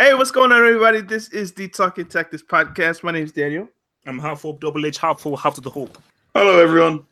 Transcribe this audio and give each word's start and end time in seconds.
Hey, 0.00 0.14
what's 0.14 0.30
going 0.30 0.50
on, 0.50 0.66
everybody? 0.66 1.02
This 1.02 1.28
is 1.28 1.52
the 1.52 1.68
Talking 1.68 2.06
Tactics 2.06 2.42
podcast. 2.42 3.02
My 3.02 3.12
name 3.12 3.24
is 3.24 3.32
Daniel. 3.32 3.68
I'm 4.06 4.18
half 4.18 4.40
hope, 4.40 4.58
double 4.58 4.86
H, 4.86 4.96
half 4.96 5.20
full, 5.20 5.36
half 5.36 5.56
to 5.56 5.60
the 5.60 5.68
hope. 5.68 5.98
Hello, 6.34 6.58
everyone. 6.58 7.04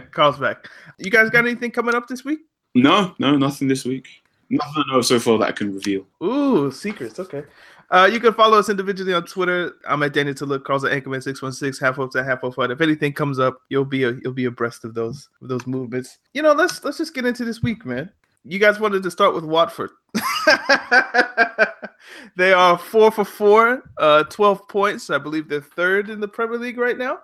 Carl's 0.10 0.38
back. 0.38 0.68
You 0.98 1.10
guys 1.10 1.30
got 1.30 1.46
anything 1.46 1.70
coming 1.70 1.94
up 1.94 2.06
this 2.06 2.22
week? 2.22 2.40
No, 2.74 3.14
no, 3.18 3.38
nothing 3.38 3.66
this 3.66 3.86
week. 3.86 4.08
Nothing 4.50 4.84
I 4.86 4.92
know 4.92 5.00
so 5.00 5.18
far 5.18 5.38
that 5.38 5.48
I 5.48 5.52
can 5.52 5.72
reveal. 5.72 6.04
Ooh, 6.22 6.70
secrets. 6.70 7.18
Okay. 7.18 7.44
Uh, 7.90 8.10
you 8.12 8.20
can 8.20 8.34
follow 8.34 8.58
us 8.58 8.68
individually 8.68 9.14
on 9.14 9.24
Twitter. 9.24 9.72
I'm 9.88 10.02
at 10.02 10.12
Daniel 10.12 10.34
to 10.34 10.44
look. 10.44 10.66
Carl's 10.66 10.84
at 10.84 10.92
Anchorman616, 10.92 11.80
half 11.80 11.96
hopes 11.96 12.14
at 12.14 12.26
half 12.26 12.42
hope 12.42 12.56
If 12.58 12.82
anything 12.82 13.14
comes 13.14 13.38
up, 13.38 13.62
you'll 13.70 13.86
be 13.86 14.04
a, 14.04 14.12
you'll 14.22 14.34
be 14.34 14.44
abreast 14.44 14.84
of 14.84 14.92
those 14.92 15.30
of 15.40 15.48
those 15.48 15.66
movements. 15.66 16.18
You 16.34 16.42
know, 16.42 16.52
let's 16.52 16.84
let's 16.84 16.98
just 16.98 17.14
get 17.14 17.24
into 17.24 17.46
this 17.46 17.62
week, 17.62 17.86
man. 17.86 18.10
You 18.44 18.58
guys 18.58 18.78
wanted 18.78 19.02
to 19.02 19.10
start 19.10 19.34
with 19.34 19.44
Watford. 19.44 19.88
they 22.36 22.52
are 22.52 22.78
four 22.78 23.10
for 23.10 23.24
four, 23.24 23.90
uh, 23.98 24.24
12 24.24 24.68
points. 24.68 25.10
I 25.10 25.18
believe 25.18 25.48
they're 25.48 25.60
third 25.60 26.10
in 26.10 26.20
the 26.20 26.28
Premier 26.28 26.58
League 26.58 26.78
right 26.78 26.98
now. 26.98 27.20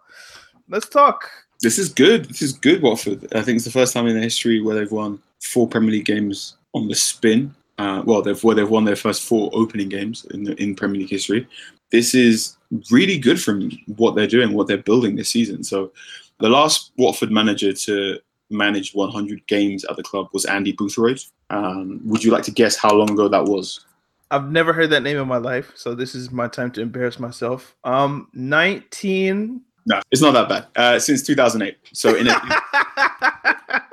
Let's 0.68 0.88
talk. 0.88 1.30
This 1.60 1.78
is 1.78 1.90
good. 1.90 2.26
This 2.26 2.42
is 2.42 2.52
good, 2.52 2.82
Watford. 2.82 3.26
I 3.34 3.42
think 3.42 3.56
it's 3.56 3.64
the 3.64 3.70
first 3.70 3.92
time 3.92 4.06
in 4.06 4.14
their 4.14 4.22
history 4.22 4.60
where 4.60 4.74
they've 4.74 4.90
won 4.90 5.20
four 5.42 5.68
Premier 5.68 5.90
League 5.90 6.06
games 6.06 6.56
on 6.74 6.88
the 6.88 6.94
spin. 6.94 7.54
Uh, 7.78 8.02
well, 8.04 8.22
they've 8.22 8.42
where 8.44 8.54
they've 8.54 8.68
won 8.68 8.84
their 8.84 8.96
first 8.96 9.22
four 9.22 9.50
opening 9.52 9.88
games 9.88 10.24
in 10.26 10.44
the, 10.44 10.60
in 10.62 10.74
Premier 10.74 11.00
League 11.00 11.10
history. 11.10 11.46
This 11.90 12.14
is 12.14 12.56
really 12.90 13.18
good 13.18 13.40
from 13.42 13.70
what 13.96 14.14
they're 14.14 14.26
doing, 14.26 14.52
what 14.52 14.68
they're 14.68 14.78
building 14.78 15.16
this 15.16 15.30
season. 15.30 15.64
So, 15.64 15.92
the 16.38 16.48
last 16.48 16.92
Watford 16.96 17.30
manager 17.30 17.72
to 17.72 18.18
manage 18.50 18.94
100 18.94 19.46
games 19.46 19.84
at 19.84 19.96
the 19.96 20.02
club 20.02 20.28
was 20.32 20.44
Andy 20.44 20.72
Boothroyd. 20.72 21.24
Um, 21.50 22.00
would 22.04 22.22
you 22.22 22.30
like 22.30 22.44
to 22.44 22.50
guess 22.50 22.76
how 22.76 22.92
long 22.94 23.10
ago 23.10 23.28
that 23.28 23.44
was? 23.44 23.84
I've 24.30 24.50
never 24.50 24.72
heard 24.72 24.90
that 24.90 25.02
name 25.02 25.16
in 25.16 25.26
my 25.26 25.38
life, 25.38 25.72
so 25.74 25.94
this 25.94 26.14
is 26.14 26.30
my 26.30 26.46
time 26.46 26.70
to 26.72 26.80
embarrass 26.80 27.18
myself. 27.18 27.74
Um, 27.82 28.28
19. 28.34 29.60
No, 29.86 30.00
it's 30.10 30.22
not 30.22 30.32
that 30.32 30.48
bad. 30.48 30.66
Uh, 30.76 30.98
since 31.00 31.22
2008. 31.22 31.76
So 31.92 32.14
in 32.14 32.28
a, 32.28 32.40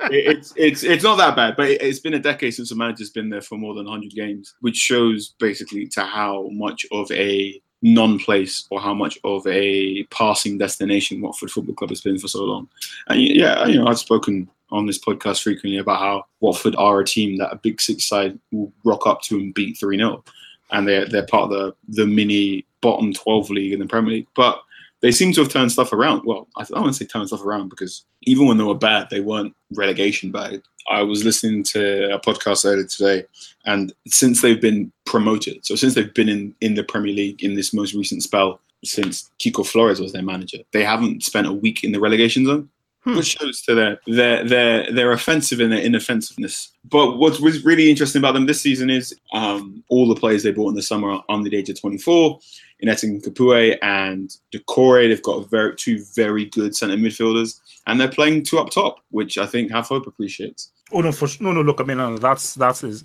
it's 0.10 0.52
it's 0.56 0.84
it's 0.84 1.02
not 1.02 1.16
that 1.16 1.34
bad, 1.34 1.56
but 1.56 1.68
it, 1.70 1.82
has 1.82 1.98
been 1.98 2.14
a 2.14 2.18
decade 2.20 2.54
since 2.54 2.70
a 2.70 2.76
manager's 2.76 3.10
been 3.10 3.28
there 3.28 3.40
for 3.40 3.56
more 3.56 3.74
than 3.74 3.86
100 3.86 4.12
games, 4.14 4.54
which 4.60 4.76
shows 4.76 5.34
basically 5.40 5.86
to 5.88 6.04
how 6.04 6.48
much 6.52 6.86
of 6.92 7.10
a 7.10 7.60
non-place 7.82 8.66
or 8.70 8.80
how 8.80 8.94
much 8.94 9.18
of 9.24 9.46
a 9.46 10.02
passing 10.04 10.58
destination 10.58 11.20
Watford 11.20 11.50
Football 11.50 11.74
Club 11.74 11.90
has 11.90 12.00
been 12.00 12.18
for 12.18 12.28
so 12.28 12.44
long. 12.44 12.68
And 13.08 13.20
yeah, 13.20 13.66
you 13.66 13.78
know, 13.78 13.86
I've 13.86 13.98
spoken 13.98 14.48
on 14.70 14.86
this 14.86 14.98
podcast 14.98 15.42
frequently 15.42 15.78
about 15.78 16.00
how 16.00 16.24
Watford 16.40 16.76
are 16.76 17.00
a 17.00 17.04
team 17.04 17.38
that 17.38 17.52
a 17.52 17.56
big 17.56 17.80
six 17.80 18.06
side 18.06 18.38
will 18.52 18.72
rock 18.84 19.06
up 19.06 19.22
to 19.22 19.36
and 19.36 19.54
beat 19.54 19.78
3-0. 19.78 20.22
And 20.70 20.86
they're 20.86 21.06
they're 21.06 21.26
part 21.26 21.44
of 21.44 21.50
the 21.50 21.74
the 21.88 22.06
mini 22.06 22.66
bottom 22.82 23.12
12 23.12 23.50
league 23.50 23.72
in 23.72 23.80
the 23.80 23.86
Premier 23.86 24.12
League. 24.12 24.26
But 24.36 24.60
they 25.00 25.12
seem 25.12 25.32
to 25.32 25.42
have 25.42 25.52
turned 25.52 25.72
stuff 25.72 25.92
around. 25.92 26.22
Well, 26.24 26.48
I 26.56 26.64
don't 26.64 26.82
want 26.82 26.94
to 26.94 26.98
say 26.98 27.06
turn 27.06 27.26
stuff 27.26 27.44
around 27.44 27.68
because 27.68 28.04
even 28.22 28.46
when 28.46 28.58
they 28.58 28.64
were 28.64 28.74
bad, 28.74 29.08
they 29.10 29.20
weren't 29.20 29.54
relegation 29.74 30.30
bad. 30.30 30.62
I 30.90 31.02
was 31.02 31.24
listening 31.24 31.62
to 31.64 32.14
a 32.14 32.20
podcast 32.20 32.64
earlier 32.64 32.84
today, 32.86 33.24
and 33.68 33.92
since 34.06 34.40
they've 34.40 34.60
been 34.60 34.90
promoted, 35.04 35.64
so 35.64 35.76
since 35.76 35.92
they've 35.92 36.14
been 36.14 36.30
in, 36.30 36.54
in 36.62 36.72
the 36.74 36.82
Premier 36.82 37.12
League 37.12 37.44
in 37.44 37.54
this 37.54 37.74
most 37.74 37.92
recent 37.92 38.22
spell, 38.22 38.60
since 38.82 39.30
Quique 39.42 39.66
Flores 39.66 40.00
was 40.00 40.12
their 40.12 40.22
manager, 40.22 40.58
they 40.72 40.82
haven't 40.82 41.22
spent 41.22 41.46
a 41.46 41.52
week 41.52 41.84
in 41.84 41.92
the 41.92 42.00
relegation 42.00 42.46
zone. 42.46 42.70
Hmm. 43.04 43.16
Which 43.16 43.36
shows 43.38 43.62
to 43.62 43.74
their 43.74 44.00
their 44.06 44.44
their 44.44 44.92
their 44.92 45.12
offensive 45.12 45.60
and 45.60 45.70
their 45.70 45.82
inoffensiveness. 45.82 46.70
But 46.84 47.18
what 47.18 47.38
was 47.40 47.64
really 47.64 47.90
interesting 47.90 48.18
about 48.18 48.32
them 48.32 48.46
this 48.46 48.60
season 48.60 48.90
is 48.90 49.14
um, 49.34 49.84
all 49.88 50.08
the 50.08 50.18
players 50.18 50.42
they 50.42 50.50
bought 50.50 50.70
in 50.70 50.74
the 50.74 50.82
summer 50.82 51.10
are 51.10 51.24
under 51.28 51.48
the 51.48 51.56
age 51.56 51.68
of 51.68 51.80
24. 51.80 52.40
In 52.80 52.88
Etienne 52.88 53.20
Capoue 53.20 53.78
and 53.82 54.34
Doucouré, 54.52 55.08
they've 55.08 55.22
got 55.22 55.48
very, 55.48 55.76
two 55.76 56.04
very 56.14 56.46
good 56.46 56.74
centre 56.74 56.96
midfielders, 56.96 57.60
and 57.86 58.00
they're 58.00 58.08
playing 58.08 58.44
two 58.44 58.58
up 58.58 58.70
top, 58.70 58.96
which 59.10 59.38
I 59.38 59.46
think 59.46 59.70
Half 59.70 59.88
Hope 59.88 60.06
appreciates. 60.06 60.72
Oh 60.90 61.00
no, 61.00 61.12
for 61.12 61.28
no, 61.40 61.52
no. 61.52 61.62
Look, 61.62 61.80
I 61.80 61.84
mean, 61.84 62.00
uh, 62.00 62.16
that's 62.16 62.54
that 62.54 62.82
is 62.82 63.04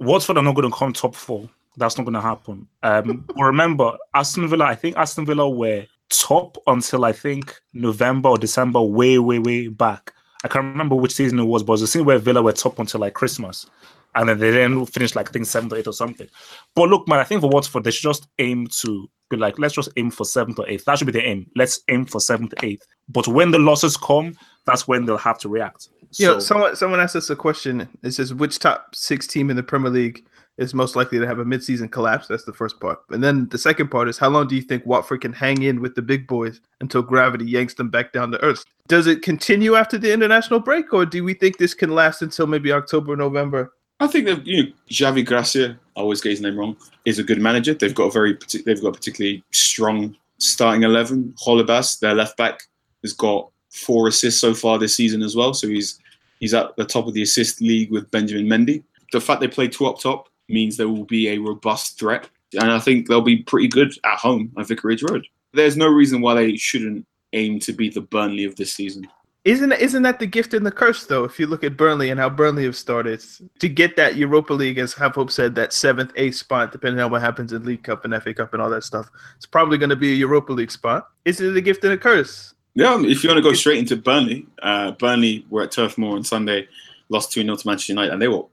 Watford 0.00 0.38
are 0.38 0.42
not 0.42 0.54
going 0.54 0.70
to 0.70 0.76
come 0.76 0.92
top 0.92 1.14
four. 1.14 1.48
That's 1.76 1.96
not 1.96 2.04
going 2.04 2.14
to 2.14 2.20
happen. 2.20 2.66
Um, 2.82 3.24
remember, 3.36 3.96
Aston 4.14 4.48
Villa. 4.48 4.64
I 4.64 4.74
think 4.74 4.96
Aston 4.96 5.26
Villa 5.26 5.48
were 5.48 5.86
top 6.08 6.56
until 6.66 7.04
I 7.04 7.12
think 7.12 7.54
November 7.72 8.30
or 8.30 8.38
December, 8.38 8.80
way, 8.82 9.18
way, 9.18 9.38
way 9.38 9.68
back. 9.68 10.12
I 10.42 10.48
can't 10.48 10.64
remember 10.64 10.94
which 10.94 11.12
season 11.12 11.38
it 11.38 11.44
was, 11.44 11.62
but 11.62 11.72
it 11.72 11.74
was 11.74 11.80
the 11.82 11.86
season 11.86 12.06
where 12.06 12.18
Villa 12.18 12.42
were 12.42 12.52
top 12.52 12.78
until 12.78 13.00
like 13.00 13.14
Christmas. 13.14 13.66
And 14.14 14.28
then 14.28 14.38
they 14.38 14.50
then 14.50 14.84
finished 14.86 15.14
like 15.14 15.28
I 15.28 15.32
think 15.32 15.46
seventh 15.46 15.72
or 15.72 15.76
eighth 15.76 15.86
or 15.86 15.92
something. 15.92 16.26
But 16.74 16.88
look, 16.88 17.06
man, 17.06 17.20
I 17.20 17.24
think 17.24 17.42
for 17.42 17.50
Watford, 17.50 17.84
they 17.84 17.90
should 17.92 18.08
just 18.08 18.26
aim 18.38 18.66
to 18.80 19.08
be 19.28 19.36
like, 19.36 19.58
let's 19.58 19.74
just 19.74 19.90
aim 19.96 20.10
for 20.10 20.24
seventh 20.24 20.58
or 20.58 20.68
eighth. 20.68 20.84
That 20.86 20.98
should 20.98 21.06
be 21.06 21.12
the 21.12 21.24
aim. 21.24 21.48
Let's 21.54 21.80
aim 21.88 22.06
for 22.06 22.20
seventh, 22.20 22.54
eighth. 22.62 22.84
But 23.08 23.28
when 23.28 23.52
the 23.52 23.58
losses 23.58 23.96
come, 23.96 24.34
that's 24.66 24.86
when 24.86 25.04
they'll 25.04 25.18
have 25.18 25.38
to 25.38 25.48
react. 25.48 25.88
So, 26.12 26.34
yeah, 26.34 26.38
someone 26.38 26.76
someone 26.76 27.00
asked 27.00 27.16
us 27.16 27.30
a 27.30 27.36
question. 27.36 27.88
It 28.02 28.12
says 28.12 28.34
which 28.34 28.58
top 28.58 28.94
six 28.94 29.26
team 29.26 29.50
in 29.50 29.56
the 29.56 29.62
Premier 29.62 29.90
League 29.90 30.24
is 30.58 30.74
most 30.74 30.94
likely 30.94 31.18
to 31.18 31.26
have 31.26 31.38
a 31.38 31.44
midseason 31.44 31.90
collapse. 31.90 32.26
That's 32.26 32.44
the 32.44 32.52
first 32.52 32.80
part. 32.80 32.98
And 33.10 33.24
then 33.24 33.48
the 33.48 33.58
second 33.58 33.88
part 33.88 34.08
is 34.08 34.18
how 34.18 34.28
long 34.28 34.46
do 34.46 34.54
you 34.54 34.62
think 34.62 34.84
Watford 34.84 35.22
can 35.22 35.32
hang 35.32 35.62
in 35.62 35.80
with 35.80 35.94
the 35.94 36.02
big 36.02 36.26
boys 36.26 36.60
until 36.80 37.00
gravity 37.00 37.46
yanks 37.46 37.74
them 37.74 37.88
back 37.88 38.12
down 38.12 38.30
to 38.32 38.42
earth? 38.42 38.64
Does 38.86 39.06
it 39.06 39.22
continue 39.22 39.74
after 39.74 39.96
the 39.96 40.12
international 40.12 40.60
break, 40.60 40.92
or 40.92 41.06
do 41.06 41.24
we 41.24 41.32
think 41.32 41.56
this 41.56 41.74
can 41.74 41.94
last 41.94 42.22
until 42.22 42.46
maybe 42.46 42.72
October, 42.72 43.16
November? 43.16 43.72
I 44.00 44.06
think 44.06 44.26
that 44.26 44.46
you 44.46 44.64
know 44.64 44.70
Javi 44.90 45.24
Gracia, 45.24 45.78
I 45.96 46.00
always 46.00 46.20
get 46.20 46.30
his 46.30 46.40
name 46.40 46.58
wrong, 46.58 46.76
is 47.04 47.18
a 47.18 47.24
good 47.24 47.40
manager. 47.40 47.74
They've 47.74 47.94
got 47.94 48.04
a 48.04 48.10
very 48.10 48.36
they've 48.64 48.80
got 48.80 48.88
a 48.88 48.92
particularly 48.92 49.44
strong 49.52 50.16
starting 50.38 50.82
eleven. 50.82 51.34
Holebas, 51.42 52.00
their 52.00 52.14
left 52.14 52.36
back, 52.36 52.62
has 53.02 53.12
got 53.12 53.50
four 53.70 54.08
assists 54.08 54.40
so 54.40 54.54
far 54.54 54.78
this 54.78 54.94
season 54.94 55.22
as 55.22 55.36
well. 55.36 55.54
So 55.54 55.68
he's 55.68 55.98
he's 56.38 56.54
at 56.54 56.76
the 56.76 56.84
top 56.84 57.06
of 57.06 57.14
the 57.14 57.22
assist 57.22 57.60
league 57.60 57.90
with 57.90 58.10
Benjamin 58.10 58.46
Mendy. 58.46 58.82
The 59.12 59.20
fact 59.20 59.40
they 59.40 59.48
play 59.48 59.68
two 59.68 59.86
up 59.86 59.98
top 59.98 60.28
means 60.48 60.76
there 60.76 60.88
will 60.88 61.04
be 61.04 61.28
a 61.28 61.38
robust 61.38 61.98
threat. 61.98 62.28
And 62.60 62.70
I 62.70 62.80
think 62.80 63.08
they'll 63.08 63.20
be 63.20 63.42
pretty 63.42 63.68
good 63.68 63.92
at 64.04 64.18
home 64.18 64.52
at 64.58 64.66
Vicarage 64.66 65.02
Road. 65.04 65.26
There's 65.52 65.76
no 65.76 65.88
reason 65.88 66.20
why 66.20 66.34
they 66.34 66.56
shouldn't 66.56 67.06
aim 67.32 67.60
to 67.60 67.72
be 67.72 67.88
the 67.88 68.00
Burnley 68.00 68.44
of 68.44 68.56
this 68.56 68.72
season. 68.72 69.06
Isn't 69.44 69.72
isn't 69.72 70.02
that 70.02 70.18
the 70.18 70.26
gift 70.26 70.52
and 70.52 70.66
the 70.66 70.70
curse 70.70 71.06
though? 71.06 71.24
If 71.24 71.40
you 71.40 71.46
look 71.46 71.64
at 71.64 71.76
Burnley 71.76 72.10
and 72.10 72.20
how 72.20 72.28
Burnley 72.28 72.64
have 72.64 72.76
started 72.76 73.24
to 73.58 73.68
get 73.70 73.96
that 73.96 74.16
Europa 74.16 74.52
League, 74.52 74.76
as 74.76 74.92
Half 74.92 75.14
Hope 75.14 75.30
said, 75.30 75.54
that 75.54 75.72
seventh, 75.72 76.12
eighth 76.16 76.36
spot, 76.36 76.72
depending 76.72 77.00
on 77.00 77.10
what 77.10 77.22
happens 77.22 77.54
in 77.54 77.64
League 77.64 77.82
Cup 77.82 78.04
and 78.04 78.22
FA 78.22 78.34
Cup 78.34 78.52
and 78.52 78.60
all 78.60 78.68
that 78.68 78.84
stuff, 78.84 79.08
it's 79.36 79.46
probably 79.46 79.78
going 79.78 79.88
to 79.90 79.96
be 79.96 80.12
a 80.12 80.16
Europa 80.16 80.52
League 80.52 80.70
spot. 80.70 81.08
Is 81.24 81.40
it 81.40 81.56
a 81.56 81.60
gift 81.62 81.82
and 81.84 81.94
a 81.94 81.96
curse? 81.96 82.52
Yeah, 82.80 83.00
if 83.02 83.22
you 83.22 83.28
want 83.28 83.38
to 83.38 83.42
go 83.42 83.52
straight 83.52 83.78
into 83.78 83.96
Burnley, 83.96 84.46
uh, 84.62 84.92
Burnley 84.92 85.44
were 85.50 85.62
at 85.62 85.72
Turf 85.72 85.98
Moor 85.98 86.16
on 86.16 86.24
Sunday, 86.24 86.66
lost 87.08 87.32
2 87.32 87.42
0 87.42 87.56
to 87.56 87.66
Manchester 87.66 87.92
United, 87.92 88.12
and 88.12 88.22
they 88.22 88.28
were 88.28 88.44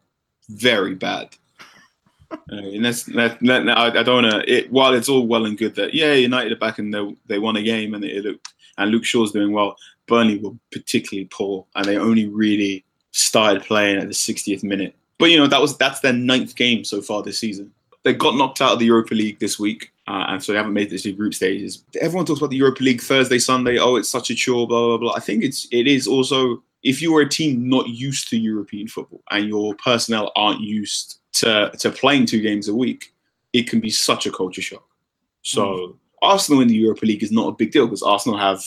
very 0.49 0.95
bad. 0.95 1.29
Uh, 2.29 2.57
and 2.57 2.83
that's, 2.83 3.03
that, 3.03 3.39
that, 3.39 3.69
I, 3.69 3.87
I 3.87 4.03
don't 4.03 4.23
want 4.23 4.45
to. 4.45 4.67
While 4.69 4.93
it's 4.93 5.07
all 5.07 5.25
well 5.25 5.45
and 5.45 5.57
good 5.57 5.75
that 5.75 5.93
yeah, 5.93 6.11
United 6.11 6.51
are 6.51 6.57
back 6.57 6.77
and 6.77 6.93
they, 6.93 7.15
they 7.27 7.39
won 7.39 7.55
a 7.55 7.63
game 7.63 7.93
and 7.93 8.03
it 8.03 8.25
looked 8.25 8.53
and 8.77 8.91
Luke 8.91 9.05
Shaw's 9.05 9.31
doing 9.31 9.51
well. 9.51 9.77
Burnley 10.07 10.37
were 10.37 10.51
particularly 10.71 11.27
poor, 11.31 11.65
and 11.75 11.85
they 11.85 11.97
only 11.97 12.27
really 12.27 12.83
started 13.11 13.63
playing 13.63 13.97
at 13.97 14.07
the 14.07 14.13
60th 14.13 14.63
minute. 14.63 14.95
But 15.17 15.31
you 15.31 15.37
know 15.37 15.47
that 15.47 15.61
was 15.61 15.77
that's 15.77 15.99
their 16.01 16.13
ninth 16.13 16.55
game 16.55 16.83
so 16.83 17.01
far 17.01 17.23
this 17.23 17.39
season. 17.39 17.71
They 18.07 18.13
got 18.13 18.35
knocked 18.35 18.61
out 18.61 18.71
of 18.71 18.79
the 18.79 18.85
Europa 18.85 19.13
League 19.13 19.37
this 19.39 19.59
week, 19.59 19.91
uh, 20.07 20.27
and 20.29 20.41
so 20.41 20.53
they 20.53 20.57
haven't 20.57 20.71
made 20.71 20.93
it 20.93 20.99
to 20.99 21.11
group 21.11 21.33
stages. 21.33 21.83
Everyone 21.99 22.25
talks 22.25 22.39
about 22.39 22.51
the 22.51 22.55
Europa 22.55 22.81
League 22.81 23.01
Thursday, 23.01 23.37
Sunday. 23.37 23.77
Oh, 23.79 23.97
it's 23.97 24.07
such 24.07 24.29
a 24.29 24.35
chore, 24.35 24.65
blah 24.65 24.87
blah 24.87 24.97
blah. 24.97 25.13
I 25.13 25.19
think 25.19 25.43
it's 25.43 25.67
it 25.73 25.87
is 25.87 26.07
also 26.07 26.63
if 26.83 27.01
you 27.01 27.13
are 27.17 27.21
a 27.21 27.27
team 27.27 27.67
not 27.67 27.89
used 27.89 28.29
to 28.29 28.37
European 28.37 28.87
football 28.87 29.21
and 29.29 29.49
your 29.49 29.75
personnel 29.75 30.31
aren't 30.37 30.61
used 30.61 31.19
to 31.33 31.69
to 31.79 31.91
playing 31.91 32.27
two 32.27 32.39
games 32.39 32.69
a 32.69 32.73
week, 32.73 33.13
it 33.51 33.69
can 33.69 33.81
be 33.81 33.89
such 33.89 34.25
a 34.25 34.31
culture 34.31 34.61
shock. 34.61 34.87
So. 35.41 35.65
Mm. 35.65 35.95
Arsenal 36.23 36.61
in 36.61 36.67
the 36.67 36.73
Europa 36.73 37.05
League 37.05 37.21
is 37.21 37.31
not 37.31 37.47
a 37.47 37.51
big 37.51 37.71
deal 37.71 37.85
because 37.85 38.01
Arsenal 38.01 38.39
have 38.39 38.63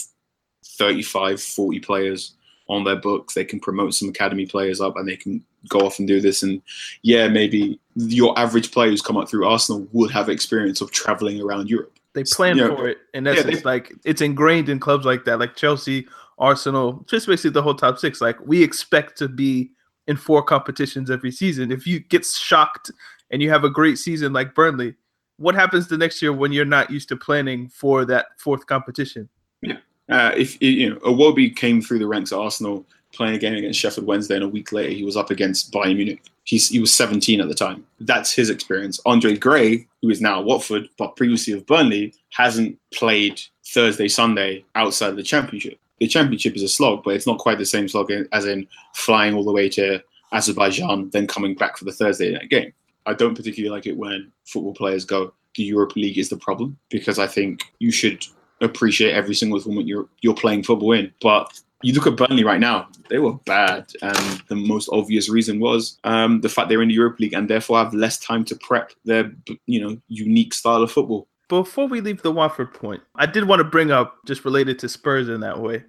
35, 0.65 1.43
40 1.43 1.81
players 1.81 2.35
on 2.69 2.85
their 2.85 2.95
books. 2.95 3.35
They 3.35 3.45
can 3.45 3.59
promote 3.59 3.93
some 3.93 4.09
academy 4.09 4.47
players 4.47 4.81
up 4.81 4.97
and 4.97 5.09
they 5.09 5.17
can 5.17 5.45
go 5.69 5.81
off 5.81 5.99
and 5.99 6.09
do 6.09 6.21
this. 6.21 6.43
And 6.43 6.63
yeah, 7.03 7.29
maybe 7.29 7.79
your 7.97 8.39
average 8.39 8.71
player 8.71 8.91
who's 8.91 9.03
come 9.03 9.17
up 9.17 9.29
through 9.29 9.47
Arsenal 9.47 9.87
would 9.93 10.11
have 10.11 10.29
experience 10.29 10.81
of 10.81 10.91
traveling 10.91 11.41
around 11.41 11.69
Europe. 11.69 11.93
They 12.13 12.25
plan 12.25 12.57
you 12.57 12.69
know, 12.69 12.77
for 12.77 12.89
it. 12.89 12.99
And 13.15 13.27
that's 13.27 13.45
yeah, 13.45 13.61
like 13.65 13.93
it's 14.05 14.21
ingrained 14.21 14.69
in 14.69 14.81
clubs 14.81 15.05
like 15.05 15.25
that, 15.25 15.39
like 15.39 15.55
Chelsea, 15.57 16.07
Arsenal, 16.39 17.05
just 17.09 17.27
basically 17.27 17.51
the 17.51 17.63
whole 17.63 17.75
top 17.75 17.99
six. 17.99 18.21
Like 18.21 18.39
we 18.45 18.63
expect 18.63 19.17
to 19.19 19.29
be 19.29 19.71
in 20.07 20.17
four 20.17 20.43
competitions 20.43 21.11
every 21.11 21.31
season. 21.31 21.71
If 21.71 21.87
you 21.87 22.01
get 22.01 22.25
shocked 22.25 22.91
and 23.31 23.41
you 23.41 23.51
have 23.51 23.65
a 23.65 23.71
great 23.71 23.99
season 23.99 24.33
like 24.33 24.55
Burnley, 24.55 24.97
what 25.37 25.55
happens 25.55 25.87
the 25.87 25.97
next 25.97 26.21
year 26.21 26.33
when 26.33 26.53
you're 26.53 26.65
not 26.65 26.91
used 26.91 27.09
to 27.11 27.17
planning 27.17 27.69
for 27.69 28.05
that 28.07 28.27
fourth 28.39 28.67
competition? 28.67 29.29
Yeah. 29.63 29.79
Uh, 30.09 30.33
if 30.37 30.61
you 30.61 30.91
know, 30.91 30.97
Iwobi 30.97 31.55
came 31.55 31.81
through 31.81 32.01
the 32.01 32.07
ranks 32.07 32.33
at 32.33 32.39
Arsenal, 32.39 32.85
playing 33.13 33.35
a 33.35 33.39
game 33.39 33.55
against 33.55 33.79
Sheffield 33.79 34.07
Wednesday, 34.07 34.37
and 34.37 34.45
a 34.45 34.49
week 34.49 34.73
later 34.73 34.93
he 34.93 35.05
was 35.05 35.17
up 35.17 35.31
against 35.31 35.73
Bayern 35.73 35.97
Munich. 35.97 36.23
He's, 36.45 36.69
he 36.69 36.81
was 36.81 36.95
17 36.95 37.41
at 37.41 37.49
the 37.49 37.55
time. 37.55 37.87
That's 38.01 38.33
his 38.33 38.51
experience. 38.51 39.01
Andre 39.07 39.37
Gray, 39.37 39.87
who 40.03 40.11
is 40.11 40.21
now 40.21 40.41
Watford, 40.41 40.89
but 40.99 41.17
previously 41.17 41.53
of 41.53 41.67
Burnley, 41.67 42.15
hasn't 42.31 42.79
played 42.93 43.41
Thursday, 43.67 44.09
Sunday 44.09 44.65
outside 44.75 45.11
of 45.11 45.17
the 45.17 45.23
Championship. 45.23 45.79
The 45.99 46.09
Championship 46.09 46.57
is 46.57 46.63
a 46.63 46.69
slog, 46.69 47.05
but 47.05 47.15
it's 47.15 47.27
not 47.27 47.39
quite 47.39 47.59
the 47.59 47.67
same 47.67 47.89
slog 47.89 48.11
as 48.33 48.47
in 48.47 48.67
flying 48.95 49.35
all 49.35 49.45
the 49.45 49.53
way 49.53 49.69
to 49.71 50.03
Azerbaijan, 50.33 51.11
then 51.11 51.27
coming 51.27 51.55
back 51.55 51.77
for 51.77 51.85
the 51.85 51.93
Thursday 51.93 52.33
night 52.33 52.49
game. 52.49 52.73
I 53.07 53.15
don't 53.15 53.35
particularly 53.35 53.75
like 53.75 53.87
it 53.87 53.97
when 53.97 54.31
football 54.45 54.75
players 54.75 55.05
go, 55.05 55.33
the 55.57 55.65
Europa 55.65 55.99
League 55.99 56.19
is 56.19 56.29
the 56.29 56.37
problem, 56.37 56.79
because 56.91 57.19
I 57.19 57.27
think 57.27 57.65
you 57.81 57.91
should 57.91 58.25
appreciate 58.61 59.15
every 59.15 59.35
single 59.35 59.61
tournament 59.61 59.89
you're 59.89 60.07
you're 60.21 60.35
playing 60.35 60.63
football 60.63 60.93
in. 60.93 61.13
But 61.21 61.61
you 61.83 61.93
look 61.93 62.07
at 62.07 62.17
Burnley 62.17 62.45
right 62.45 62.61
now; 62.61 62.89
they 63.09 63.19
were 63.19 63.35
bad, 63.47 63.91
and 64.03 64.43
the 64.49 64.57
most 64.57 64.89
obvious 64.93 65.29
reason 65.29 65.61
was 65.61 65.99
um, 66.05 66.41
the 66.41 66.49
fact 66.49 66.69
they're 66.69 66.83
in 66.83 66.89
the 66.89 66.95
Europa 66.95 67.23
League 67.23 67.35
and 67.35 67.49
therefore 67.49 67.79
have 67.79 67.95
less 67.95 68.19
time 68.19 68.45
to 68.47 68.57
prep 68.57 68.93
their 69.05 69.33
you 69.67 69.81
know 69.81 69.97
unique 70.09 70.55
style 70.55 70.83
of 70.83 70.93
football. 70.93 71.29
Before 71.49 71.89
we 71.89 72.01
leave 72.01 72.23
the 72.23 72.33
Watford 72.33 72.73
point, 72.73 73.03
I 73.17 73.27
did 73.27 73.45
want 73.45 73.61
to 73.61 73.65
bring 73.65 73.91
up 73.91 74.17
just 74.27 74.45
related 74.45 74.79
to 74.81 74.89
Spurs 74.89 75.29
in 75.29 75.41
that 75.41 75.59
way 75.59 75.85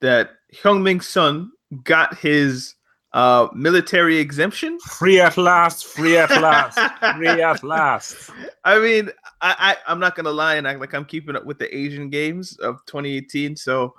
that 0.00 0.30
Heung-min 0.54 1.00
Son 1.00 1.50
got 1.84 2.18
his 2.18 2.74
uh, 3.12 3.48
military 3.54 4.18
exemption. 4.18 4.78
Free 4.80 5.20
at 5.20 5.38
last, 5.38 5.86
free 5.86 6.18
at 6.18 6.30
last, 6.30 6.78
free 7.16 7.28
at 7.28 7.64
last. 7.64 8.30
I 8.64 8.78
mean, 8.78 9.10
I, 9.40 9.76
I 9.86 9.92
am 9.92 9.98
not 9.98 10.16
gonna 10.16 10.30
lie 10.30 10.56
and 10.56 10.66
act 10.66 10.80
like 10.80 10.92
I'm 10.92 11.06
keeping 11.06 11.34
up 11.34 11.46
with 11.46 11.58
the 11.58 11.74
Asian 11.74 12.10
Games 12.10 12.58
of 12.58 12.84
2018. 12.84 13.56
So, 13.56 13.94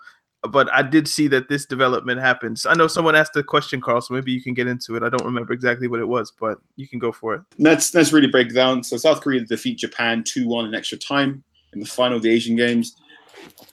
but 0.48 0.72
I 0.74 0.82
did 0.82 1.08
see 1.08 1.28
that 1.30 1.50
this 1.50 1.66
development 1.66 2.22
happens. 2.22 2.66
I 2.66 2.74
know 2.74 2.88
someone 2.88 3.16
asked 3.16 3.36
a 3.36 3.44
question, 3.44 3.82
Carl, 3.82 4.02
so 4.02 4.14
maybe 4.14 4.32
you 4.32 4.42
can 4.42 4.54
get 4.54 4.68
into 4.68 4.96
it. 4.96 5.04
I 5.04 5.10
don't 5.10 5.26
remember 5.26 5.54
exactly 5.54 5.88
what 5.88 6.00
it 6.00 6.08
was, 6.08 6.32
but 6.40 6.60
you 6.76 6.88
can 6.88 7.00
go 7.00 7.12
for 7.12 7.36
it. 7.36 7.42
Let's 7.58 7.94
let's 7.94 8.12
really 8.12 8.28
break 8.28 8.54
down. 8.54 8.84
So 8.84 8.98
South 8.98 9.22
Korea 9.22 9.42
defeat 9.42 9.78
Japan 9.78 10.24
two 10.24 10.48
one 10.48 10.66
in 10.66 10.76
extra 10.76 10.98
time 10.98 11.44
in 11.74 11.80
the 11.80 11.86
final 11.86 12.18
of 12.18 12.24
the 12.24 12.32
Asian 12.32 12.56
Games. 12.56 12.96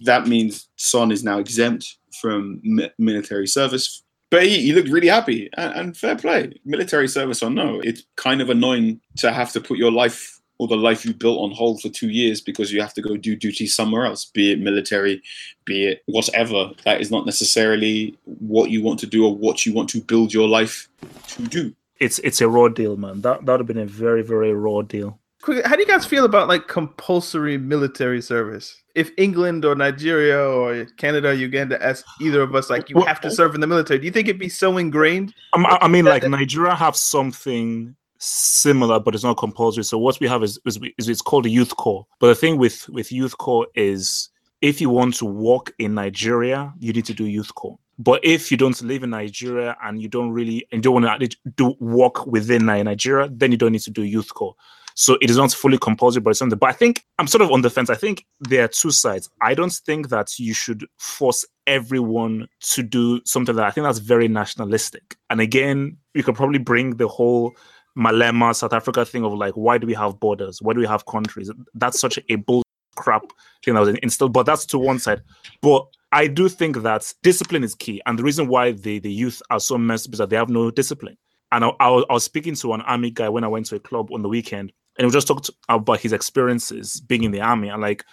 That 0.03 0.27
means 0.27 0.69
Son 0.77 1.11
is 1.11 1.25
now 1.25 1.39
exempt 1.39 1.99
from 2.21 2.61
mi- 2.63 2.91
military 2.99 3.47
service 3.47 4.05
but 4.35 4.43
he, 4.43 4.63
he 4.63 4.73
looked 4.73 4.89
really 4.89 5.07
happy 5.07 5.49
and, 5.57 5.75
and, 5.75 5.97
fair 5.97 6.17
play. 6.17 6.53
Military 6.65 7.07
service 7.07 7.41
or 7.41 7.51
no, 7.51 7.79
it's 7.85 8.03
kind 8.17 8.41
of 8.41 8.51
annoying 8.51 9.01
to 9.19 9.31
have 9.31 9.53
to 9.53 9.61
put 9.61 9.79
your 9.79 9.93
life 9.93 10.41
or 10.65 10.77
the 10.77 10.83
life 10.83 11.05
you 11.05 11.15
built 11.15 11.41
on 11.41 11.51
hold 11.51 11.81
for 11.81 11.89
two 11.89 12.09
years 12.09 12.41
because 12.41 12.73
you 12.73 12.81
have 12.81 12.95
to 12.95 13.03
go 13.03 13.17
do 13.17 13.37
duty 13.37 13.67
somewhere 13.67 14.07
else, 14.07 14.25
be 14.25 14.53
it 14.53 14.61
military, 14.61 15.23
be 15.65 15.87
it 15.89 16.03
whatever. 16.07 16.71
That 16.85 17.01
is 17.01 17.11
not 17.11 17.27
necessarily 17.27 18.17
what 18.25 18.71
you 18.71 18.83
want 18.83 18.99
to 19.01 19.07
do 19.07 19.27
or 19.27 19.35
what 19.35 19.67
you 19.67 19.73
want 19.73 19.89
to 19.91 20.01
build 20.01 20.33
your 20.33 20.49
life 20.49 20.89
to 21.29 21.43
do. 21.43 21.75
It's 22.01 22.19
it's 22.21 22.41
a 22.41 22.49
raw 22.49 22.69
deal, 22.69 22.97
man. 22.97 23.21
That 23.21 23.47
that 23.47 23.53
would 23.53 23.61
have 23.61 23.67
been 23.67 23.79
a 23.79 23.87
very 23.87 24.23
very 24.23 24.53
raw 24.53 24.83
deal. 24.83 25.19
Quick, 25.43 25.67
How 25.67 25.77
do 25.77 25.83
you 25.83 25.87
guys 25.87 26.07
feel 26.07 26.25
about 26.25 26.49
like 26.49 26.69
compulsory 26.69 27.59
military 27.59 28.23
service? 28.23 28.83
if 28.95 29.11
England 29.17 29.65
or 29.65 29.75
Nigeria 29.75 30.39
or 30.39 30.85
Canada, 30.97 31.31
or 31.31 31.33
Uganda 31.33 31.83
ask 31.85 32.05
either 32.21 32.43
of 32.43 32.55
us, 32.55 32.71
like 32.71 32.89
you 32.89 33.01
have 33.03 33.21
to 33.23 33.31
serve 33.31 33.55
in 33.55 33.61
the 33.61 33.67
military, 33.67 33.99
do 33.99 34.07
you 34.07 34.13
think 34.13 34.29
it'd 34.29 34.39
be 34.39 34.49
so 34.49 34.79
ingrained? 34.79 35.35
I 35.53 35.89
mean, 35.89 36.05
like 36.05 36.23
Nigeria 36.29 36.75
have 36.75 36.97
something 36.97 37.97
similar, 38.25 38.99
but 38.99 39.15
it's 39.15 39.25
not 39.25 39.37
compulsory. 39.37 39.85
So 39.85 39.99
what 39.99 40.19
we 40.21 40.29
have 40.29 40.43
is, 40.43 40.59
is, 40.67 40.79
is 40.99 41.09
it's 41.09 41.23
called 41.23 41.47
a 41.47 41.51
youth 41.51 41.77
corps. 41.77 42.07
But 42.21 42.29
the 42.29 42.35
thing 42.35 42.59
with 42.59 42.89
with 42.89 43.13
youth 43.13 43.37
corps 43.39 43.67
is 43.75 44.31
if 44.61 44.81
you 44.81 44.91
want 44.91 45.15
to 45.17 45.27
work 45.27 45.75
in 45.79 45.95
Nigeria, 45.95 46.73
you 46.79 46.93
need 46.93 47.05
to 47.07 47.15
do 47.15 47.27
youth 47.27 47.55
corps. 47.55 47.79
But 47.99 48.25
if 48.25 48.51
you 48.51 48.57
don't 48.57 48.81
live 48.83 49.03
in 49.05 49.11
Nigeria 49.11 49.77
and 49.85 50.01
you 50.01 50.09
don't 50.09 50.31
really 50.31 50.67
and 50.73 50.83
don't 50.83 51.03
want 51.03 51.21
to 51.21 51.37
do 51.57 51.75
work 51.79 52.27
within 52.27 52.67
Nigeria, 52.67 53.29
then 53.31 53.53
you 53.53 53.57
don't 53.57 53.73
need 53.73 53.83
to 53.83 53.91
do 53.91 54.03
youth 54.03 54.35
corps. 54.35 54.55
So 54.97 55.19
it 55.21 55.29
is 55.29 55.37
not 55.37 55.53
fully 55.53 55.77
compulsory, 55.77 56.23
but 56.23 56.31
it's 56.31 56.39
something. 56.39 56.59
But 56.59 56.71
I 56.71 56.73
think 56.73 57.05
I'm 57.19 57.27
sort 57.27 57.43
of 57.43 57.51
on 57.51 57.63
the 57.63 57.71
fence. 57.71 57.91
I 57.91 57.97
think 57.97 58.27
there 58.41 58.65
are 58.65 58.69
two 58.69 58.91
sides. 58.91 59.29
I 59.43 59.55
don't 59.55 59.73
think 59.73 60.09
that 60.09 60.39
you 60.39 60.55
should 60.55 60.87
force 60.99 61.45
everyone 61.67 62.49
to 62.61 62.83
do 62.83 63.21
something 63.25 63.57
that 63.57 63.65
I 63.65 63.71
think 63.71 63.85
that's 63.85 63.99
very 63.99 64.29
nationalistic. 64.29 65.17
And 65.31 65.41
again, 65.41 65.97
you 66.15 66.23
could 66.23 66.37
probably 66.37 66.61
bring 66.61 66.97
the 66.97 67.09
whole 67.09 67.55
Malema 67.97 68.55
South 68.55 68.73
Africa 68.73 69.05
thing 69.05 69.25
of 69.25 69.33
like, 69.35 69.55
why 69.55 69.79
do 69.79 69.87
we 69.87 69.95
have 69.95 70.19
borders? 70.19 70.61
Why 70.61 70.73
do 70.73 70.81
we 70.81 70.87
have 70.87 71.07
countries? 71.07 71.51
That's 71.75 72.01
such 72.01 72.19
a 72.29 72.37
bull 72.37 72.63
crap 72.97 73.23
thing 73.65 73.75
that 73.75 73.81
was 73.81 73.97
instilled. 74.03 74.33
But 74.33 74.47
that's 74.47 74.67
to 74.67 74.79
one 74.79 74.99
side. 74.99 75.23
But 75.61 75.87
I 76.13 76.27
do 76.27 76.49
think 76.49 76.83
that 76.83 77.13
discipline 77.23 77.65
is 77.65 77.75
key. 77.75 78.01
And 78.07 78.19
the 78.19 78.23
reason 78.23 78.49
why 78.49 78.73
the, 78.73 78.99
the 78.99 79.13
youth 79.13 79.43
are 79.51 79.61
so 79.61 79.79
messed 79.79 80.09
up 80.09 80.15
is 80.15 80.19
that 80.19 80.31
they 80.31 80.37
have 80.37 80.49
no 80.49 80.71
discipline. 80.71 81.17
And 81.53 81.65
I, 81.65 81.71
I, 81.81 81.91
was, 81.91 82.05
I 82.11 82.13
was 82.15 82.25
speaking 82.25 82.55
to 82.57 82.73
an 82.73 82.81
army 82.83 83.11
guy 83.11 83.29
when 83.29 83.45
I 83.45 83.49
went 83.49 83.67
to 83.67 83.77
a 83.77 83.81
club 83.81 84.13
on 84.13 84.23
the 84.23 84.29
weekend, 84.29 84.73
and 84.99 85.07
we 85.07 85.13
just 85.13 85.29
talked 85.29 85.51
about 85.69 86.01
his 86.01 86.13
experiences 86.13 87.01
being 87.01 87.25
in 87.25 87.31
the 87.31 87.41
army 87.41 87.69
and 87.69 87.83
like 87.83 88.05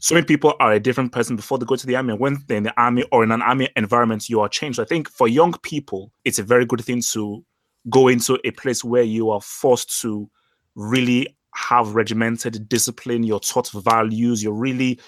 so 0.00 0.14
many 0.14 0.26
people 0.26 0.54
are 0.58 0.72
a 0.72 0.80
different 0.80 1.12
person 1.12 1.36
before 1.36 1.58
they 1.58 1.64
go 1.64 1.76
to 1.76 1.86
the 1.86 1.96
army 1.96 2.12
and 2.12 2.20
when 2.20 2.38
they're 2.46 2.56
in 2.56 2.64
the 2.64 2.80
army 2.80 3.04
or 3.12 3.22
in 3.22 3.30
an 3.30 3.42
army 3.42 3.68
environment 3.76 4.28
you 4.28 4.40
are 4.40 4.48
changed 4.48 4.80
i 4.80 4.84
think 4.84 5.08
for 5.08 5.28
young 5.28 5.52
people 5.62 6.10
it's 6.24 6.38
a 6.38 6.42
very 6.42 6.64
good 6.64 6.84
thing 6.84 7.00
to 7.00 7.44
go 7.90 8.08
into 8.08 8.38
a 8.44 8.50
place 8.52 8.84
where 8.84 9.02
you 9.02 9.30
are 9.30 9.40
forced 9.40 10.00
to 10.00 10.28
really 10.74 11.26
have 11.54 11.94
regimented 11.94 12.68
discipline 12.68 13.22
you're 13.22 13.40
taught 13.40 13.70
values 13.70 14.42
you're 14.42 14.52
really 14.52 14.98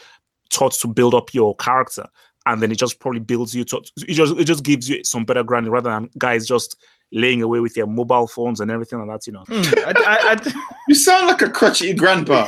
taught 0.50 0.72
to 0.72 0.88
build 0.88 1.14
up 1.14 1.32
your 1.32 1.54
character 1.56 2.06
and 2.46 2.62
then 2.62 2.72
it 2.72 2.78
just 2.78 2.98
probably 2.98 3.20
builds 3.20 3.54
you 3.54 3.64
to 3.64 3.76
it 3.76 4.14
just 4.14 4.36
it 4.36 4.44
just 4.44 4.64
gives 4.64 4.88
you 4.88 5.04
some 5.04 5.24
better 5.24 5.44
grounding 5.44 5.70
rather 5.70 5.90
than 5.90 6.08
guys 6.18 6.46
just 6.46 6.76
laying 7.12 7.42
away 7.42 7.60
with 7.60 7.74
their 7.74 7.86
mobile 7.86 8.26
phones 8.26 8.60
and 8.60 8.70
everything 8.70 8.98
like 9.00 9.08
that, 9.08 9.26
you 9.26 9.32
know. 9.32 9.44
Mm, 9.44 9.78
I, 9.84 9.92
I, 10.06 10.32
I, 10.32 10.70
you 10.88 10.94
sound 10.94 11.26
like 11.26 11.42
a 11.42 11.50
crotchety 11.50 11.92
grandpa. 11.92 12.46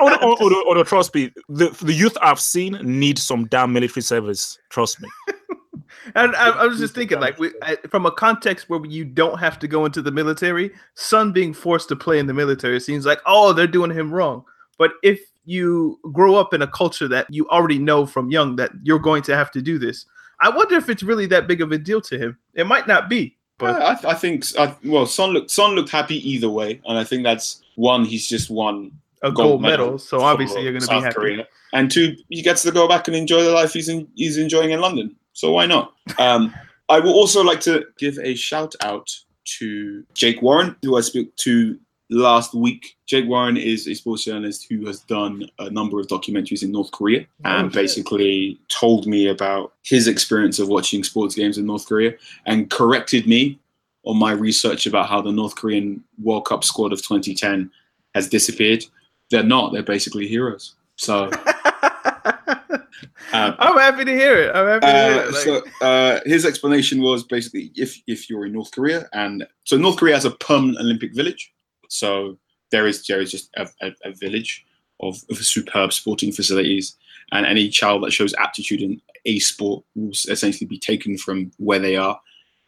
or, 0.00 0.24
or, 0.24 0.42
or, 0.42 0.78
or, 0.78 0.84
trust 0.84 1.14
me, 1.14 1.32
the, 1.48 1.70
the 1.82 1.92
youth 1.92 2.16
I've 2.22 2.40
seen 2.40 2.78
need 2.82 3.18
some 3.18 3.46
damn 3.46 3.72
military 3.72 4.02
service. 4.02 4.58
Trust 4.70 5.00
me. 5.00 5.08
And 6.14 6.34
I, 6.36 6.50
I, 6.50 6.66
was 6.66 6.78
just 6.78 6.94
thinking, 6.94 7.20
like, 7.20 7.38
we, 7.38 7.52
from 7.90 8.06
a 8.06 8.10
context 8.10 8.68
where 8.68 8.84
you 8.84 9.04
don't 9.04 9.38
have 9.38 9.58
to 9.60 9.68
go 9.68 9.84
into 9.84 10.02
the 10.02 10.10
military, 10.10 10.70
son 10.94 11.32
being 11.32 11.52
forced 11.52 11.88
to 11.88 11.96
play 11.96 12.18
in 12.18 12.26
the 12.26 12.34
military 12.34 12.80
seems 12.80 13.06
like, 13.06 13.20
oh, 13.26 13.52
they're 13.52 13.66
doing 13.66 13.90
him 13.90 14.12
wrong. 14.12 14.44
But 14.78 14.92
if 15.02 15.20
you 15.44 15.98
grow 16.12 16.36
up 16.36 16.54
in 16.54 16.62
a 16.62 16.66
culture 16.66 17.08
that 17.08 17.26
you 17.30 17.48
already 17.48 17.78
know 17.78 18.06
from 18.06 18.30
young 18.30 18.56
that 18.56 18.70
you're 18.82 18.98
going 18.98 19.22
to 19.24 19.36
have 19.36 19.50
to 19.52 19.62
do 19.62 19.78
this, 19.78 20.06
I 20.40 20.50
wonder 20.50 20.76
if 20.76 20.88
it's 20.88 21.02
really 21.02 21.26
that 21.26 21.48
big 21.48 21.60
of 21.60 21.72
a 21.72 21.78
deal 21.78 22.00
to 22.02 22.18
him. 22.18 22.38
It 22.54 22.66
might 22.66 22.86
not 22.86 23.08
be, 23.08 23.36
but 23.58 23.82
I, 23.82 24.10
I 24.10 24.14
think 24.14 24.44
I, 24.58 24.74
well, 24.84 25.06
Son 25.06 25.30
looked 25.30 25.50
Son 25.50 25.72
looked 25.72 25.90
happy 25.90 26.16
either 26.28 26.48
way, 26.48 26.80
and 26.86 26.96
I 26.96 27.04
think 27.04 27.24
that's 27.24 27.62
one. 27.74 28.04
He's 28.04 28.28
just 28.28 28.50
won 28.50 28.92
a 29.22 29.32
gold, 29.32 29.62
medal, 29.62 29.98
so 29.98 30.20
obviously 30.20 30.62
you're 30.62 30.72
going 30.72 30.82
to 30.82 30.88
be 30.88 31.00
happy. 31.00 31.14
Korea. 31.14 31.48
And 31.72 31.90
two, 31.90 32.16
he 32.30 32.42
gets 32.42 32.62
to 32.62 32.70
go 32.70 32.88
back 32.88 33.08
and 33.08 33.16
enjoy 33.16 33.42
the 33.42 33.50
life 33.50 33.72
he's 33.72 33.88
in, 33.88 34.08
he's 34.14 34.38
enjoying 34.38 34.70
in 34.70 34.80
London. 34.80 35.14
So 35.38 35.52
why 35.52 35.66
not? 35.66 35.94
Um, 36.18 36.52
I 36.88 36.98
will 36.98 37.12
also 37.12 37.44
like 37.44 37.60
to 37.60 37.84
give 37.96 38.18
a 38.18 38.34
shout 38.34 38.74
out 38.80 39.08
to 39.58 40.02
Jake 40.12 40.42
Warren, 40.42 40.74
who 40.82 40.96
I 40.96 41.00
spoke 41.00 41.28
to 41.36 41.78
last 42.10 42.54
week. 42.54 42.96
Jake 43.06 43.28
Warren 43.28 43.56
is 43.56 43.86
a 43.86 43.94
sports 43.94 44.24
journalist 44.24 44.66
who 44.68 44.84
has 44.86 44.98
done 45.02 45.48
a 45.60 45.70
number 45.70 46.00
of 46.00 46.08
documentaries 46.08 46.64
in 46.64 46.72
North 46.72 46.90
Korea 46.90 47.24
and 47.44 47.68
Oh, 47.68 47.70
basically 47.70 48.58
told 48.66 49.06
me 49.06 49.28
about 49.28 49.74
his 49.84 50.08
experience 50.08 50.58
of 50.58 50.66
watching 50.66 51.04
sports 51.04 51.36
games 51.36 51.56
in 51.56 51.66
North 51.66 51.86
Korea 51.86 52.14
and 52.44 52.68
corrected 52.68 53.28
me 53.28 53.60
on 54.02 54.18
my 54.18 54.32
research 54.32 54.88
about 54.88 55.08
how 55.08 55.22
the 55.22 55.30
North 55.30 55.54
Korean 55.54 56.02
World 56.20 56.46
Cup 56.46 56.64
squad 56.64 56.92
of 56.92 56.98
2010 56.98 57.70
has 58.12 58.28
disappeared. 58.28 58.84
They're 59.30 59.44
not. 59.44 59.72
They're 59.72 59.84
basically 59.84 60.26
heroes. 60.26 60.74
So, 60.96 61.30
uh, 63.32 63.54
I'm 63.58 63.78
happy 63.78 64.04
to 64.04 64.12
hear 64.12 64.36
it. 64.42 64.54
I'm 64.54 64.66
happy 64.66 64.86
to 64.86 64.92
hear 64.92 65.20
uh, 65.20 65.24
it. 65.24 65.32
Like, 65.32 65.72
so 65.80 65.86
uh, 65.86 66.20
his 66.24 66.44
explanation 66.44 67.02
was 67.02 67.24
basically 67.24 67.72
if 67.74 68.00
if 68.06 68.28
you're 68.28 68.46
in 68.46 68.52
North 68.52 68.70
Korea 68.70 69.08
and 69.12 69.46
so 69.64 69.76
North 69.76 69.96
Korea 69.96 70.14
has 70.14 70.24
a 70.24 70.32
permanent 70.32 70.78
Olympic 70.78 71.14
village, 71.14 71.52
so 71.88 72.38
there 72.70 72.86
is 72.86 73.06
there 73.06 73.20
is 73.20 73.30
just 73.30 73.50
a, 73.56 73.68
a, 73.82 73.92
a 74.04 74.12
village 74.12 74.64
of, 75.00 75.16
of 75.30 75.38
superb 75.38 75.92
sporting 75.92 76.32
facilities, 76.32 76.96
and 77.32 77.46
any 77.46 77.68
child 77.68 78.02
that 78.02 78.12
shows 78.12 78.34
aptitude 78.34 78.82
in 78.82 79.00
a 79.24 79.38
sport 79.38 79.84
will 79.94 80.12
essentially 80.28 80.66
be 80.66 80.78
taken 80.78 81.16
from 81.18 81.50
where 81.58 81.78
they 81.78 81.96
are 81.96 82.20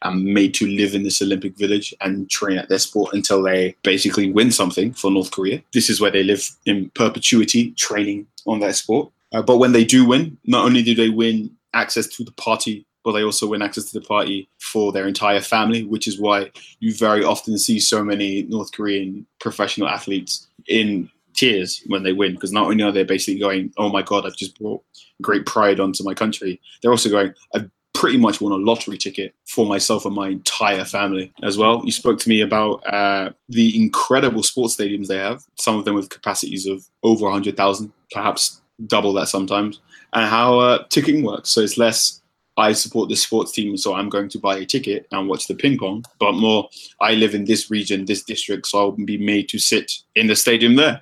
and 0.02 0.24
made 0.24 0.54
to 0.54 0.66
live 0.66 0.94
in 0.94 1.02
this 1.02 1.20
Olympic 1.20 1.56
village 1.58 1.94
and 2.00 2.30
train 2.30 2.56
at 2.56 2.68
their 2.68 2.78
sport 2.78 3.12
until 3.12 3.42
they 3.42 3.74
basically 3.82 4.32
win 4.32 4.50
something 4.50 4.92
for 4.94 5.10
North 5.10 5.30
Korea. 5.30 5.62
This 5.74 5.90
is 5.90 6.00
where 6.00 6.10
they 6.10 6.22
live 6.22 6.48
in 6.64 6.90
perpetuity, 6.94 7.72
training 7.72 8.26
on 8.46 8.60
their 8.60 8.72
sport. 8.72 9.12
Uh, 9.32 9.42
but 9.42 9.58
when 9.58 9.72
they 9.72 9.84
do 9.84 10.04
win, 10.04 10.38
not 10.44 10.64
only 10.64 10.82
do 10.82 10.94
they 10.94 11.08
win 11.08 11.50
access 11.72 12.06
to 12.06 12.24
the 12.24 12.32
party, 12.32 12.86
but 13.04 13.12
they 13.12 13.22
also 13.22 13.46
win 13.46 13.62
access 13.62 13.84
to 13.90 13.98
the 13.98 14.06
party 14.06 14.48
for 14.58 14.92
their 14.92 15.06
entire 15.06 15.40
family, 15.40 15.84
which 15.84 16.06
is 16.06 16.20
why 16.20 16.50
you 16.80 16.94
very 16.94 17.24
often 17.24 17.56
see 17.56 17.78
so 17.78 18.04
many 18.04 18.42
North 18.42 18.72
Korean 18.72 19.26
professional 19.40 19.88
athletes 19.88 20.48
in 20.68 21.08
tears 21.34 21.82
when 21.86 22.02
they 22.02 22.12
win, 22.12 22.34
because 22.34 22.52
not 22.52 22.66
only 22.66 22.82
are 22.82 22.92
they 22.92 23.04
basically 23.04 23.40
going, 23.40 23.72
"Oh 23.78 23.88
my 23.88 24.02
God, 24.02 24.26
I've 24.26 24.36
just 24.36 24.58
brought 24.58 24.82
great 25.22 25.46
pride 25.46 25.80
onto 25.80 26.04
my 26.04 26.12
country," 26.14 26.60
they're 26.82 26.90
also 26.90 27.08
going, 27.08 27.32
"I've 27.54 27.70
pretty 27.94 28.18
much 28.18 28.40
won 28.40 28.52
a 28.52 28.56
lottery 28.56 28.98
ticket 28.98 29.34
for 29.46 29.66
myself 29.66 30.04
and 30.04 30.14
my 30.14 30.28
entire 30.28 30.84
family 30.84 31.32
as 31.42 31.56
well." 31.56 31.82
You 31.84 31.92
spoke 31.92 32.18
to 32.20 32.28
me 32.28 32.40
about 32.42 32.86
uh, 32.86 33.30
the 33.48 33.80
incredible 33.82 34.42
sports 34.42 34.76
stadiums 34.76 35.06
they 35.06 35.16
have, 35.16 35.44
some 35.56 35.78
of 35.78 35.84
them 35.84 35.94
with 35.94 36.10
capacities 36.10 36.66
of 36.66 36.86
over 37.02 37.24
100,000, 37.24 37.92
perhaps 38.10 38.60
double 38.86 39.12
that 39.14 39.28
sometimes, 39.28 39.80
and 40.12 40.28
how 40.28 40.58
uh, 40.58 40.84
ticketing 40.88 41.24
works. 41.24 41.50
So 41.50 41.60
it's 41.60 41.78
less 41.78 42.20
I 42.56 42.72
support 42.72 43.08
this 43.08 43.22
sports 43.22 43.52
team, 43.52 43.76
so 43.76 43.94
I'm 43.94 44.08
going 44.08 44.28
to 44.28 44.38
buy 44.38 44.58
a 44.58 44.66
ticket 44.66 45.06
and 45.12 45.28
watch 45.28 45.46
the 45.46 45.54
ping 45.54 45.78
pong, 45.78 46.04
but 46.18 46.32
more 46.32 46.68
I 47.00 47.14
live 47.14 47.34
in 47.34 47.44
this 47.44 47.70
region, 47.70 48.04
this 48.04 48.22
district, 48.22 48.66
so 48.66 48.78
I'll 48.78 48.92
be 48.92 49.16
made 49.16 49.48
to 49.50 49.58
sit 49.58 49.92
in 50.14 50.26
the 50.26 50.36
stadium 50.36 50.76
there. 50.76 51.00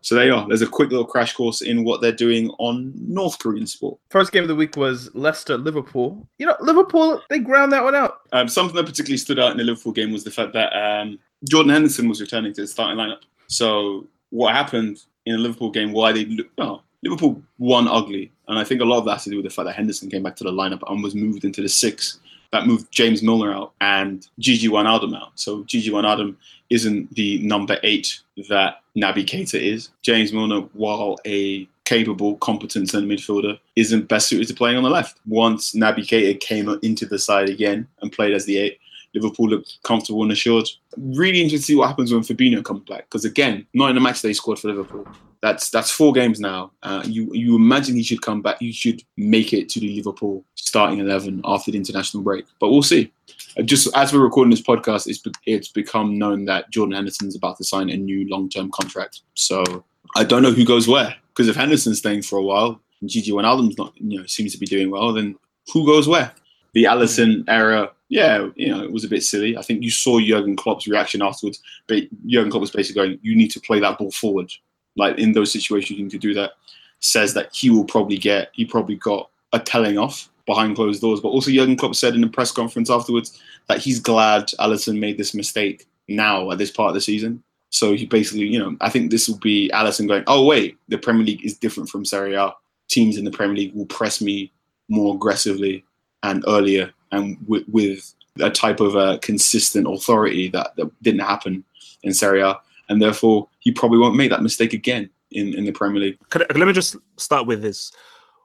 So 0.00 0.14
there 0.14 0.26
you 0.26 0.34
are. 0.34 0.46
There's 0.46 0.62
a 0.62 0.66
quick 0.66 0.90
little 0.90 1.04
crash 1.04 1.32
course 1.34 1.62
in 1.62 1.82
what 1.82 2.00
they're 2.00 2.12
doing 2.12 2.50
on 2.58 2.92
North 2.96 3.38
Korean 3.38 3.66
sport. 3.66 3.98
first 4.10 4.30
game 4.30 4.42
of 4.42 4.48
the 4.48 4.54
week 4.54 4.76
was 4.76 5.12
Leicester 5.14 5.56
Liverpool. 5.56 6.26
You 6.38 6.46
know, 6.46 6.56
Liverpool 6.60 7.22
they 7.28 7.38
ground 7.38 7.72
that 7.72 7.82
one 7.82 7.94
out. 7.94 8.20
Um, 8.32 8.48
something 8.48 8.76
that 8.76 8.86
particularly 8.86 9.18
stood 9.18 9.38
out 9.38 9.50
in 9.52 9.56
the 9.56 9.64
Liverpool 9.64 9.92
game 9.92 10.12
was 10.12 10.22
the 10.22 10.30
fact 10.30 10.52
that 10.52 10.72
um, 10.76 11.18
Jordan 11.48 11.72
Henderson 11.72 12.08
was 12.08 12.20
returning 12.20 12.52
to 12.54 12.60
the 12.60 12.66
starting 12.68 12.98
lineup. 12.98 13.22
So 13.48 14.06
what 14.30 14.54
happened 14.54 14.98
in 15.24 15.34
the 15.34 15.40
Liverpool 15.40 15.70
game? 15.70 15.92
Why 15.92 16.12
they? 16.12 16.38
Oh, 16.58 16.82
Liverpool 17.08 17.42
won 17.58 17.88
ugly, 17.88 18.30
and 18.48 18.58
I 18.58 18.64
think 18.64 18.80
a 18.80 18.84
lot 18.84 18.98
of 18.98 19.04
that 19.06 19.12
has 19.12 19.24
to 19.24 19.30
do 19.30 19.36
with 19.36 19.44
the 19.44 19.50
fact 19.50 19.66
that 19.66 19.76
Henderson 19.76 20.10
came 20.10 20.22
back 20.22 20.36
to 20.36 20.44
the 20.44 20.52
lineup 20.52 20.82
and 20.90 21.02
was 21.02 21.14
moved 21.14 21.44
into 21.44 21.62
the 21.62 21.68
six. 21.68 22.18
That 22.52 22.66
moved 22.66 22.90
James 22.92 23.22
Milner 23.22 23.52
out 23.52 23.72
and 23.80 24.26
Gini 24.40 24.68
Wijnaldum 24.68 25.16
out. 25.20 25.32
So 25.34 25.64
Gini 25.64 25.88
Wijnaldum 25.88 26.36
isn't 26.70 27.14
the 27.14 27.38
number 27.38 27.78
eight 27.82 28.20
that 28.48 28.82
Naby 28.96 29.26
Keita 29.26 29.60
is. 29.60 29.90
James 30.02 30.32
Milner, 30.32 30.60
while 30.72 31.16
a 31.26 31.68
capable, 31.84 32.36
competent 32.36 32.88
centre 32.90 33.06
midfielder, 33.06 33.58
isn't 33.76 34.08
best 34.08 34.28
suited 34.28 34.48
to 34.48 34.54
playing 34.54 34.76
on 34.76 34.84
the 34.84 34.90
left. 34.90 35.18
Once 35.26 35.74
Naby 35.74 36.06
Keita 36.06 36.38
came 36.40 36.68
into 36.82 37.06
the 37.06 37.18
side 37.18 37.48
again 37.48 37.86
and 38.00 38.12
played 38.12 38.34
as 38.34 38.44
the 38.44 38.58
eight, 38.58 38.78
Liverpool 39.16 39.48
looked 39.48 39.78
comfortable 39.82 40.22
and 40.22 40.32
assured. 40.32 40.68
Really 40.96 41.40
interested 41.40 41.58
to 41.58 41.72
see 41.72 41.74
what 41.74 41.88
happens 41.88 42.12
when 42.12 42.22
Fabinho 42.22 42.64
comes 42.64 42.84
back. 42.88 43.08
Because 43.08 43.24
again, 43.24 43.66
not 43.74 43.90
in 43.90 43.96
a 43.96 44.00
match 44.00 44.22
they 44.22 44.32
scored 44.32 44.58
for 44.58 44.68
Liverpool. 44.68 45.06
That's 45.42 45.70
that's 45.70 45.90
four 45.90 46.12
games 46.12 46.40
now. 46.40 46.72
Uh, 46.82 47.02
you 47.04 47.32
you 47.32 47.56
imagine 47.56 47.94
he 47.94 48.02
should 48.02 48.22
come 48.22 48.42
back. 48.42 48.60
You 48.60 48.72
should 48.72 49.02
make 49.16 49.52
it 49.52 49.68
to 49.70 49.80
the 49.80 49.94
Liverpool 49.96 50.44
starting 50.54 50.98
eleven 50.98 51.40
after 51.44 51.70
the 51.70 51.78
international 51.78 52.22
break. 52.22 52.46
But 52.60 52.70
we'll 52.70 52.82
see. 52.82 53.12
Uh, 53.58 53.62
Just 53.62 53.88
as 53.94 54.12
we're 54.12 54.20
recording 54.20 54.50
this 54.50 54.62
podcast, 54.62 55.06
it's 55.06 55.22
it's 55.44 55.68
become 55.68 56.18
known 56.18 56.46
that 56.46 56.70
Jordan 56.70 56.94
Henderson's 56.94 57.36
about 57.36 57.58
to 57.58 57.64
sign 57.64 57.90
a 57.90 57.96
new 57.96 58.28
long 58.28 58.48
term 58.48 58.70
contract. 58.70 59.22
So 59.34 59.84
I 60.16 60.24
don't 60.24 60.42
know 60.42 60.52
who 60.52 60.64
goes 60.64 60.88
where. 60.88 61.14
Because 61.28 61.48
if 61.48 61.56
Henderson's 61.56 61.98
staying 61.98 62.22
for 62.22 62.38
a 62.38 62.42
while, 62.42 62.80
and 63.02 63.10
Gini 63.10 63.28
Wijnaldum's 63.28 63.76
not, 63.76 63.92
you 63.96 64.18
know, 64.18 64.26
seems 64.26 64.52
to 64.52 64.58
be 64.58 64.66
doing 64.66 64.90
well, 64.90 65.12
then 65.12 65.36
who 65.72 65.84
goes 65.84 66.08
where? 66.08 66.32
The 66.72 66.84
Alisson 66.84 67.44
era, 67.46 67.92
yeah, 68.08 68.48
you 68.54 68.68
know, 68.68 68.82
it 68.82 68.92
was 68.92 69.04
a 69.04 69.08
bit 69.08 69.24
silly. 69.24 69.56
I 69.56 69.62
think 69.62 69.82
you 69.82 69.90
saw 69.90 70.20
Jurgen 70.20 70.56
Klopp's 70.56 70.86
reaction 70.86 71.22
afterwards. 71.22 71.60
But 71.86 72.04
Jurgen 72.26 72.50
Klopp 72.50 72.60
was 72.60 72.70
basically 72.70 73.02
going, 73.02 73.18
"You 73.22 73.34
need 73.34 73.50
to 73.52 73.60
play 73.60 73.80
that 73.80 73.98
ball 73.98 74.12
forward." 74.12 74.52
Like 74.96 75.18
in 75.18 75.32
those 75.32 75.52
situations, 75.52 75.98
you 75.98 76.04
need 76.04 76.12
to 76.12 76.18
do 76.18 76.34
that. 76.34 76.52
Says 77.00 77.34
that 77.34 77.54
he 77.54 77.68
will 77.68 77.84
probably 77.84 78.16
get, 78.16 78.50
he 78.54 78.64
probably 78.64 78.96
got 78.96 79.28
a 79.52 79.58
telling 79.58 79.98
off 79.98 80.30
behind 80.46 80.76
closed 80.76 81.00
doors. 81.00 81.20
But 81.20 81.28
also, 81.28 81.50
Jurgen 81.50 81.76
Klopp 81.76 81.94
said 81.94 82.14
in 82.14 82.20
the 82.20 82.28
press 82.28 82.52
conference 82.52 82.90
afterwards 82.90 83.38
that 83.68 83.78
he's 83.78 84.00
glad 84.00 84.48
Alisson 84.60 84.98
made 84.98 85.18
this 85.18 85.34
mistake 85.34 85.86
now 86.08 86.50
at 86.50 86.58
this 86.58 86.70
part 86.70 86.88
of 86.88 86.94
the 86.94 87.00
season. 87.00 87.42
So 87.70 87.94
he 87.94 88.06
basically, 88.06 88.46
you 88.46 88.58
know, 88.60 88.76
I 88.80 88.88
think 88.88 89.10
this 89.10 89.28
will 89.28 89.38
be 89.38 89.68
Alisson 89.74 90.06
going, 90.06 90.24
"Oh 90.28 90.46
wait, 90.46 90.78
the 90.88 90.96
Premier 90.96 91.24
League 91.24 91.44
is 91.44 91.58
different 91.58 91.88
from 91.88 92.04
Serie 92.04 92.34
A. 92.34 92.54
Teams 92.88 93.16
in 93.16 93.24
the 93.24 93.32
Premier 93.32 93.56
League 93.56 93.74
will 93.74 93.86
press 93.86 94.20
me 94.20 94.52
more 94.88 95.16
aggressively 95.16 95.84
and 96.22 96.44
earlier, 96.46 96.92
and 97.16 97.36
with, 97.48 97.64
with 97.68 98.14
a 98.40 98.50
type 98.50 98.80
of 98.80 98.96
uh, 98.96 99.18
consistent 99.22 99.86
authority 99.88 100.48
that, 100.48 100.76
that 100.76 100.90
didn't 101.02 101.20
happen 101.20 101.64
in 102.02 102.12
Serie 102.12 102.42
A, 102.42 102.60
and 102.88 103.00
therefore 103.00 103.48
he 103.60 103.72
probably 103.72 103.98
won't 103.98 104.16
make 104.16 104.30
that 104.30 104.42
mistake 104.42 104.72
again 104.72 105.10
in, 105.30 105.54
in 105.54 105.64
the 105.64 105.72
Premier 105.72 106.00
League. 106.00 106.18
I- 106.32 106.38
let 106.54 106.66
me 106.66 106.72
just 106.72 106.96
start 107.16 107.46
with 107.46 107.62
this. 107.62 107.92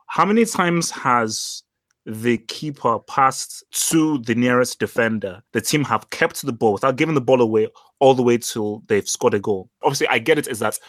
How 0.07 0.25
many 0.25 0.45
times 0.45 0.91
has 0.91 1.63
the 2.05 2.37
keeper 2.37 2.99
passed 2.99 3.63
to 3.89 4.17
the 4.19 4.35
nearest 4.35 4.79
defender? 4.79 5.41
The 5.53 5.61
team 5.61 5.83
have 5.85 6.09
kept 6.09 6.41
the 6.41 6.51
ball 6.53 6.73
without 6.73 6.95
giving 6.95 7.15
the 7.15 7.21
ball 7.21 7.41
away 7.41 7.67
all 7.99 8.13
the 8.13 8.23
way 8.23 8.37
till 8.37 8.83
they've 8.87 9.07
scored 9.07 9.35
a 9.35 9.39
goal. 9.39 9.69
Obviously, 9.83 10.07
I 10.07 10.19
get 10.19 10.37
it. 10.39 10.47
Is 10.47 10.59
that 10.59 10.79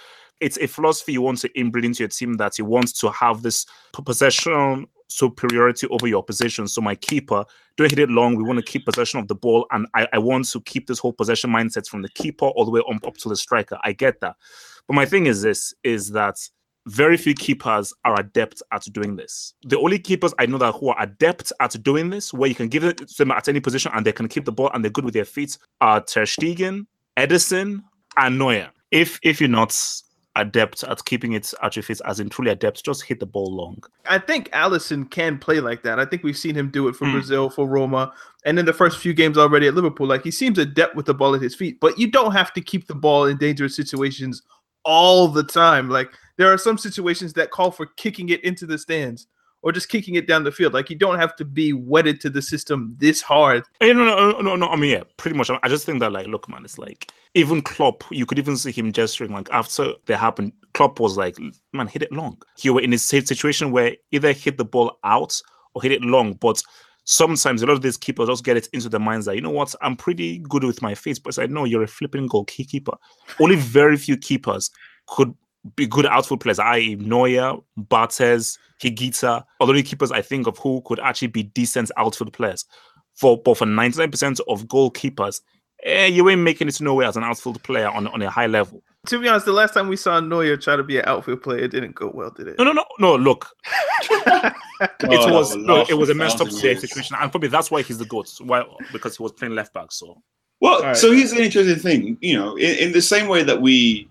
it's 0.41 0.59
a 0.59 0.67
philosophy 0.67 1.13
you 1.13 1.23
want 1.23 1.39
to 1.39 1.49
inbreed 1.51 1.85
into 1.85 2.03
your 2.03 2.09
team 2.09 2.35
that 2.35 2.59
you 2.59 2.65
want 2.65 2.95
to 2.97 3.11
have 3.11 3.43
this 3.43 3.67
possession 3.93 4.87
superiority 5.09 5.87
over 5.89 6.07
your 6.07 6.19
opposition. 6.19 6.67
So 6.67 6.81
my 6.81 6.95
keeper, 6.95 7.45
don't 7.77 7.91
hit 7.91 7.99
it 7.99 8.11
long. 8.11 8.35
We 8.35 8.43
want 8.43 8.59
to 8.59 8.65
keep 8.65 8.85
possession 8.85 9.21
of 9.21 9.29
the 9.29 9.35
ball, 9.35 9.67
and 9.71 9.87
I, 9.95 10.09
I 10.13 10.19
want 10.19 10.49
to 10.49 10.61
keep 10.63 10.87
this 10.87 10.99
whole 10.99 11.13
possession 11.13 11.51
mindset 11.51 11.89
from 11.89 12.03
the 12.03 12.09
keeper 12.11 12.47
all 12.47 12.65
the 12.65 12.71
way 12.71 12.81
on 12.81 12.99
up 13.07 13.17
to 13.19 13.29
the 13.29 13.37
striker. 13.37 13.79
I 13.85 13.93
get 13.93 14.21
that, 14.21 14.37
but 14.87 14.95
my 14.95 15.07
thing 15.07 15.27
is 15.27 15.43
this: 15.43 15.75
is 15.85 16.11
that 16.11 16.37
very 16.87 17.17
few 17.17 17.35
keepers 17.35 17.93
are 18.05 18.19
adept 18.19 18.63
at 18.73 18.83
doing 18.93 19.15
this. 19.17 19.55
The 19.63 19.79
only 19.79 19.99
keepers 19.99 20.35
I 20.39 20.47
know 20.47 20.59
that 20.59 20.75
who 20.75 20.89
are 20.89 21.01
adept 21.01 21.53
at 21.61 21.81
doing 21.83 22.11
this, 22.11 22.33
where 22.33 22.49
you 22.49 22.57
can 22.57 22.69
give 22.69 22.83
it 22.85 22.99
to 22.99 23.15
them 23.19 23.31
at 23.31 23.49
any 23.49 23.61
position 23.61 23.93
and 23.95 24.05
they 24.05 24.13
can 24.13 24.29
keep 24.29 24.45
the 24.45 24.53
ball 24.53 24.71
and 24.75 24.83
they're 24.83 24.91
good 24.91 25.05
with 25.05 25.15
their 25.15 25.25
feet, 25.25 25.57
are 25.81 26.01
Ter 26.01 26.25
Stegen, 26.25 26.87
Ederson, 27.17 27.83
and 28.17 28.39
Neuer. 28.39 28.71
If 28.91 29.21
if 29.23 29.41
you're 29.41 29.49
not 29.49 29.73
adept 30.37 30.83
at 30.85 31.05
keeping 31.05 31.33
it 31.33 31.53
at 31.63 31.77
your 31.77 31.85
as 32.07 32.21
in 32.21 32.29
truly 32.29 32.51
adept, 32.51 32.85
just 32.85 33.03
hit 33.03 33.21
the 33.21 33.27
ball 33.27 33.55
long. 33.55 33.83
I 34.07 34.19
think 34.19 34.51
Alisson 34.51 35.11
can 35.11 35.39
play 35.39 35.61
like 35.61 35.83
that. 35.83 35.99
I 35.99 36.05
think 36.05 36.23
we've 36.23 36.37
seen 36.37 36.55
him 36.55 36.71
do 36.71 36.89
it 36.89 36.97
for 36.97 37.07
Mm. 37.07 37.13
Brazil, 37.13 37.51
for 37.51 37.69
Roma, 37.69 38.13
and 38.45 38.59
in 38.59 38.65
the 38.65 38.73
first 38.73 38.99
few 38.99 39.13
games 39.13 39.37
already 39.37 39.67
at 39.67 39.75
Liverpool. 39.75 40.07
Like 40.07 40.25
he 40.25 40.31
seems 40.31 40.59
adept 40.59 40.97
with 40.97 41.07
the 41.07 41.15
ball 41.15 41.35
at 41.35 41.43
his 41.43 41.55
feet, 41.55 41.79
but 41.81 41.99
you 41.99 42.11
don't 42.11 42.33
have 42.33 42.53
to 42.55 42.61
keep 42.61 42.87
the 42.87 42.95
ball 42.95 43.27
in 43.27 43.37
dangerous 43.37 43.77
situations 43.77 44.43
all 44.85 45.29
the 45.29 45.45
time. 45.45 45.89
Like 45.91 46.11
there 46.39 46.53
are 46.53 46.59
some 46.59 46.79
situations 46.79 47.35
that 47.35 47.51
call 47.51 47.71
for 47.71 47.87
kicking 47.97 48.31
it 48.31 48.43
into 48.43 48.67
the 48.67 48.79
stands 48.79 49.27
or 49.63 49.73
just 49.73 49.89
kicking 49.89 50.17
it 50.17 50.27
down 50.27 50.45
the 50.45 50.53
field. 50.53 50.75
Like 50.75 50.91
you 50.91 50.97
don't 50.97 51.19
have 51.19 51.35
to 51.37 51.45
be 51.45 51.73
wedded 51.73 52.21
to 52.23 52.31
the 52.31 52.43
system 52.43 52.95
this 52.99 53.23
hard. 53.23 53.65
Eh, 53.81 53.93
No, 53.93 54.05
no, 54.05 54.41
no, 54.41 54.57
no. 54.57 54.69
I 54.69 54.77
mean, 54.77 54.91
yeah, 54.91 55.05
pretty 55.17 55.37
much. 55.37 55.51
I 55.63 55.69
just 55.69 55.87
think 55.87 56.01
that, 56.01 56.13
like, 56.13 56.27
look, 56.27 56.49
man, 56.49 56.65
it's 56.65 56.79
like 56.79 57.11
even 57.35 57.63
Klopp. 57.63 58.05
You 58.11 58.27
could 58.27 58.39
even 58.39 58.57
see 58.57 58.73
him 58.73 58.93
gesturing, 58.93 59.33
like 59.33 59.49
after 59.51 59.93
they 60.07 60.15
happened. 60.15 60.53
Klopp 60.75 61.01
was 61.01 61.17
like, 61.17 61.37
"Man, 61.73 61.87
hit 61.87 62.03
it 62.03 62.13
long." 62.13 62.41
You 62.61 62.75
were 62.75 62.81
in 62.81 62.93
a 62.93 62.99
situation 62.99 63.71
where 63.73 63.97
either 64.11 64.33
hit 64.33 64.59
the 64.59 64.65
ball 64.65 64.99
out 65.05 65.41
or 65.75 65.83
hit 65.83 65.93
it 65.93 66.03
long. 66.03 66.35
But 66.35 66.63
sometimes 67.05 67.63
a 67.63 67.67
lot 67.67 67.73
of 67.73 67.83
these 67.83 67.97
keepers 67.97 68.29
just 68.29 68.45
get 68.45 68.57
it 68.57 68.69
into 68.73 68.89
the 68.89 68.99
minds 69.01 69.27
that 69.27 69.35
you 69.35 69.43
know 69.43 69.51
what, 69.51 69.75
I'm 69.83 69.97
pretty 69.97 70.39
good 70.39 70.65
with 70.65 70.83
my 70.83 70.95
face, 70.95 71.19
but 71.19 71.39
I 71.39 71.47
know 71.47 71.65
you're 71.65 71.83
a 71.83 71.89
flipping 71.89 72.27
goalkeeper. 72.27 72.97
Only 73.41 73.57
very 73.57 73.97
few 73.97 74.17
keepers 74.17 74.71
could 75.09 75.35
good 75.89 76.07
outfield 76.07 76.41
players, 76.41 76.59
i.e., 76.59 76.97
Neuer, 76.97 77.57
Barthez, 77.79 78.59
Higuita, 78.83 79.45
although 79.61 79.73
the 79.73 79.83
keepers 79.83 80.11
I 80.13 80.23
think 80.23 80.47
of 80.47 80.59
who 80.59 80.83
could 80.85 80.99
actually 81.01 81.29
be 81.29 81.45
decent 81.45 81.91
outfield 81.97 82.33
players. 82.33 82.65
For 83.15 83.37
but 83.41 83.59
for 83.59 83.67
99% 83.67 84.41
of 84.49 84.65
goalkeepers, 84.67 85.43
eh, 85.85 86.07
you 86.07 86.29
ain't 86.31 86.41
making 86.41 86.69
it 86.69 86.81
nowhere 86.81 87.07
as 87.09 87.17
an 87.17 87.25
outfield 87.25 87.63
player 87.63 87.89
on, 87.89 88.07
on 88.09 88.23
a 88.23 88.31
high 88.31 88.47
level. 88.47 88.83
To 89.07 89.21
be 89.21 89.29
honest, 89.29 89.47
the 89.47 89.53
last 89.53 89.75
time 89.75 89.89
we 89.89 89.97
saw 89.97 90.19
Neuer 90.21 90.57
try 90.57 90.77
to 90.77 90.83
be 90.83 90.99
an 90.99 91.05
outfield 91.07 91.43
player, 91.43 91.59
it 91.65 91.71
didn't 91.73 91.95
go 91.95 92.11
well, 92.15 92.31
did 92.31 92.49
it? 92.49 92.59
No, 92.59 92.65
no, 92.65 92.73
no, 92.73 92.85
no. 92.99 93.17
Look, 93.17 93.49
it 94.11 94.55
Oh, 95.03 95.33
was 95.33 95.55
no, 95.57 95.85
it 95.89 95.95
was 95.95 96.09
a 96.11 96.15
messed 96.15 96.41
up 96.41 96.49
years. 96.51 96.81
situation, 96.81 97.17
and 97.21 97.31
probably 97.31 97.49
that's 97.49 97.71
why 97.71 97.83
he's 97.83 97.99
the 97.99 98.05
goat. 98.07 98.29
Why? 98.41 98.65
Because 98.93 99.17
he 99.17 99.23
was 99.23 99.33
playing 99.33 99.55
left 99.55 99.73
back. 99.75 99.93
So 99.93 100.23
Well, 100.61 100.83
right. 100.83 100.97
so 100.97 101.13
here's 101.13 101.33
an 101.33 101.39
interesting 101.39 101.77
thing. 101.79 102.19
You 102.21 102.39
know, 102.39 102.57
in, 102.57 102.79
in 102.89 102.93
the 102.93 103.03
same 103.03 103.29
way 103.29 103.43
that 103.43 103.61
we, 103.61 104.09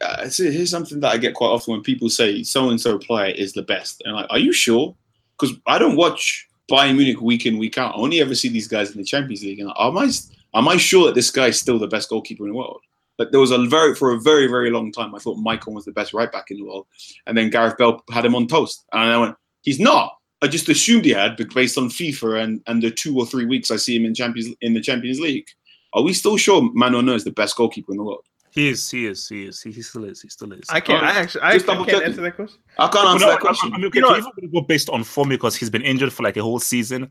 uh, 0.00 0.28
so 0.28 0.44
here's 0.44 0.70
something 0.70 1.00
that 1.00 1.12
I 1.12 1.16
get 1.16 1.34
quite 1.34 1.48
often 1.48 1.72
when 1.72 1.82
people 1.82 2.08
say 2.10 2.42
so 2.42 2.70
and 2.70 2.80
so 2.80 2.98
player 2.98 3.34
is 3.34 3.52
the 3.52 3.62
best, 3.62 4.02
and 4.04 4.10
I'm 4.10 4.22
like, 4.22 4.30
are 4.30 4.38
you 4.38 4.52
sure? 4.52 4.94
Because 5.38 5.56
I 5.66 5.78
don't 5.78 5.96
watch 5.96 6.46
Bayern 6.70 6.96
Munich 6.96 7.20
week 7.20 7.46
in 7.46 7.58
week 7.58 7.78
out. 7.78 7.94
I 7.94 7.98
only 7.98 8.20
ever 8.20 8.34
see 8.34 8.48
these 8.48 8.68
guys 8.68 8.90
in 8.90 8.98
the 8.98 9.04
Champions 9.04 9.42
League, 9.42 9.58
and 9.58 9.68
like, 9.68 9.76
am 9.78 9.98
I 9.98 10.10
am 10.54 10.68
I 10.68 10.76
sure 10.76 11.06
that 11.06 11.14
this 11.14 11.30
guy 11.30 11.48
is 11.48 11.58
still 11.58 11.78
the 11.78 11.86
best 11.86 12.08
goalkeeper 12.08 12.44
in 12.44 12.52
the 12.52 12.58
world? 12.58 12.80
Like 13.18 13.30
there 13.30 13.40
was 13.40 13.50
a 13.50 13.66
very 13.66 13.94
for 13.94 14.12
a 14.12 14.20
very 14.20 14.46
very 14.46 14.70
long 14.70 14.92
time, 14.92 15.14
I 15.14 15.18
thought 15.18 15.38
Maicon 15.38 15.74
was 15.74 15.84
the 15.84 15.92
best 15.92 16.14
right 16.14 16.30
back 16.30 16.50
in 16.50 16.58
the 16.58 16.64
world, 16.64 16.86
and 17.26 17.36
then 17.36 17.50
Gareth 17.50 17.78
Bell 17.78 18.02
had 18.10 18.24
him 18.24 18.34
on 18.34 18.46
toast, 18.46 18.84
and 18.92 19.02
I 19.02 19.18
went, 19.18 19.36
he's 19.62 19.80
not. 19.80 20.16
I 20.42 20.48
just 20.48 20.70
assumed 20.70 21.04
he 21.04 21.10
had, 21.10 21.36
based 21.52 21.76
on 21.76 21.90
FIFA 21.90 22.42
and, 22.42 22.62
and 22.66 22.82
the 22.82 22.90
two 22.90 23.14
or 23.18 23.26
three 23.26 23.44
weeks 23.44 23.70
I 23.70 23.76
see 23.76 23.94
him 23.94 24.06
in 24.06 24.14
Champions 24.14 24.54
in 24.62 24.72
the 24.72 24.80
Champions 24.80 25.20
League. 25.20 25.46
Are 25.92 26.02
we 26.02 26.14
still 26.14 26.36
sure 26.36 26.70
Manuel 26.72 27.10
is 27.10 27.24
the 27.24 27.32
best 27.32 27.56
goalkeeper 27.56 27.92
in 27.92 27.98
the 27.98 28.04
world? 28.04 28.24
He 28.52 28.68
is, 28.70 28.90
he 28.90 29.06
is, 29.06 29.28
he 29.28 29.44
is, 29.46 29.62
he, 29.62 29.70
he 29.70 29.82
still 29.82 30.04
is, 30.04 30.22
he 30.22 30.28
still 30.28 30.52
is. 30.52 30.64
I 30.68 30.80
can't. 30.80 31.04
I 31.04 31.10
actually, 31.10 31.42
I, 31.42 31.52
Just 31.54 31.68
I 31.68 31.72
double 31.72 31.84
can't 31.84 31.98
checking. 31.98 32.08
answer 32.08 32.22
that 32.22 32.36
question. 32.36 32.60
I 32.78 32.88
can't 32.88 33.08
answer 33.08 33.26
no, 33.26 33.30
that 33.32 33.38
I- 33.38 33.40
question. 33.40 33.72
I, 33.72 33.76
mean, 33.76 33.86
okay, 33.86 33.98
You 33.98 34.02
know 34.02 34.20
so 34.20 34.28
if 34.36 34.42
we 34.42 34.48
go 34.48 34.60
based 34.62 34.88
on 34.90 35.04
form 35.04 35.28
because 35.28 35.56
he's 35.56 35.70
been 35.70 35.82
injured 35.82 36.12
for 36.12 36.22
like 36.22 36.36
a 36.36 36.42
whole 36.42 36.58
season, 36.58 37.08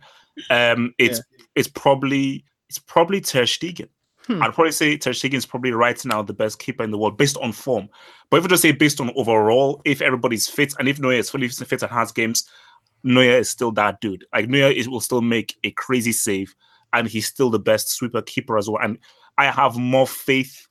um, 0.50 0.94
it's 0.98 1.22
it's 1.56 1.68
probably 1.68 2.46
it's 2.70 2.80
probably 2.80 3.22
Ter 3.22 3.44
Stegen. 3.44 3.88
Hmm. 4.28 4.44
I'd 4.44 4.54
probably 4.54 4.72
say 4.74 4.98
Ter 4.98 5.12
Stegen 5.12 5.36
is 5.36 5.46
probably 5.46 5.72
right 5.72 6.04
now 6.06 6.22
the 6.22 6.34
best 6.34 6.60
keeper 6.60 6.84
in 6.84 6.92
the 6.92 6.98
world 6.98 7.18
based 7.18 7.38
on 7.38 7.52
form. 7.52 7.90
But 8.30 8.38
if 8.38 8.44
we 8.44 8.50
just 8.50 8.62
say 8.62 8.72
based 8.72 9.02
on 9.02 9.12
overall, 9.16 9.82
if 9.86 10.02
everybody's 10.02 10.48
fit 10.48 10.74
and 10.78 10.88
if 10.88 11.00
Neuer 11.00 11.14
is 11.14 11.30
fully 11.30 11.48
fit 11.48 11.82
and 11.82 11.92
has 11.92 12.12
games, 12.12 12.48
Neuer 13.04 13.38
is 13.40 13.50
still 13.50 13.72
that 13.72 14.02
dude. 14.02 14.26
Like 14.34 14.50
Neuer 14.50 14.70
is, 14.72 14.88
will 14.88 15.00
still 15.00 15.22
make 15.22 15.58
a 15.64 15.72
crazy 15.72 16.12
save, 16.12 16.54
and 16.94 17.08
he's 17.08 17.26
still 17.28 17.50
the 17.50 17.60
best 17.60 17.90
sweeper 17.90 18.22
keeper 18.22 18.58
as 18.58 18.70
well. 18.70 18.84
And 18.84 19.00
I 19.38 19.46
have 19.46 19.78
more 19.78 20.06
faith 20.06 20.68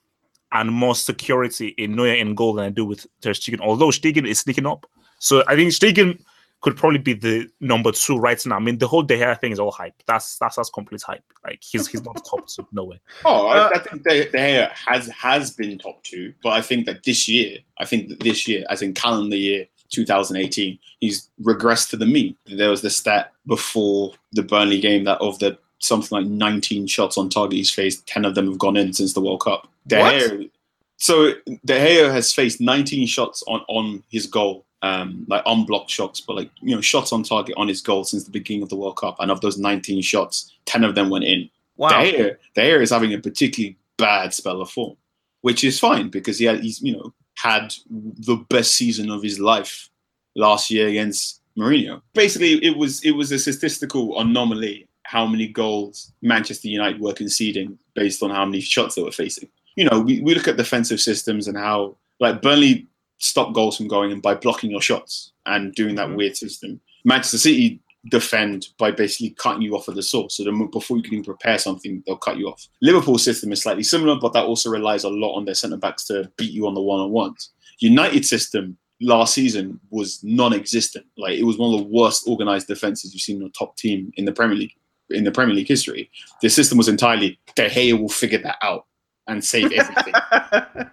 and 0.52 0.70
more 0.72 0.94
security 0.94 1.68
in 1.78 1.94
Neuer 1.94 2.14
in 2.14 2.34
goal 2.34 2.54
than 2.54 2.64
I 2.64 2.70
do 2.70 2.84
with 2.84 3.06
Ter 3.20 3.32
Stegen. 3.32 3.60
Although 3.60 3.88
Stegen 3.88 4.26
is 4.26 4.40
sneaking 4.40 4.66
up, 4.66 4.86
so 5.18 5.42
I 5.46 5.56
think 5.56 5.72
Stegen 5.72 6.20
could 6.60 6.76
probably 6.76 6.98
be 6.98 7.12
the 7.12 7.48
number 7.60 7.92
two 7.92 8.18
right 8.18 8.44
now. 8.44 8.56
I 8.56 8.58
mean, 8.58 8.78
the 8.78 8.88
whole 8.88 9.02
De 9.02 9.16
Gea 9.16 9.40
thing 9.40 9.52
is 9.52 9.60
all 9.60 9.70
hype. 9.70 9.94
That's 10.06 10.38
that's 10.38 10.56
that's 10.56 10.70
complete 10.70 11.02
hype. 11.02 11.22
Like 11.44 11.60
he's 11.62 11.86
he's 11.86 12.02
not 12.02 12.24
top, 12.24 12.50
so 12.50 12.66
no 12.72 12.84
way. 12.84 13.00
Oh, 13.24 13.48
Uh, 13.48 13.70
I, 13.72 13.76
I 13.76 13.78
think 13.78 14.02
De, 14.02 14.30
De 14.30 14.38
Gea 14.38 14.70
has 14.86 15.08
has 15.08 15.52
been 15.52 15.78
top 15.78 16.02
two, 16.02 16.34
but 16.42 16.50
I 16.50 16.62
think 16.62 16.86
that 16.86 17.04
this 17.04 17.28
year, 17.28 17.58
I 17.78 17.84
think 17.84 18.08
that 18.08 18.20
this 18.20 18.48
year, 18.48 18.64
as 18.70 18.82
in 18.82 18.94
calendar 18.94 19.36
year 19.36 19.66
2018, 19.90 20.78
he's 21.00 21.30
regressed 21.42 21.90
to 21.90 21.96
the 21.96 22.06
mean. 22.06 22.36
There 22.46 22.70
was 22.70 22.82
the 22.82 22.90
stat 22.90 23.32
before 23.46 24.14
the 24.32 24.42
Burnley 24.42 24.80
game 24.80 25.04
that 25.04 25.20
of 25.20 25.38
the 25.38 25.58
something 25.78 26.16
like 26.16 26.26
19 26.26 26.86
shots 26.86 27.16
on 27.16 27.28
target 27.28 27.56
he's 27.56 27.70
faced, 27.70 28.06
10 28.06 28.24
of 28.24 28.34
them 28.34 28.46
have 28.46 28.58
gone 28.58 28.76
in 28.76 28.92
since 28.92 29.12
the 29.12 29.20
World 29.20 29.40
Cup. 29.40 29.68
De 29.86 29.98
What? 29.98 30.14
Gea, 30.14 30.50
so 30.96 31.32
De 31.64 31.74
Gea 31.74 32.10
has 32.10 32.32
faced 32.32 32.60
19 32.60 33.06
shots 33.06 33.42
on 33.46 33.60
on 33.68 34.02
his 34.10 34.26
goal. 34.26 34.64
Um, 34.80 35.26
like 35.28 35.42
unblocked 35.44 35.90
shots, 35.90 36.20
but 36.20 36.36
like 36.36 36.50
you 36.60 36.72
know, 36.72 36.80
shots 36.80 37.12
on 37.12 37.24
target 37.24 37.56
on 37.56 37.66
his 37.66 37.80
goal 37.80 38.04
since 38.04 38.22
the 38.22 38.30
beginning 38.30 38.62
of 38.62 38.68
the 38.68 38.76
World 38.76 38.96
Cup. 38.96 39.16
And 39.18 39.28
of 39.28 39.40
those 39.40 39.58
19 39.58 40.02
shots, 40.02 40.54
10 40.66 40.84
of 40.84 40.94
them 40.94 41.10
went 41.10 41.24
in. 41.24 41.50
Wow. 41.76 41.88
De 41.88 42.12
Gea, 42.12 42.36
De 42.54 42.60
Gea 42.60 42.82
is 42.82 42.90
having 42.90 43.12
a 43.12 43.18
particularly 43.18 43.76
bad 43.96 44.32
spell 44.32 44.60
of 44.60 44.70
form, 44.70 44.96
which 45.40 45.64
is 45.64 45.80
fine 45.80 46.10
because 46.10 46.38
he 46.38 46.44
had, 46.44 46.60
he's 46.60 46.80
you 46.80 46.96
know 46.96 47.12
had 47.34 47.74
the 47.90 48.36
best 48.48 48.76
season 48.76 49.10
of 49.10 49.22
his 49.22 49.38
life 49.38 49.90
last 50.36 50.70
year 50.70 50.88
against 50.88 51.40
Mourinho. 51.56 52.00
Basically, 52.14 52.64
it 52.64 52.76
was 52.76 53.04
it 53.04 53.12
was 53.12 53.30
a 53.32 53.38
statistical 53.38 54.18
anomaly 54.20 54.87
how 55.08 55.26
many 55.26 55.48
goals 55.48 56.12
Manchester 56.20 56.68
United 56.68 57.00
were 57.00 57.14
conceding 57.14 57.78
based 57.94 58.22
on 58.22 58.28
how 58.28 58.44
many 58.44 58.60
shots 58.60 58.94
they 58.94 59.02
were 59.02 59.10
facing. 59.10 59.48
You 59.74 59.86
know, 59.88 60.00
we, 60.00 60.20
we 60.20 60.34
look 60.34 60.48
at 60.48 60.58
defensive 60.58 61.00
systems 61.00 61.48
and 61.48 61.56
how 61.56 61.96
like 62.20 62.42
Burnley 62.42 62.86
stop 63.16 63.54
goals 63.54 63.78
from 63.78 63.88
going 63.88 64.10
in 64.10 64.20
by 64.20 64.34
blocking 64.34 64.70
your 64.70 64.82
shots 64.82 65.32
and 65.46 65.74
doing 65.74 65.94
that 65.94 66.08
Mhm. 66.08 66.16
weird 66.16 66.36
system. 66.36 66.78
Manchester 67.06 67.38
City 67.38 67.80
defend 68.10 68.68
by 68.78 68.90
basically 68.90 69.30
cutting 69.30 69.62
you 69.62 69.74
off 69.76 69.88
at 69.88 69.94
the 69.94 70.02
source. 70.02 70.36
So 70.36 70.44
the, 70.44 70.68
before 70.70 70.98
you 70.98 71.02
can 71.02 71.14
even 71.14 71.24
prepare 71.24 71.58
something, 71.58 72.02
they'll 72.06 72.16
cut 72.16 72.36
you 72.36 72.48
off. 72.48 72.68
Liverpool's 72.82 73.24
system 73.24 73.50
is 73.50 73.62
slightly 73.62 73.82
similar, 73.82 74.16
but 74.20 74.34
that 74.34 74.44
also 74.44 74.68
relies 74.68 75.04
a 75.04 75.08
lot 75.08 75.34
on 75.36 75.46
their 75.46 75.54
centre 75.54 75.78
backs 75.78 76.04
to 76.08 76.30
beat 76.36 76.52
you 76.52 76.66
on 76.66 76.74
the 76.74 76.82
one 76.82 77.00
on 77.00 77.10
ones. 77.10 77.50
United 77.80 78.26
system 78.26 78.76
last 79.00 79.32
season 79.32 79.80
was 79.90 80.22
non-existent. 80.22 81.06
Like 81.16 81.38
it 81.38 81.44
was 81.44 81.56
one 81.56 81.72
of 81.72 81.80
the 81.80 81.86
worst 81.88 82.28
organised 82.28 82.68
defences 82.68 83.14
you've 83.14 83.22
seen 83.22 83.40
in 83.40 83.46
a 83.46 83.50
top 83.50 83.76
team 83.78 84.12
in 84.18 84.26
the 84.26 84.32
Premier 84.32 84.56
League 84.56 84.74
in 85.10 85.24
the 85.24 85.32
Premier 85.32 85.54
League 85.54 85.68
history. 85.68 86.10
The 86.42 86.48
system 86.48 86.78
was 86.78 86.88
entirely 86.88 87.38
De 87.54 87.68
Gea 87.68 87.98
will 87.98 88.08
figure 88.08 88.38
that 88.38 88.56
out 88.62 88.86
and 89.26 89.44
save 89.44 89.72
everything. 89.72 90.14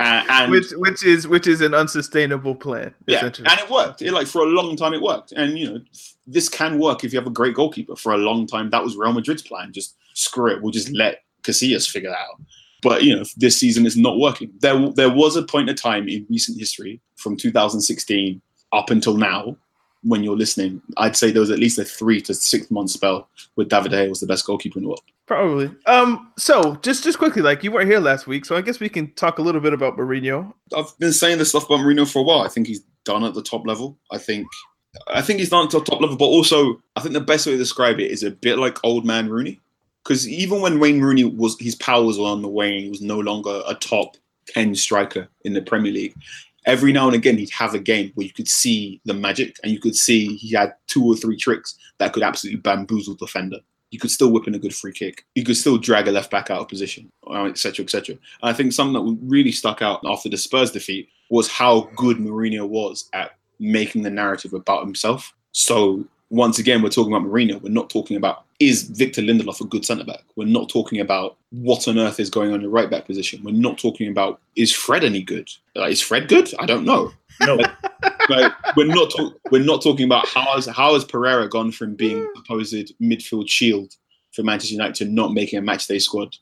Uh, 0.00 0.24
and 0.28 0.50
which 0.50 0.72
which 0.72 1.04
is 1.04 1.28
which 1.28 1.46
is 1.46 1.60
an 1.60 1.72
unsustainable 1.72 2.56
plan. 2.56 2.92
yeah, 3.06 3.24
and 3.24 3.38
it 3.38 3.70
worked. 3.70 4.02
It, 4.02 4.12
like 4.12 4.26
for 4.26 4.42
a 4.42 4.46
long 4.46 4.74
time, 4.74 4.92
it 4.94 5.00
worked. 5.00 5.30
And 5.32 5.56
you 5.56 5.70
know, 5.70 5.80
this 6.26 6.48
can 6.48 6.78
work 6.78 7.04
if 7.04 7.12
you 7.12 7.18
have 7.20 7.26
a 7.26 7.30
great 7.30 7.54
goalkeeper. 7.54 7.94
For 7.94 8.12
a 8.12 8.16
long 8.16 8.48
time, 8.48 8.70
that 8.70 8.82
was 8.82 8.96
Real 8.96 9.12
Madrid's 9.12 9.42
plan. 9.42 9.72
Just 9.72 9.94
screw 10.14 10.50
it. 10.50 10.60
We'll 10.60 10.72
just 10.72 10.90
let 10.92 11.22
Casillas 11.42 11.88
figure 11.88 12.10
that 12.10 12.18
out. 12.18 12.40
But 12.82 13.04
you 13.04 13.16
know, 13.16 13.24
this 13.36 13.56
season 13.58 13.86
is 13.86 13.96
not 13.96 14.18
working. 14.18 14.50
There, 14.60 14.90
there 14.90 15.10
was 15.10 15.36
a 15.36 15.42
point 15.42 15.70
of 15.70 15.80
time 15.80 16.08
in 16.08 16.26
recent 16.28 16.58
history, 16.58 17.00
from 17.16 17.36
2016 17.36 18.40
up 18.72 18.90
until 18.90 19.16
now, 19.16 19.56
when 20.02 20.22
you're 20.22 20.36
listening, 20.36 20.80
I'd 20.96 21.16
say 21.16 21.30
there 21.30 21.40
was 21.40 21.50
at 21.50 21.58
least 21.58 21.78
a 21.78 21.84
three 21.84 22.20
to 22.22 22.34
six 22.34 22.70
month 22.70 22.90
spell 22.90 23.28
with 23.56 23.68
David 23.68 23.90
De 23.90 23.96
Gea 23.96 24.08
was 24.08 24.20
the 24.20 24.26
best 24.26 24.46
goalkeeper 24.46 24.78
in 24.78 24.84
the 24.84 24.88
world. 24.88 25.02
Probably. 25.26 25.70
Um. 25.86 26.32
So 26.38 26.76
just 26.76 27.02
just 27.02 27.18
quickly, 27.18 27.42
like 27.42 27.64
you 27.64 27.72
weren't 27.72 27.90
here 27.90 28.00
last 28.00 28.26
week, 28.26 28.44
so 28.44 28.56
I 28.56 28.60
guess 28.60 28.78
we 28.78 28.88
can 28.88 29.10
talk 29.12 29.38
a 29.38 29.42
little 29.42 29.60
bit 29.60 29.72
about 29.72 29.96
Mourinho. 29.96 30.52
I've 30.76 30.96
been 30.98 31.12
saying 31.12 31.38
this 31.38 31.50
stuff 31.50 31.66
about 31.66 31.80
Mourinho 31.80 32.10
for 32.10 32.20
a 32.20 32.22
while. 32.22 32.40
I 32.40 32.48
think 32.48 32.68
he's 32.68 32.82
done 33.04 33.24
at 33.24 33.34
the 33.34 33.42
top 33.42 33.66
level. 33.66 33.98
I 34.12 34.18
think 34.18 34.46
I 35.08 35.22
think 35.22 35.40
he's 35.40 35.50
done 35.50 35.64
at 35.64 35.70
the 35.70 35.80
top 35.80 36.00
level, 36.00 36.16
but 36.16 36.26
also 36.26 36.80
I 36.94 37.00
think 37.00 37.14
the 37.14 37.20
best 37.20 37.46
way 37.46 37.52
to 37.52 37.58
describe 37.58 37.98
it 37.98 38.10
is 38.10 38.22
a 38.22 38.30
bit 38.30 38.58
like 38.58 38.78
old 38.84 39.04
man 39.04 39.28
Rooney. 39.28 39.60
Because 40.04 40.28
even 40.28 40.60
when 40.60 40.78
Wayne 40.78 41.00
Rooney 41.00 41.24
was 41.24 41.58
his 41.58 41.74
powers 41.74 42.16
were 42.16 42.26
on 42.26 42.42
the 42.42 42.48
wane, 42.48 42.84
he 42.84 42.88
was 42.88 43.02
no 43.02 43.18
longer 43.18 43.62
a 43.66 43.74
top 43.74 44.16
10 44.46 44.76
striker 44.76 45.28
in 45.44 45.52
the 45.52 45.60
Premier 45.60 45.90
League. 45.90 46.14
Every 46.66 46.92
now 46.92 47.06
and 47.06 47.14
again 47.14 47.38
he'd 47.38 47.50
have 47.50 47.74
a 47.74 47.78
game 47.78 48.10
where 48.14 48.26
you 48.26 48.32
could 48.32 48.48
see 48.48 49.00
the 49.04 49.14
magic 49.14 49.56
and 49.62 49.72
you 49.72 49.78
could 49.78 49.96
see 49.96 50.36
he 50.36 50.54
had 50.54 50.74
two 50.88 51.04
or 51.04 51.14
three 51.14 51.36
tricks 51.36 51.76
that 51.98 52.12
could 52.12 52.22
absolutely 52.24 52.60
bamboozle 52.60 53.14
the 53.14 53.26
defender. 53.26 53.58
You 53.92 54.00
could 54.00 54.10
still 54.10 54.32
whip 54.32 54.48
in 54.48 54.54
a 54.54 54.58
good 54.58 54.74
free 54.74 54.92
kick. 54.92 55.24
You 55.36 55.44
could 55.44 55.56
still 55.56 55.78
drag 55.78 56.08
a 56.08 56.10
left 56.10 56.30
back 56.30 56.50
out 56.50 56.60
of 56.60 56.68
position, 56.68 57.08
etc., 57.30 57.84
etc. 57.84 58.16
I 58.42 58.52
think 58.52 58.72
something 58.72 58.94
that 58.94 59.18
really 59.22 59.52
stuck 59.52 59.80
out 59.80 60.00
after 60.04 60.28
the 60.28 60.36
Spurs 60.36 60.72
defeat 60.72 61.08
was 61.30 61.48
how 61.48 61.88
good 61.96 62.16
Mourinho 62.16 62.68
was 62.68 63.08
at 63.12 63.32
making 63.60 64.02
the 64.02 64.10
narrative 64.10 64.52
about 64.52 64.84
himself. 64.84 65.32
So 65.52 66.04
once 66.30 66.58
again, 66.58 66.82
we're 66.82 66.88
talking 66.90 67.12
about 67.12 67.26
Mourinho. 67.28 67.60
We're 67.62 67.70
not 67.70 67.90
talking 67.90 68.16
about 68.16 68.44
is 68.58 68.82
Victor 68.84 69.22
Lindelof 69.22 69.60
a 69.60 69.64
good 69.64 69.84
centre 69.84 70.04
back. 70.04 70.24
We're 70.34 70.46
not 70.48 70.68
talking 70.68 71.00
about 71.00 71.36
what 71.50 71.86
on 71.86 71.98
earth 71.98 72.18
is 72.18 72.30
going 72.30 72.50
on 72.50 72.56
in 72.56 72.62
the 72.62 72.68
right 72.68 72.90
back 72.90 73.06
position. 73.06 73.42
We're 73.44 73.52
not 73.52 73.78
talking 73.78 74.08
about 74.08 74.40
is 74.56 74.72
Fred 74.72 75.04
any 75.04 75.22
good? 75.22 75.48
Like, 75.74 75.92
is 75.92 76.00
Fred 76.00 76.28
good? 76.28 76.52
I 76.58 76.66
don't 76.66 76.84
know. 76.84 77.12
No, 77.42 77.58
Like, 78.28 78.52
we're 78.76 78.86
not 78.86 79.10
talk- 79.10 79.38
we're 79.50 79.62
not 79.62 79.82
talking 79.82 80.06
about 80.06 80.26
how 80.26 80.54
has 80.54 80.66
how 80.66 80.94
has 80.94 81.04
Pereira 81.04 81.48
gone 81.48 81.70
from 81.70 81.94
being 81.94 82.26
supposed 82.36 82.92
midfield 83.00 83.48
shield 83.48 83.94
for 84.32 84.42
Manchester 84.42 84.72
United 84.72 84.94
to 84.96 85.04
not 85.04 85.32
making 85.32 85.58
a 85.58 85.62
matchday 85.62 86.00
squad. 86.00 86.34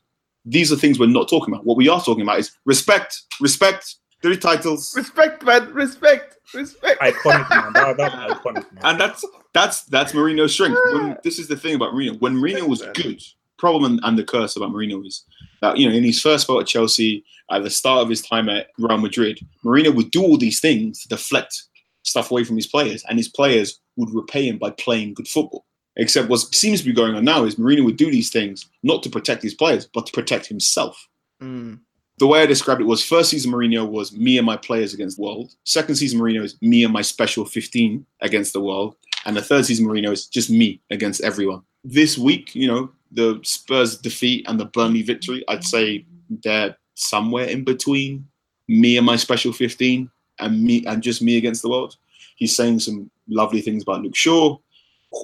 These 0.45 0.71
are 0.71 0.75
things 0.75 0.99
we're 0.99 1.07
not 1.07 1.29
talking 1.29 1.53
about. 1.53 1.65
What 1.65 1.77
we 1.77 1.89
are 1.89 2.01
talking 2.01 2.23
about 2.23 2.39
is 2.39 2.51
respect, 2.65 3.23
respect, 3.41 3.95
three 4.25 4.37
titles, 4.37 4.95
Respect, 4.95 5.43
man. 5.43 5.71
Respect. 5.71 6.37
Respect. 6.53 6.99
iconic 6.99 7.49
man. 7.49 7.73
That, 7.73 7.97
that's 7.97 8.15
iconic 8.33 8.71
man. 8.73 8.83
and 8.83 8.99
that's 8.99 9.23
that's 9.53 9.83
that's 9.83 10.13
Mourinho's 10.13 10.53
strength. 10.53 10.79
When, 10.93 11.17
this 11.23 11.37
is 11.37 11.47
the 11.47 11.55
thing 11.55 11.75
about 11.75 11.93
Mourinho. 11.93 12.19
When 12.19 12.35
Mourinho 12.35 12.67
was 12.67 12.81
good, 12.95 13.21
problem 13.57 13.93
and, 13.93 14.01
and 14.03 14.17
the 14.17 14.23
curse 14.23 14.55
about 14.55 14.71
Mourinho 14.71 15.05
is 15.05 15.23
that 15.61 15.77
you 15.77 15.87
know 15.87 15.95
in 15.95 16.03
his 16.03 16.19
first 16.19 16.45
spell 16.45 16.59
at 16.59 16.65
Chelsea, 16.65 17.23
at 17.51 17.63
the 17.63 17.69
start 17.69 18.01
of 18.01 18.09
his 18.09 18.23
time 18.23 18.49
at 18.49 18.67
Real 18.79 18.97
Madrid, 18.97 19.39
Mourinho 19.63 19.93
would 19.93 20.09
do 20.09 20.23
all 20.23 20.37
these 20.37 20.59
things 20.59 21.03
to 21.03 21.09
deflect 21.09 21.63
stuff 22.01 22.31
away 22.31 22.43
from 22.43 22.55
his 22.55 22.67
players, 22.67 23.03
and 23.07 23.19
his 23.19 23.29
players 23.29 23.79
would 23.95 24.09
repay 24.13 24.47
him 24.47 24.57
by 24.57 24.71
playing 24.71 25.13
good 25.13 25.27
football. 25.27 25.65
Except 25.97 26.29
what 26.29 26.39
seems 26.53 26.81
to 26.81 26.85
be 26.85 26.93
going 26.93 27.15
on 27.15 27.23
now 27.23 27.45
is 27.45 27.55
Mourinho 27.55 27.85
would 27.85 27.95
do 27.95 28.11
these 28.11 28.31
things 28.31 28.65
not 28.81 29.03
to 29.03 29.09
protect 29.09 29.43
his 29.43 29.53
players, 29.53 29.87
but 29.93 30.07
to 30.07 30.11
protect 30.11 30.47
himself. 30.47 31.07
Mm. 31.41 31.79
The 32.17 32.27
way 32.27 32.41
I 32.41 32.45
described 32.45 32.79
it 32.79 32.85
was 32.85 33.03
first 33.03 33.29
season 33.29 33.51
Mourinho 33.51 33.89
was 33.89 34.13
me 34.13 34.37
and 34.37 34.45
my 34.45 34.55
players 34.55 34.93
against 34.93 35.17
the 35.17 35.23
world. 35.23 35.53
Second 35.65 35.95
season 35.95 36.19
Mourinho 36.19 36.43
is 36.43 36.59
me 36.61 36.83
and 36.85 36.93
my 36.93 37.01
special 37.01 37.43
15 37.45 38.05
against 38.21 38.53
the 38.53 38.61
world. 38.61 38.95
And 39.25 39.35
the 39.35 39.41
third 39.41 39.65
season 39.65 39.85
Mourinho 39.85 40.11
is 40.11 40.27
just 40.27 40.49
me 40.49 40.79
against 40.91 41.21
everyone. 41.21 41.63
This 41.83 42.17
week, 42.17 42.55
you 42.55 42.67
know, 42.67 42.89
the 43.11 43.39
Spurs 43.43 43.97
defeat 43.97 44.45
and 44.47 44.57
the 44.59 44.65
Burnley 44.65 45.01
victory, 45.01 45.43
I'd 45.49 45.63
say 45.63 46.05
they're 46.29 46.77
somewhere 46.93 47.45
in 47.45 47.63
between 47.65 48.27
me 48.67 48.97
and 48.97 49.05
my 49.05 49.17
special 49.17 49.51
15 49.51 50.09
and 50.39 50.63
me 50.63 50.85
and 50.85 51.03
just 51.03 51.21
me 51.21 51.37
against 51.37 51.61
the 51.61 51.69
world. 51.69 51.97
He's 52.37 52.55
saying 52.55 52.79
some 52.79 53.11
lovely 53.27 53.61
things 53.61 53.83
about 53.83 54.01
Luke 54.01 54.15
Shaw. 54.15 54.57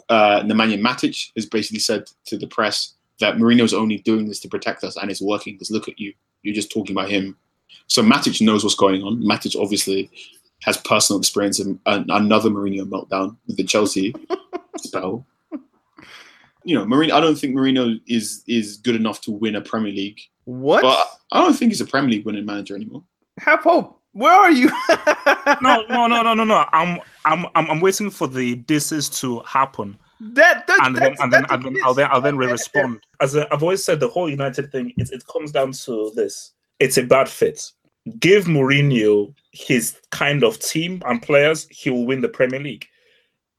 Uh, 0.09 0.41
Nemanja 0.41 0.79
Matic 0.79 1.31
has 1.35 1.45
basically 1.45 1.79
said 1.79 2.05
to 2.25 2.37
the 2.37 2.47
press 2.47 2.95
that 3.19 3.35
Mourinho's 3.35 3.73
only 3.73 3.99
doing 3.99 4.27
this 4.27 4.39
to 4.41 4.49
protect 4.49 4.83
us 4.83 4.97
and 4.97 5.09
it's 5.09 5.21
working 5.21 5.55
because 5.55 5.71
look 5.71 5.87
at 5.87 5.99
you. 5.99 6.13
You're 6.43 6.55
just 6.55 6.71
talking 6.71 6.95
about 6.95 7.09
him. 7.09 7.37
So 7.87 8.01
Matic 8.01 8.41
knows 8.41 8.63
what's 8.63 8.75
going 8.75 9.03
on. 9.03 9.21
Matic 9.21 9.59
obviously 9.59 10.09
has 10.63 10.77
personal 10.77 11.19
experience 11.19 11.59
of 11.59 11.67
an, 11.85 12.05
another 12.09 12.49
Mourinho 12.49 12.83
meltdown 12.83 13.37
with 13.47 13.57
the 13.57 13.63
Chelsea 13.63 14.13
spell. 14.77 15.25
You 16.63 16.75
know, 16.75 16.85
Mourinho. 16.85 17.11
I 17.11 17.19
don't 17.19 17.35
think 17.35 17.55
Mourinho 17.55 17.99
is 18.07 18.43
is 18.47 18.77
good 18.77 18.95
enough 18.95 19.21
to 19.21 19.31
win 19.31 19.55
a 19.55 19.61
Premier 19.61 19.91
League. 19.91 20.19
What? 20.45 20.83
But 20.83 21.07
I 21.31 21.41
don't 21.41 21.53
think 21.53 21.71
he's 21.71 21.81
a 21.81 21.85
Premier 21.85 22.11
League 22.11 22.25
winning 22.25 22.45
manager 22.45 22.75
anymore. 22.75 23.03
Have 23.39 23.61
hope. 23.61 24.01
Where 24.13 24.33
are 24.33 24.51
you? 24.51 24.69
no, 25.61 25.85
no, 25.89 26.07
no, 26.07 26.21
no, 26.21 26.33
no, 26.33 26.43
no. 26.43 26.65
I'm, 26.73 26.99
I'm, 27.25 27.45
I'm, 27.55 27.71
I'm 27.71 27.79
waiting 27.79 28.09
for 28.09 28.27
the 28.27 28.55
this 28.67 28.91
is 28.91 29.09
to 29.21 29.39
happen, 29.41 29.97
that, 30.21 30.67
that 30.67 30.79
and 30.85 30.95
then, 30.95 31.15
and 31.19 31.33
then, 31.33 31.45
and 31.49 31.63
then 31.63 31.77
I'll 31.83 31.95
then, 31.95 32.07
I'll 32.11 32.21
then 32.21 32.37
respond. 32.37 33.01
As 33.19 33.35
i 33.35 33.47
I've 33.51 33.63
always 33.63 33.83
said, 33.83 33.99
the 33.99 34.07
whole 34.07 34.29
United 34.29 34.71
thing, 34.71 34.93
it, 34.97 35.09
it 35.11 35.25
comes 35.25 35.51
down 35.51 35.71
to 35.71 36.11
this: 36.15 36.53
it's 36.79 36.97
a 36.97 37.03
bad 37.03 37.27
fit. 37.27 37.63
Give 38.19 38.45
Mourinho 38.45 39.33
his 39.51 39.99
kind 40.11 40.43
of 40.43 40.59
team 40.59 41.01
and 41.07 41.21
players, 41.21 41.67
he 41.71 41.89
will 41.89 42.05
win 42.05 42.21
the 42.21 42.29
Premier 42.29 42.59
League. 42.59 42.85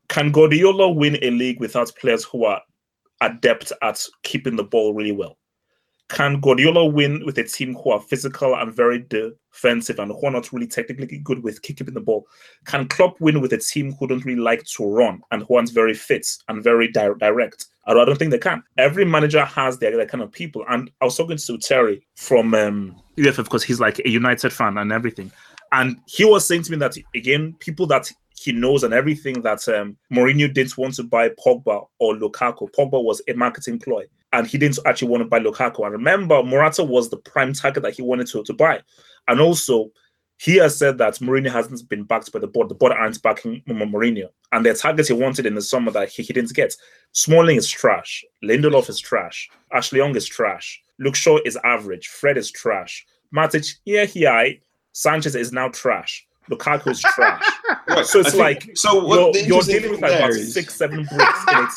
Can 0.09 0.31
Guardiola 0.31 0.91
win 0.91 1.19
a 1.23 1.31
league 1.31 1.59
without 1.59 1.93
players 2.01 2.25
who 2.25 2.45
are 2.45 2.61
adept 3.21 3.73
at 3.83 4.05
keeping 4.23 4.55
the 4.57 4.65
ball 4.65 4.95
really 4.95 5.13
well? 5.13 5.39
Can 6.13 6.41
Guardiola 6.41 6.85
win 6.85 7.25
with 7.25 7.39
a 7.39 7.45
team 7.45 7.75
who 7.75 7.91
are 7.91 8.01
physical 8.01 8.55
and 8.55 8.71
very 8.71 8.99
defensive 8.99 9.99
and 9.99 10.13
who 10.13 10.27
are 10.27 10.31
not 10.31 10.53
really 10.53 10.67
technically 10.67 11.17
good 11.17 11.43
with 11.43 11.63
keeping 11.63 11.95
the 11.95 12.01
ball? 12.01 12.27
Can 12.67 12.87
Klopp 12.87 13.19
win 13.19 13.41
with 13.41 13.55
a 13.55 13.57
team 13.57 13.93
who 13.95 14.07
don't 14.07 14.23
really 14.27 14.39
like 14.39 14.63
to 14.77 14.85
run 14.85 15.23
and 15.31 15.43
who 15.43 15.57
aren't 15.57 15.73
very 15.73 15.95
fit 15.95 16.27
and 16.49 16.63
very 16.63 16.93
di- 16.93 17.15
direct? 17.19 17.65
I 17.87 17.95
don't, 17.95 18.19
think 18.19 18.31
they 18.31 18.37
can. 18.37 18.63
Every 18.77 19.07
manager 19.07 19.43
has 19.43 19.79
their, 19.79 19.97
their 19.97 20.05
kind 20.05 20.23
of 20.23 20.31
people. 20.31 20.67
And 20.69 20.91
I 21.01 21.07
was 21.07 21.17
talking 21.17 21.39
to 21.39 21.59
Terry 21.59 22.07
from 22.15 22.53
um, 22.53 22.95
UFF 23.17 23.45
because 23.45 23.65
he's 23.65 23.81
like 23.81 23.99
a 24.01 24.11
United 24.11 24.53
fan 24.53 24.77
and 24.77 24.93
everything. 24.93 25.33
And 25.73 25.97
he 26.05 26.27
was 26.27 26.47
saying 26.47 26.65
to 26.65 26.73
me 26.73 26.77
that, 26.77 26.95
again, 27.15 27.57
people 27.59 27.87
that 27.87 28.13
he 28.39 28.53
knows 28.53 28.85
and 28.85 28.93
everything 28.93 29.41
that 29.43 29.67
um, 29.69 29.97
Mourinho 30.13 30.53
didn't 30.53 30.77
want 30.77 30.95
to 30.97 31.05
buy 31.05 31.31
Pogba 31.31 31.87
or 31.99 32.15
Lukaku. 32.17 32.71
Pogba 32.77 33.03
was 33.03 33.23
a 33.29 33.33
marketing 33.33 33.79
ploy, 33.79 34.05
and 34.33 34.47
he 34.47 34.59
didn't 34.59 34.79
actually 34.87 35.09
want 35.09 35.23
to 35.23 35.29
buy 35.29 35.39
Lukaku. 35.39 35.85
And 35.85 35.93
remember, 35.93 36.43
Morata 36.43 36.83
was 36.83 37.11
the 37.11 37.19
prime 37.19 37.53
target 37.53 37.83
that 37.83 37.95
he 37.95 38.03
wanted 38.03 38.27
to, 38.29 38.43
to 38.45 38.53
buy. 38.53 38.81
And 39.29 39.41
also, 39.41 39.91
he 40.39 40.57
has 40.57 40.77
said 40.77 40.99
that 40.99 41.15
Mourinho 41.17 41.53
hasn't 41.53 41.89
been 41.89 42.05
backed 42.05 42.33
by 42.33 42.41
the 42.41 42.47
board. 42.47 42.69
The 42.69 42.75
board 42.75 42.93
aren't 42.93 43.23
backing 43.23 43.63
Mourinho. 43.69 44.29
And 44.51 44.67
their 44.67 44.75
targets 44.75 45.09
he 45.09 45.15
wanted 45.15 45.47
in 45.47 45.55
the 45.55 45.63
summer 45.63 45.93
that 45.93 46.09
he, 46.09 46.23
he 46.23 46.33
didn't 46.33 46.55
get. 46.55 46.75
Smalling 47.13 47.57
is 47.57 47.69
trash. 47.69 48.25
Lindelof 48.43 48.89
is 48.89 48.99
trash. 48.99 49.49
Ashley 49.73 49.99
Young 49.99 50.17
is 50.17 50.27
trash. 50.27 50.83
Luke 50.99 51.15
Shaw 51.15 51.39
is 51.45 51.59
average. 51.63 52.09
Fred 52.09 52.37
is 52.37 52.51
trash. 52.51 53.07
Matic, 53.35 53.73
yeah, 53.85 54.05
he 54.05 54.25
aight. 54.25 54.63
Sanchez 54.93 55.37
is 55.37 55.53
now 55.53 55.69
trash. 55.69 56.27
Lukaku 56.51 56.91
is 56.91 57.01
trash. 57.01 57.43
Right, 57.89 58.07
So 58.07 58.21
it's 58.21 58.31
think- 58.31 58.41
like 58.41 58.71
so 58.77 59.05
what 59.05 59.35
you're, 59.35 59.45
you're 59.45 59.61
dealing 59.63 59.91
with 59.93 60.01
like 60.03 60.13
about 60.13 60.31
there 60.31 60.37
is- 60.39 60.55
six, 60.55 60.75
seven 60.75 61.05
bricks 61.05 61.41
in 61.49 61.55
a 61.57 61.61
team. 61.61 61.69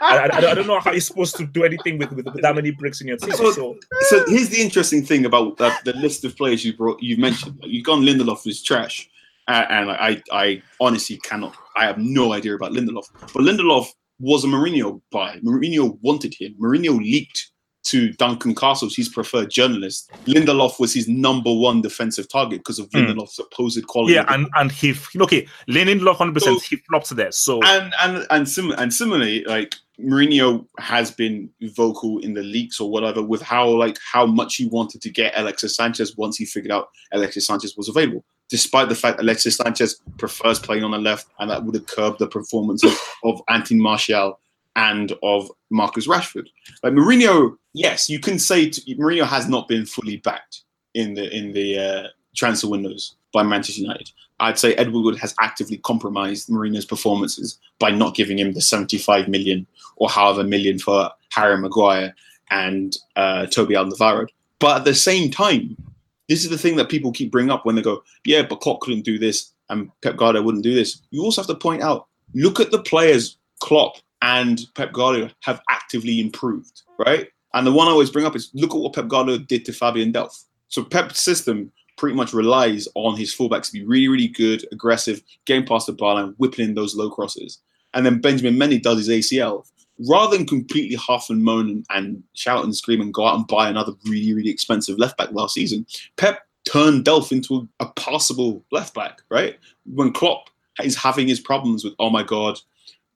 I, 0.00 0.28
I, 0.32 0.36
I 0.50 0.54
don't 0.54 0.66
know 0.66 0.80
how 0.80 0.90
you're 0.92 1.00
supposed 1.00 1.36
to 1.36 1.46
do 1.46 1.62
anything 1.64 1.98
with, 1.98 2.10
with, 2.12 2.26
with 2.26 2.42
that 2.42 2.54
many 2.54 2.70
bricks 2.70 3.00
in 3.00 3.08
your 3.08 3.16
team. 3.18 3.32
So- 3.32 3.52
So 3.52 3.78
so 4.08 4.24
here's 4.28 4.48
the 4.48 4.60
interesting 4.60 5.04
thing 5.04 5.24
about 5.26 5.58
the, 5.58 5.72
the 5.84 5.92
list 5.94 6.24
of 6.24 6.36
players 6.36 6.64
you 6.64 6.76
brought. 6.76 7.02
You've 7.02 7.18
mentioned 7.18 7.58
Like, 7.60 7.70
you've 7.70 7.84
gone 7.84 8.02
Lindelof 8.02 8.46
is 8.46 8.62
trash, 8.62 9.08
uh, 9.48 9.64
and 9.68 9.90
I, 9.90 10.22
I 10.32 10.62
honestly 10.80 11.18
cannot. 11.18 11.54
I 11.76 11.84
have 11.86 11.98
no 11.98 12.32
idea 12.32 12.54
about 12.54 12.72
Lindelof. 12.72 13.04
But 13.20 13.42
Lindelof 13.42 13.86
was 14.20 14.44
a 14.44 14.46
Mourinho 14.46 15.00
buy. 15.10 15.38
Mourinho 15.44 15.98
wanted 16.02 16.34
him. 16.34 16.54
Mourinho 16.60 16.98
leaked 16.98 17.50
to 17.84 18.12
Duncan 18.12 18.54
Castles, 18.54 18.94
his 18.94 19.08
preferred 19.08 19.50
journalist. 19.50 20.10
Lindelof 20.26 20.78
was 20.78 20.94
his 20.94 21.08
number 21.08 21.52
one 21.52 21.82
defensive 21.82 22.28
target 22.28 22.60
because 22.60 22.78
of 22.78 22.88
Mm. 22.90 23.08
Lindelof's 23.08 23.36
supposed 23.36 23.86
quality. 23.86 24.14
yeah, 24.14 24.24
and 24.28 24.46
and 24.56 24.70
he 24.70 24.94
okay, 25.16 25.46
Lindelof 25.68 26.16
hundred 26.16 26.34
percent 26.34 26.60
So- 26.60 26.66
he 26.70 26.76
flopped 26.88 27.10
there. 27.16 27.32
So 27.32 27.60
and 27.62 27.92
and 28.02 28.26
and, 28.30 28.48
sim- 28.48 28.72
and 28.72 28.92
similarly, 28.92 29.44
like 29.44 29.74
Mourinho 30.00 30.66
has 30.78 31.10
been 31.10 31.48
vocal 31.76 32.18
in 32.18 32.34
the 32.34 32.42
leaks 32.42 32.80
or 32.80 32.90
whatever 32.90 33.22
with 33.22 33.42
how 33.42 33.68
like 33.68 33.98
how 34.12 34.26
much 34.26 34.56
he 34.56 34.66
wanted 34.66 35.00
to 35.02 35.10
get 35.10 35.32
Alexis 35.36 35.76
Sanchez 35.76 36.16
once 36.16 36.36
he 36.36 36.44
figured 36.44 36.72
out 36.72 36.88
Alexis 37.12 37.46
Sanchez 37.46 37.76
was 37.76 37.88
available. 37.88 38.24
Despite 38.48 38.88
the 38.90 38.94
fact 38.94 39.16
that 39.16 39.22
Alexis 39.24 39.56
Sanchez 39.56 40.00
prefers 40.18 40.58
playing 40.58 40.84
on 40.84 40.90
the 40.90 40.98
left, 40.98 41.26
and 41.38 41.50
that 41.50 41.64
would 41.64 41.74
have 41.74 41.86
curbed 41.86 42.18
the 42.18 42.26
performances 42.26 42.94
of 43.24 43.40
Anthony 43.48 43.80
Martial 43.80 44.38
and 44.76 45.12
of 45.22 45.50
Marcus 45.70 46.08
Rashford. 46.08 46.46
Like 46.82 46.92
Mourinho, 46.92 47.56
yes, 47.74 48.08
you 48.08 48.18
can 48.18 48.38
say 48.38 48.70
t 48.70 48.94
Mourinho 48.96 49.24
has 49.24 49.48
not 49.48 49.68
been 49.68 49.86
fully 49.86 50.16
backed 50.18 50.62
in 50.94 51.14
the 51.14 51.34
in 51.34 51.52
the 51.52 51.78
uh, 51.78 52.06
transfer 52.34 52.68
windows 52.68 53.16
by 53.32 53.42
Manchester 53.42 53.82
United. 53.82 54.10
I'd 54.40 54.58
say 54.58 54.74
Ed 54.74 54.92
Woodward 54.92 55.18
has 55.18 55.34
actively 55.40 55.78
compromised 55.78 56.48
Mourinho's 56.48 56.84
performances 56.84 57.58
by 57.78 57.90
not 57.90 58.16
giving 58.16 58.38
him 58.38 58.52
the 58.52 58.60
75 58.60 59.28
million 59.28 59.66
or 59.96 60.08
however 60.08 60.42
million 60.42 60.78
for 60.78 61.10
Harry 61.30 61.56
Maguire 61.58 62.14
and 62.50 62.96
uh, 63.16 63.46
Toby 63.46 63.74
Alderweireld. 63.74 64.28
But 64.58 64.78
at 64.78 64.84
the 64.84 64.94
same 64.94 65.30
time, 65.30 65.76
this 66.28 66.44
is 66.44 66.50
the 66.50 66.58
thing 66.58 66.76
that 66.76 66.88
people 66.88 67.12
keep 67.12 67.30
bringing 67.30 67.50
up 67.50 67.64
when 67.64 67.76
they 67.76 67.82
go, 67.82 68.02
yeah, 68.24 68.42
but 68.42 68.60
Klopp 68.60 68.80
couldn't 68.80 69.02
do 69.04 69.18
this 69.18 69.52
and 69.70 69.90
Pep 70.02 70.16
Guardiola 70.16 70.44
wouldn't 70.44 70.64
do 70.64 70.74
this. 70.74 71.02
You 71.10 71.22
also 71.22 71.40
have 71.40 71.48
to 71.48 71.54
point 71.54 71.82
out, 71.82 72.06
look 72.34 72.60
at 72.60 72.70
the 72.70 72.82
players 72.82 73.38
Klopp 73.60 73.96
and 74.22 74.60
Pep 74.74 74.92
Guardiola 74.92 75.32
have 75.40 75.60
actively 75.68 76.20
improved, 76.20 76.82
right? 77.04 77.28
And 77.54 77.66
the 77.66 77.72
one 77.72 77.88
I 77.88 77.90
always 77.90 78.10
bring 78.10 78.24
up 78.24 78.36
is 78.36 78.50
look 78.54 78.74
at 78.74 78.80
what 78.80 78.94
Pep 78.94 79.08
Guardiola 79.08 79.40
did 79.40 79.64
to 79.66 79.72
Fabian 79.72 80.12
Delph. 80.12 80.44
So 80.68 80.82
Pep's 80.82 81.20
system 81.20 81.70
pretty 81.98 82.16
much 82.16 82.32
relies 82.32 82.88
on 82.94 83.16
his 83.16 83.34
fullbacks 83.34 83.66
to 83.66 83.72
be 83.72 83.84
really, 83.84 84.08
really 84.08 84.28
good, 84.28 84.64
aggressive, 84.72 85.22
getting 85.44 85.66
past 85.66 85.86
the 85.86 85.92
bar 85.92 86.26
whipping 86.38 86.64
in 86.64 86.74
those 86.74 86.96
low 86.96 87.10
crosses. 87.10 87.58
And 87.92 88.06
then 88.06 88.20
Benjamin 88.20 88.56
Mendy 88.56 88.80
does 88.80 89.06
his 89.06 89.08
ACL. 89.08 89.66
Rather 90.08 90.36
than 90.36 90.46
completely 90.46 90.96
huff 90.96 91.28
and 91.28 91.44
moan 91.44 91.68
and, 91.68 91.86
and 91.90 92.22
shout 92.34 92.64
and 92.64 92.74
scream 92.74 93.00
and 93.00 93.12
go 93.12 93.26
out 93.26 93.36
and 93.36 93.46
buy 93.46 93.68
another 93.68 93.92
really, 94.06 94.32
really 94.32 94.50
expensive 94.50 94.98
left 94.98 95.18
back 95.18 95.30
last 95.32 95.54
season, 95.54 95.86
Pep 96.16 96.40
turned 96.64 97.04
Delph 97.04 97.30
into 97.30 97.68
a, 97.80 97.84
a 97.84 97.92
passable 97.92 98.64
left 98.72 98.94
back, 98.94 99.20
right? 99.30 99.58
When 99.84 100.12
Klopp 100.12 100.48
is 100.82 100.96
having 100.96 101.28
his 101.28 101.40
problems 101.40 101.84
with, 101.84 101.94
oh 101.98 102.08
my 102.08 102.22
God, 102.22 102.58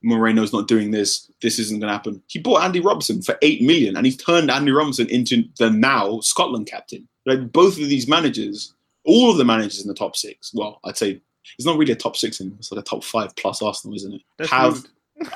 Moreno's 0.06 0.52
not 0.52 0.68
doing 0.68 0.92
this. 0.92 1.30
This 1.42 1.58
isn't 1.58 1.80
going 1.80 1.88
to 1.88 1.92
happen. 1.92 2.22
He 2.28 2.38
bought 2.38 2.62
Andy 2.62 2.80
Robertson 2.80 3.22
for 3.22 3.36
eight 3.42 3.60
million, 3.60 3.96
and 3.96 4.06
he's 4.06 4.16
turned 4.16 4.50
Andy 4.50 4.70
Robertson 4.70 5.08
into 5.10 5.44
the 5.58 5.68
now 5.68 6.20
Scotland 6.20 6.66
captain. 6.66 7.06
Like 7.26 7.52
both 7.52 7.72
of 7.80 7.88
these 7.88 8.06
managers, 8.08 8.72
all 9.04 9.30
of 9.30 9.36
the 9.36 9.44
managers 9.44 9.82
in 9.82 9.88
the 9.88 9.94
top 9.94 10.16
six. 10.16 10.52
Well, 10.54 10.80
I'd 10.84 10.96
say 10.96 11.20
it's 11.58 11.66
not 11.66 11.76
really 11.76 11.92
a 11.92 11.96
top 11.96 12.16
six 12.16 12.40
anymore. 12.40 12.58
It's 12.60 12.70
like 12.70 12.80
a 12.80 12.84
top 12.84 13.02
five 13.02 13.34
plus 13.36 13.62
Arsenal, 13.62 13.96
isn't 13.96 14.14
it? 14.14 14.22
That's 14.38 14.50
have 14.50 14.86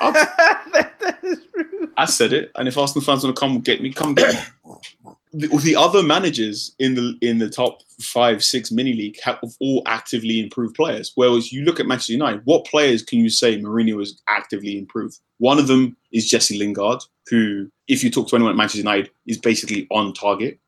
that, 0.00 0.94
that 1.00 1.18
is 1.22 1.40
rude. 1.54 1.90
I 1.96 2.04
said 2.04 2.32
it, 2.32 2.52
and 2.54 2.68
if 2.68 2.78
Arsenal 2.78 3.04
fans 3.04 3.24
want 3.24 3.34
to 3.34 3.40
come 3.40 3.58
get 3.60 3.82
me, 3.82 3.92
come 3.92 4.14
get 4.14 4.34
me. 4.34 4.72
The, 5.32 5.46
the 5.46 5.76
other 5.76 6.02
managers 6.02 6.74
in 6.78 6.94
the 6.94 7.16
in 7.20 7.38
the 7.38 7.48
top 7.48 7.82
five, 8.00 8.42
six 8.42 8.72
mini 8.72 8.94
league 8.94 9.20
have 9.22 9.38
all 9.60 9.82
actively 9.86 10.40
improved 10.40 10.74
players. 10.74 11.12
Whereas 11.14 11.52
you 11.52 11.62
look 11.62 11.78
at 11.78 11.86
Manchester 11.86 12.14
United, 12.14 12.42
what 12.44 12.66
players 12.66 13.02
can 13.02 13.20
you 13.20 13.30
say 13.30 13.60
Mourinho 13.60 14.00
has 14.00 14.20
actively 14.28 14.76
improved? 14.76 15.18
One 15.38 15.58
of 15.58 15.68
them 15.68 15.96
is 16.12 16.28
Jesse 16.28 16.58
Lingard, 16.58 17.02
who, 17.28 17.70
if 17.86 18.02
you 18.02 18.10
talk 18.10 18.28
to 18.28 18.36
anyone 18.36 18.50
at 18.50 18.56
Manchester 18.56 18.78
United, 18.78 19.10
is 19.26 19.38
basically 19.38 19.86
on 19.90 20.12
target. 20.12 20.58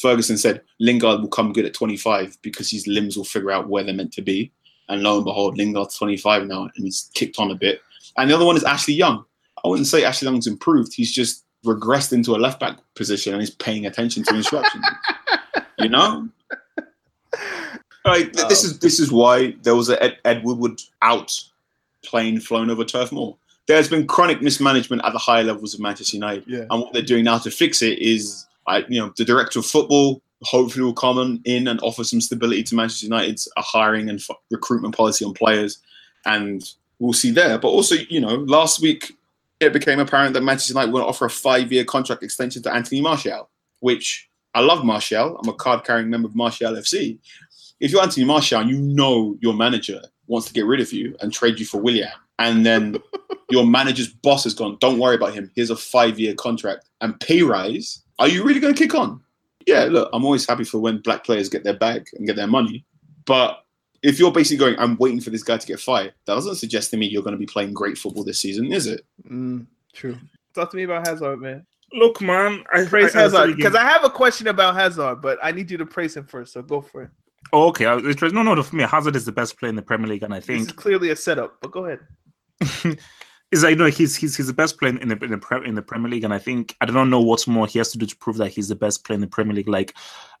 Ferguson 0.00 0.38
said 0.38 0.62
Lingard 0.80 1.20
will 1.20 1.28
come 1.28 1.52
good 1.52 1.66
at 1.66 1.74
25 1.74 2.38
because 2.42 2.70
his 2.70 2.86
limbs 2.86 3.16
will 3.16 3.24
figure 3.24 3.50
out 3.50 3.68
where 3.68 3.84
they're 3.84 3.94
meant 3.94 4.12
to 4.14 4.22
be. 4.22 4.52
And 4.88 5.02
lo 5.02 5.16
and 5.16 5.24
behold, 5.24 5.56
Lingard's 5.56 5.96
25 5.96 6.46
now 6.46 6.62
and 6.62 6.84
he's 6.84 7.10
kicked 7.14 7.38
on 7.38 7.50
a 7.50 7.54
bit. 7.54 7.82
And 8.16 8.30
the 8.30 8.34
other 8.34 8.44
one 8.44 8.56
is 8.56 8.64
Ashley 8.64 8.94
Young. 8.94 9.24
I 9.64 9.68
wouldn't 9.68 9.86
say 9.86 10.04
Ashley 10.04 10.26
Young's 10.26 10.46
improved. 10.46 10.92
He's 10.94 11.12
just 11.12 11.44
regressed 11.64 12.12
into 12.12 12.34
a 12.34 12.38
left 12.38 12.58
back 12.60 12.76
position 12.94 13.32
and 13.32 13.40
he's 13.42 13.50
paying 13.50 13.86
attention 13.86 14.22
to 14.24 14.34
instructions. 14.34 14.84
you 15.78 15.88
know? 15.88 16.28
Like 18.04 18.32
th- 18.32 18.48
this 18.48 18.64
is 18.64 18.78
this 18.80 18.98
is 18.98 19.12
why 19.12 19.54
there 19.62 19.76
was 19.76 19.88
a 19.88 20.02
Ed, 20.02 20.18
Ed 20.24 20.42
Woodward 20.44 20.80
out 21.02 21.38
plane 22.04 22.40
flown 22.40 22.68
over 22.68 22.84
turf 22.84 23.12
Moor. 23.12 23.36
There's 23.68 23.88
been 23.88 24.08
chronic 24.08 24.42
mismanagement 24.42 25.02
at 25.04 25.12
the 25.12 25.20
higher 25.20 25.44
levels 25.44 25.72
of 25.72 25.78
Manchester 25.80 26.16
United, 26.16 26.44
Yeah. 26.48 26.64
and 26.68 26.82
what 26.82 26.92
they're 26.92 27.00
doing 27.02 27.22
now 27.22 27.38
to 27.38 27.50
fix 27.50 27.80
it 27.80 28.00
is, 28.00 28.44
I, 28.66 28.78
you 28.88 29.00
know, 29.00 29.12
the 29.16 29.24
director 29.24 29.60
of 29.60 29.66
football 29.66 30.20
hopefully 30.42 30.84
will 30.84 30.92
come 30.94 31.40
in 31.44 31.68
and 31.68 31.78
offer 31.82 32.02
some 32.02 32.20
stability 32.20 32.64
to 32.64 32.74
Manchester 32.74 33.06
United's 33.06 33.46
uh, 33.56 33.62
hiring 33.62 34.08
and 34.10 34.18
f- 34.18 34.36
recruitment 34.50 34.96
policy 34.96 35.24
on 35.24 35.32
players, 35.32 35.78
and 36.26 36.72
we'll 36.98 37.12
see 37.12 37.30
there. 37.30 37.56
But 37.56 37.68
also, 37.68 37.94
you 38.08 38.20
know, 38.20 38.34
last 38.34 38.82
week 38.82 39.16
it 39.62 39.72
became 39.72 40.00
apparent 40.00 40.34
that 40.34 40.42
Manchester 40.42 40.72
United 40.72 40.92
will 40.92 41.04
offer 41.04 41.26
a 41.26 41.30
five-year 41.30 41.84
contract 41.84 42.22
extension 42.22 42.62
to 42.62 42.74
Anthony 42.74 43.00
Martial, 43.00 43.48
which 43.80 44.28
I 44.54 44.60
love 44.60 44.84
Martial. 44.84 45.38
I'm 45.38 45.48
a 45.48 45.54
card-carrying 45.54 46.10
member 46.10 46.28
of 46.28 46.34
Martial 46.34 46.72
FC. 46.72 47.18
If 47.80 47.90
you're 47.90 48.02
Anthony 48.02 48.26
Martial 48.26 48.60
and 48.60 48.70
you 48.70 48.78
know 48.78 49.36
your 49.40 49.54
manager 49.54 50.00
wants 50.26 50.46
to 50.48 50.52
get 50.54 50.66
rid 50.66 50.80
of 50.80 50.92
you 50.92 51.16
and 51.20 51.32
trade 51.32 51.58
you 51.58 51.66
for 51.66 51.80
Willian, 51.80 52.10
and 52.38 52.64
then 52.66 52.96
your 53.50 53.66
manager's 53.66 54.08
boss 54.08 54.44
has 54.44 54.54
gone, 54.54 54.76
don't 54.80 54.98
worry 54.98 55.16
about 55.16 55.34
him. 55.34 55.50
Here's 55.54 55.70
a 55.70 55.76
five-year 55.76 56.34
contract 56.34 56.88
and 57.00 57.18
pay 57.20 57.42
rise. 57.42 58.02
Are 58.18 58.28
you 58.28 58.44
really 58.44 58.60
going 58.60 58.74
to 58.74 58.78
kick 58.82 58.94
on? 58.94 59.20
Yeah, 59.66 59.84
look, 59.84 60.10
I'm 60.12 60.24
always 60.24 60.46
happy 60.46 60.64
for 60.64 60.78
when 60.78 60.98
black 60.98 61.24
players 61.24 61.48
get 61.48 61.64
their 61.64 61.76
bag 61.76 62.06
and 62.14 62.26
get 62.26 62.36
their 62.36 62.46
money. 62.46 62.84
But 63.24 63.64
if 64.02 64.18
you're 64.18 64.32
basically 64.32 64.58
going, 64.58 64.78
I'm 64.78 64.96
waiting 64.96 65.20
for 65.20 65.30
this 65.30 65.42
guy 65.42 65.56
to 65.56 65.66
get 65.66 65.80
fired, 65.80 66.14
that 66.26 66.34
doesn't 66.34 66.56
suggest 66.56 66.90
to 66.90 66.96
me 66.96 67.06
you're 67.06 67.22
going 67.22 67.34
to 67.34 67.38
be 67.38 67.46
playing 67.46 67.72
great 67.72 67.96
football 67.96 68.24
this 68.24 68.38
season, 68.38 68.72
is 68.72 68.86
it? 68.86 69.04
Mm, 69.28 69.66
true. 69.92 70.18
Talk 70.54 70.70
to 70.70 70.76
me 70.76 70.82
about 70.82 71.06
Hazard, 71.06 71.40
man. 71.40 71.64
Look, 71.94 72.20
man, 72.20 72.64
I 72.72 72.84
Praise 72.86 73.14
I- 73.14 73.20
I 73.20 73.22
Hazard 73.22 73.56
because 73.56 73.74
I 73.74 73.84
have 73.84 74.04
a 74.04 74.10
question 74.10 74.48
about 74.48 74.74
Hazard, 74.74 75.20
but 75.20 75.38
I 75.42 75.52
need 75.52 75.70
you 75.70 75.78
to 75.78 75.86
praise 75.86 76.16
him 76.16 76.24
first. 76.26 76.54
So 76.54 76.62
go 76.62 76.80
for 76.80 77.02
it. 77.02 77.10
Oh, 77.52 77.68
okay, 77.68 77.86
I 77.86 77.96
no, 77.96 78.42
no, 78.42 78.54
no. 78.54 78.62
For 78.62 78.76
me, 78.76 78.84
Hazard 78.84 79.14
is 79.14 79.26
the 79.26 79.32
best 79.32 79.58
player 79.58 79.68
in 79.68 79.76
the 79.76 79.82
Premier 79.82 80.08
League, 80.08 80.22
and 80.22 80.32
I 80.32 80.38
This 80.38 80.46
think 80.46 80.60
is 80.68 80.72
clearly 80.72 81.10
a 81.10 81.16
setup, 81.16 81.58
but 81.60 81.70
go 81.70 81.84
ahead. 81.84 82.00
is 83.52 83.62
like 83.62 83.70
you 83.70 83.76
know 83.76 83.86
he's 83.86 84.16
he's 84.16 84.36
he's 84.36 84.46
the 84.46 84.52
best 84.54 84.78
player 84.78 84.96
in 84.96 85.08
the 85.08 85.16
in 85.22 85.30
the, 85.32 85.38
Pre- 85.38 85.66
in 85.68 85.74
the 85.74 85.82
Premier 85.82 86.10
League, 86.10 86.24
and 86.24 86.32
I 86.32 86.38
think 86.38 86.74
I 86.80 86.86
don't 86.86 87.10
know 87.10 87.20
what 87.20 87.46
more 87.46 87.66
he 87.66 87.78
has 87.78 87.92
to 87.92 87.98
do 87.98 88.06
to 88.06 88.16
prove 88.16 88.38
that 88.38 88.48
he's 88.48 88.68
the 88.68 88.74
best 88.74 89.04
player 89.04 89.16
in 89.16 89.20
the 89.20 89.26
Premier 89.26 89.54
League. 89.54 89.68
Like 89.68 89.94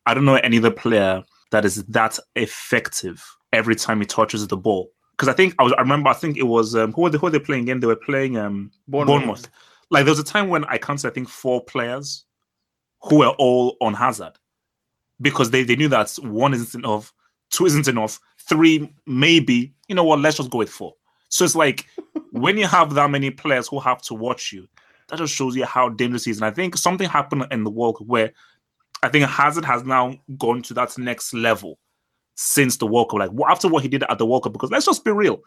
I 0.06 0.14
don't 0.14 0.24
know 0.24 0.36
any 0.36 0.58
other 0.58 0.70
player 0.70 1.22
that 1.50 1.64
is 1.66 1.84
that 1.84 2.18
effective 2.34 3.22
every 3.52 3.74
time 3.74 4.00
he 4.00 4.06
touches 4.06 4.46
the 4.46 4.56
ball. 4.56 4.90
Because 5.12 5.28
I 5.28 5.32
think 5.34 5.54
I 5.58 5.62
was 5.62 5.72
I 5.74 5.80
remember 5.80 6.10
I 6.10 6.14
think 6.14 6.36
it 6.36 6.44
was 6.44 6.74
um, 6.74 6.92
who 6.92 7.02
were 7.02 7.10
they, 7.10 7.18
who 7.18 7.26
were 7.26 7.30
they 7.30 7.38
playing 7.38 7.64
again? 7.64 7.80
They 7.80 7.86
were 7.86 7.96
playing 7.96 8.36
um 8.38 8.70
Bournemouth. 8.88 9.14
Bournemouth. 9.14 9.48
Like 9.90 10.04
there 10.04 10.12
was 10.12 10.18
a 10.18 10.24
time 10.24 10.48
when 10.48 10.64
I 10.64 10.78
counted 10.78 11.06
I 11.06 11.10
think 11.10 11.28
four 11.28 11.62
players 11.64 12.24
who 13.02 13.18
were 13.18 13.34
all 13.38 13.76
on 13.80 13.94
Hazard 13.94 14.32
because 15.20 15.50
they, 15.50 15.62
they 15.62 15.76
knew 15.76 15.88
that 15.88 16.12
one 16.22 16.54
isn't 16.54 16.74
enough, 16.74 17.12
two 17.50 17.66
isn't 17.66 17.88
enough, 17.88 18.18
three 18.48 18.92
maybe. 19.06 19.74
You 19.88 19.94
know 19.94 20.04
what? 20.04 20.20
Let's 20.20 20.38
just 20.38 20.50
go 20.50 20.58
with 20.58 20.70
four. 20.70 20.94
So 21.28 21.44
it's 21.44 21.54
like 21.54 21.86
when 22.32 22.58
you 22.58 22.66
have 22.66 22.94
that 22.94 23.10
many 23.10 23.30
players 23.30 23.68
who 23.68 23.80
have 23.80 24.02
to 24.02 24.14
watch 24.14 24.52
you, 24.52 24.66
that 25.08 25.18
just 25.18 25.34
shows 25.34 25.54
you 25.54 25.64
how 25.64 25.90
dangerous 25.90 26.24
he 26.24 26.30
is. 26.30 26.38
And 26.38 26.46
I 26.46 26.50
think 26.50 26.76
something 26.76 27.08
happened 27.08 27.46
in 27.50 27.64
the 27.64 27.70
World 27.70 27.98
where 28.06 28.32
I 29.02 29.08
think 29.08 29.28
Hazard 29.28 29.64
has 29.64 29.84
now 29.84 30.16
gone 30.38 30.62
to 30.62 30.74
that 30.74 30.96
next 30.96 31.34
level 31.34 31.78
since 32.34 32.76
the 32.78 32.86
World 32.86 33.10
Cup. 33.10 33.20
Like 33.20 33.30
after 33.48 33.68
what 33.68 33.82
he 33.82 33.88
did 33.88 34.04
at 34.08 34.18
the 34.18 34.26
World 34.26 34.44
Cup, 34.44 34.52
because 34.52 34.70
let's 34.70 34.86
just 34.86 35.04
be 35.04 35.10
real, 35.10 35.40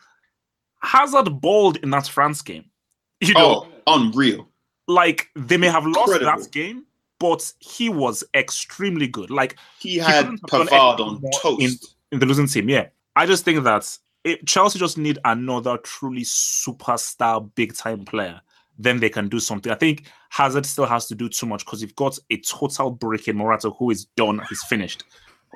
Hazard 0.82 1.42
balled 1.42 1.78
in 1.78 1.90
that 1.92 2.08
France 2.08 2.42
game. 2.42 2.66
You 3.22 3.34
know, 3.34 3.68
Oh, 3.88 3.96
unreal. 3.96 4.48
like 4.88 5.30
they 5.36 5.58
may 5.58 5.68
have 5.68 5.86
lost 5.86 6.12
Incredible. 6.12 6.42
that 6.44 6.52
game, 6.52 6.86
but 7.20 7.52
he 7.60 7.90
was 7.90 8.24
extremely 8.34 9.08
good. 9.08 9.30
Like 9.30 9.58
He 9.80 9.96
had 9.98 10.26
done 10.26 10.38
Pavard 10.68 11.00
on 11.00 11.22
toast. 11.42 11.62
in, 11.62 11.72
in 12.12 12.20
the 12.20 12.26
losing 12.26 12.48
team. 12.48 12.70
Yeah, 12.70 12.88
I 13.16 13.26
just 13.26 13.46
think 13.46 13.64
that 13.64 13.98
it, 14.26 14.46
Chelsea 14.46 14.80
just 14.80 14.98
need 14.98 15.18
another 15.24 15.78
truly 15.78 16.24
superstar, 16.24 17.50
big 17.56 17.76
time 17.76 18.06
player. 18.06 18.42
Then 18.78 19.00
they 19.00 19.10
can 19.10 19.30
do 19.30 19.40
something. 19.40 19.72
I 19.72 19.76
think 19.76 20.08
Hazard 20.30 20.66
still 20.66 20.86
has 20.86 21.08
to 21.08 21.16
do 21.16 21.30
too 21.30 21.46
much 21.46 21.64
because 21.66 21.82
you've 21.82 21.96
got 21.96 22.20
a 22.30 22.38
total 22.42 22.92
break 22.92 23.28
in 23.30 23.38
Morata 23.38 23.70
who 23.70 23.90
is 23.92 24.06
done. 24.18 24.42
He's 24.50 24.64
finished. 24.66 25.06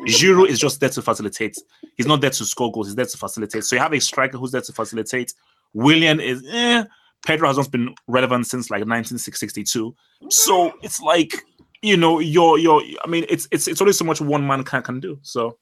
Giroud 0.08 0.48
is 0.48 0.60
just 0.60 0.80
there 0.80 0.90
to 0.90 1.02
facilitate. 1.02 1.58
He's 1.96 2.08
not 2.08 2.22
there 2.22 2.30
to 2.30 2.46
score 2.46 2.72
goals. 2.72 2.88
He's 2.88 2.96
there 2.96 3.06
to 3.06 3.18
facilitate. 3.18 3.64
So 3.66 3.76
you 3.76 3.82
have 3.82 3.94
a 3.94 4.00
striker 4.00 4.38
who's 4.38 4.52
there 4.52 4.62
to 4.62 4.74
facilitate. 4.74 5.34
Willian 5.74 6.20
is 6.20 6.44
eh. 6.50 6.84
Pedro 7.26 7.48
has 7.48 7.58
not 7.58 7.70
been 7.70 7.94
relevant 8.08 8.48
since 8.48 8.70
like 8.70 8.80
1962. 8.80 9.94
So 10.30 10.74
it's 10.82 11.02
like 11.02 11.44
you 11.82 11.98
know, 11.98 12.20
you're 12.20 12.58
you're. 12.58 12.82
I 13.04 13.08
mean, 13.08 13.26
it's 13.30 13.48
it's 13.52 13.68
it's 13.68 13.82
only 13.82 13.94
so 13.94 14.06
much 14.06 14.22
one 14.22 14.46
man 14.46 14.64
can 14.64 14.82
can 14.84 15.00
do. 15.00 15.20
So 15.22 15.58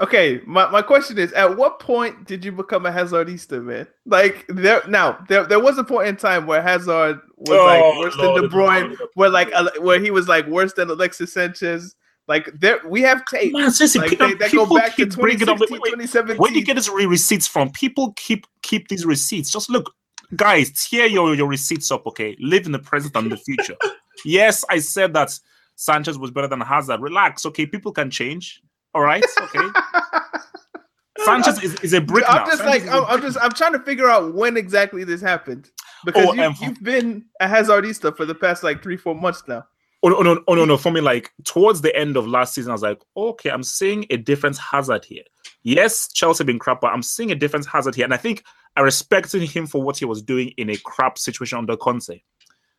Okay, 0.00 0.40
my, 0.46 0.66
my 0.70 0.80
question 0.80 1.18
is: 1.18 1.30
At 1.34 1.58
what 1.58 1.78
point 1.78 2.24
did 2.24 2.42
you 2.42 2.52
become 2.52 2.86
a 2.86 2.90
Hazardista, 2.90 3.62
man? 3.62 3.86
Like 4.06 4.46
there 4.48 4.82
now, 4.88 5.22
there 5.28 5.44
there 5.44 5.60
was 5.60 5.76
a 5.76 5.84
point 5.84 6.08
in 6.08 6.16
time 6.16 6.46
where 6.46 6.62
Hazard 6.62 7.20
was 7.36 7.50
like 7.50 7.82
Oh, 7.82 7.98
worse 7.98 8.16
Lord, 8.16 8.42
than 8.42 8.50
De 8.50 8.56
Bruyne, 8.56 8.88
Lord. 8.98 9.10
where 9.14 9.28
like 9.28 9.50
where 9.80 10.00
he 10.00 10.10
was 10.10 10.26
like 10.26 10.46
worse 10.46 10.72
than 10.72 10.88
Alexis 10.88 11.34
Sanchez. 11.34 11.94
Like 12.28 12.48
there, 12.60 12.80
we 12.86 13.00
have 13.02 13.24
tape. 13.26 13.52
man, 13.52 13.70
seriously, 13.72 14.02
Like 14.02 14.10
people, 14.10 14.28
they, 14.28 14.34
that 14.34 14.52
go 14.52 14.66
back 14.66 14.94
to 14.96 15.06
keep 15.06 15.12
up. 15.12 15.18
2016, 15.18 15.68
Wait, 15.70 15.80
wait, 15.82 15.90
2017. 15.90 16.36
where 16.36 16.50
do 16.52 16.58
you 16.58 16.64
get 16.64 16.74
these 16.74 16.88
receipts 16.88 17.46
from? 17.48 17.70
People 17.72 18.12
keep 18.16 18.46
keep 18.62 18.88
these 18.88 19.04
receipts. 19.04 19.50
Just 19.50 19.68
look, 19.68 19.92
guys, 20.36 20.70
tear 20.88 21.06
your 21.06 21.34
your 21.34 21.48
receipts 21.48 21.90
up. 21.90 22.06
Okay, 22.06 22.36
live 22.38 22.66
in 22.66 22.72
the 22.72 22.78
present 22.78 23.16
and 23.16 23.32
the 23.32 23.36
future. 23.36 23.74
yes, 24.24 24.64
I 24.70 24.78
said 24.78 25.12
that 25.14 25.36
Sanchez 25.74 26.18
was 26.18 26.30
better 26.30 26.46
than 26.46 26.60
Hazard. 26.60 27.00
Relax, 27.00 27.44
okay. 27.46 27.66
People 27.66 27.90
can 27.90 28.10
change. 28.10 28.60
All 28.94 29.02
right, 29.02 29.24
okay. 29.40 29.68
Sanchez 31.24 31.62
is, 31.62 31.74
is 31.80 31.92
a 31.92 32.00
brick 32.00 32.24
now. 32.28 32.38
I'm 32.44 32.46
just 32.46 32.58
Sanchez 32.62 32.86
like 32.86 32.94
I'm, 32.94 33.04
I'm 33.06 33.20
just 33.20 33.38
I'm 33.40 33.52
trying 33.52 33.72
to 33.72 33.80
figure 33.80 34.08
out 34.08 34.34
when 34.34 34.56
exactly 34.56 35.04
this 35.04 35.20
happened 35.20 35.70
because 36.04 36.26
Oh, 36.28 36.32
you, 36.32 36.42
um, 36.42 36.54
you've 36.60 36.82
been 36.82 37.24
a 37.40 37.46
Hazardista 37.46 38.16
for 38.16 38.24
the 38.24 38.34
past 38.34 38.62
like 38.62 38.82
three 38.82 38.96
four 38.96 39.14
months 39.14 39.42
now. 39.46 39.64
Oh 40.02 40.08
no, 40.08 40.16
oh, 40.16 40.22
no, 40.22 40.42
oh 40.48 40.54
no, 40.54 40.64
no. 40.64 40.76
For 40.76 40.90
me, 40.90 41.00
like 41.00 41.30
towards 41.44 41.82
the 41.82 41.94
end 41.94 42.16
of 42.16 42.26
last 42.26 42.54
season, 42.54 42.70
I 42.70 42.74
was 42.74 42.82
like, 42.82 43.02
okay, 43.16 43.50
I'm 43.50 43.62
seeing 43.62 44.06
a 44.10 44.16
difference 44.16 44.58
hazard 44.58 45.04
here. 45.04 45.24
Yes, 45.62 46.08
Chelsea 46.12 46.44
been 46.44 46.58
crap, 46.58 46.80
but 46.80 46.92
I'm 46.92 47.02
seeing 47.02 47.30
a 47.30 47.34
difference 47.34 47.66
hazard 47.66 47.94
here. 47.94 48.04
And 48.04 48.14
I 48.14 48.16
think 48.16 48.44
I 48.76 48.80
respected 48.80 49.42
him 49.42 49.66
for 49.66 49.82
what 49.82 49.98
he 49.98 50.06
was 50.06 50.22
doing 50.22 50.54
in 50.56 50.70
a 50.70 50.76
crap 50.76 51.18
situation 51.18 51.58
under 51.58 51.76
Conte. 51.76 52.22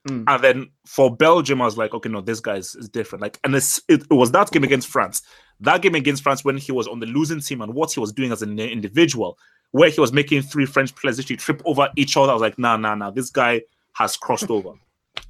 Mm. 0.08 0.24
And 0.28 0.44
then 0.44 0.72
for 0.88 1.16
Belgium, 1.16 1.62
I 1.62 1.66
was 1.66 1.78
like, 1.78 1.94
okay, 1.94 2.10
no, 2.10 2.22
this 2.22 2.40
guy 2.40 2.56
is, 2.56 2.74
is 2.74 2.90
different. 2.90 3.22
Like, 3.22 3.40
and 3.44 3.56
it, 3.56 3.80
it 3.88 4.10
was 4.10 4.32
that 4.32 4.50
game 4.50 4.64
against 4.64 4.88
France, 4.88 5.22
that 5.60 5.84
game 5.84 5.94
against 5.94 6.24
France 6.24 6.44
when 6.44 6.58
he 6.58 6.72
was 6.72 6.88
on 6.88 7.00
the 7.00 7.06
losing 7.06 7.40
team 7.40 7.62
and 7.62 7.76
what 7.76 7.92
he 7.92 8.00
was 8.00 8.12
doing 8.12 8.32
as 8.32 8.42
an 8.42 8.58
individual, 8.58 9.38
where 9.72 9.92
he 9.92 10.02
was 10.02 10.12
making 10.12 10.42
three 10.42 10.66
French 10.66 10.96
players 10.96 11.18
literally 11.18 11.38
trip 11.38 11.62
over 11.66 11.88
each 11.96 12.18
other. 12.18 12.32
I 12.32 12.34
was 12.34 12.42
like, 12.42 12.58
nah, 12.58 12.78
nah, 12.78 12.96
nah, 12.96 13.12
this 13.12 13.30
guy 13.30 13.62
has 13.94 14.18
crossed 14.18 14.50
over 14.50 14.74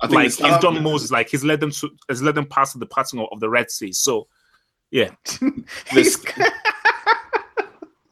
I 0.02 0.08
think 0.08 0.16
like 0.16 0.26
he's 0.54 0.62
done 0.62 0.82
Moses, 0.84 1.12
like 1.12 1.30
he's 1.30 1.44
led 1.44 1.60
them 1.60 1.72
to 1.72 1.90
has 2.10 2.22
led 2.22 2.36
them 2.36 2.46
past 2.48 2.78
the 2.80 2.86
parting 2.86 3.20
of, 3.20 3.28
of 3.32 3.40
the 3.40 3.50
Red 3.50 3.70
Sea. 3.72 3.94
So 3.94 4.28
yeah, 4.90 5.10
This- 5.94 6.18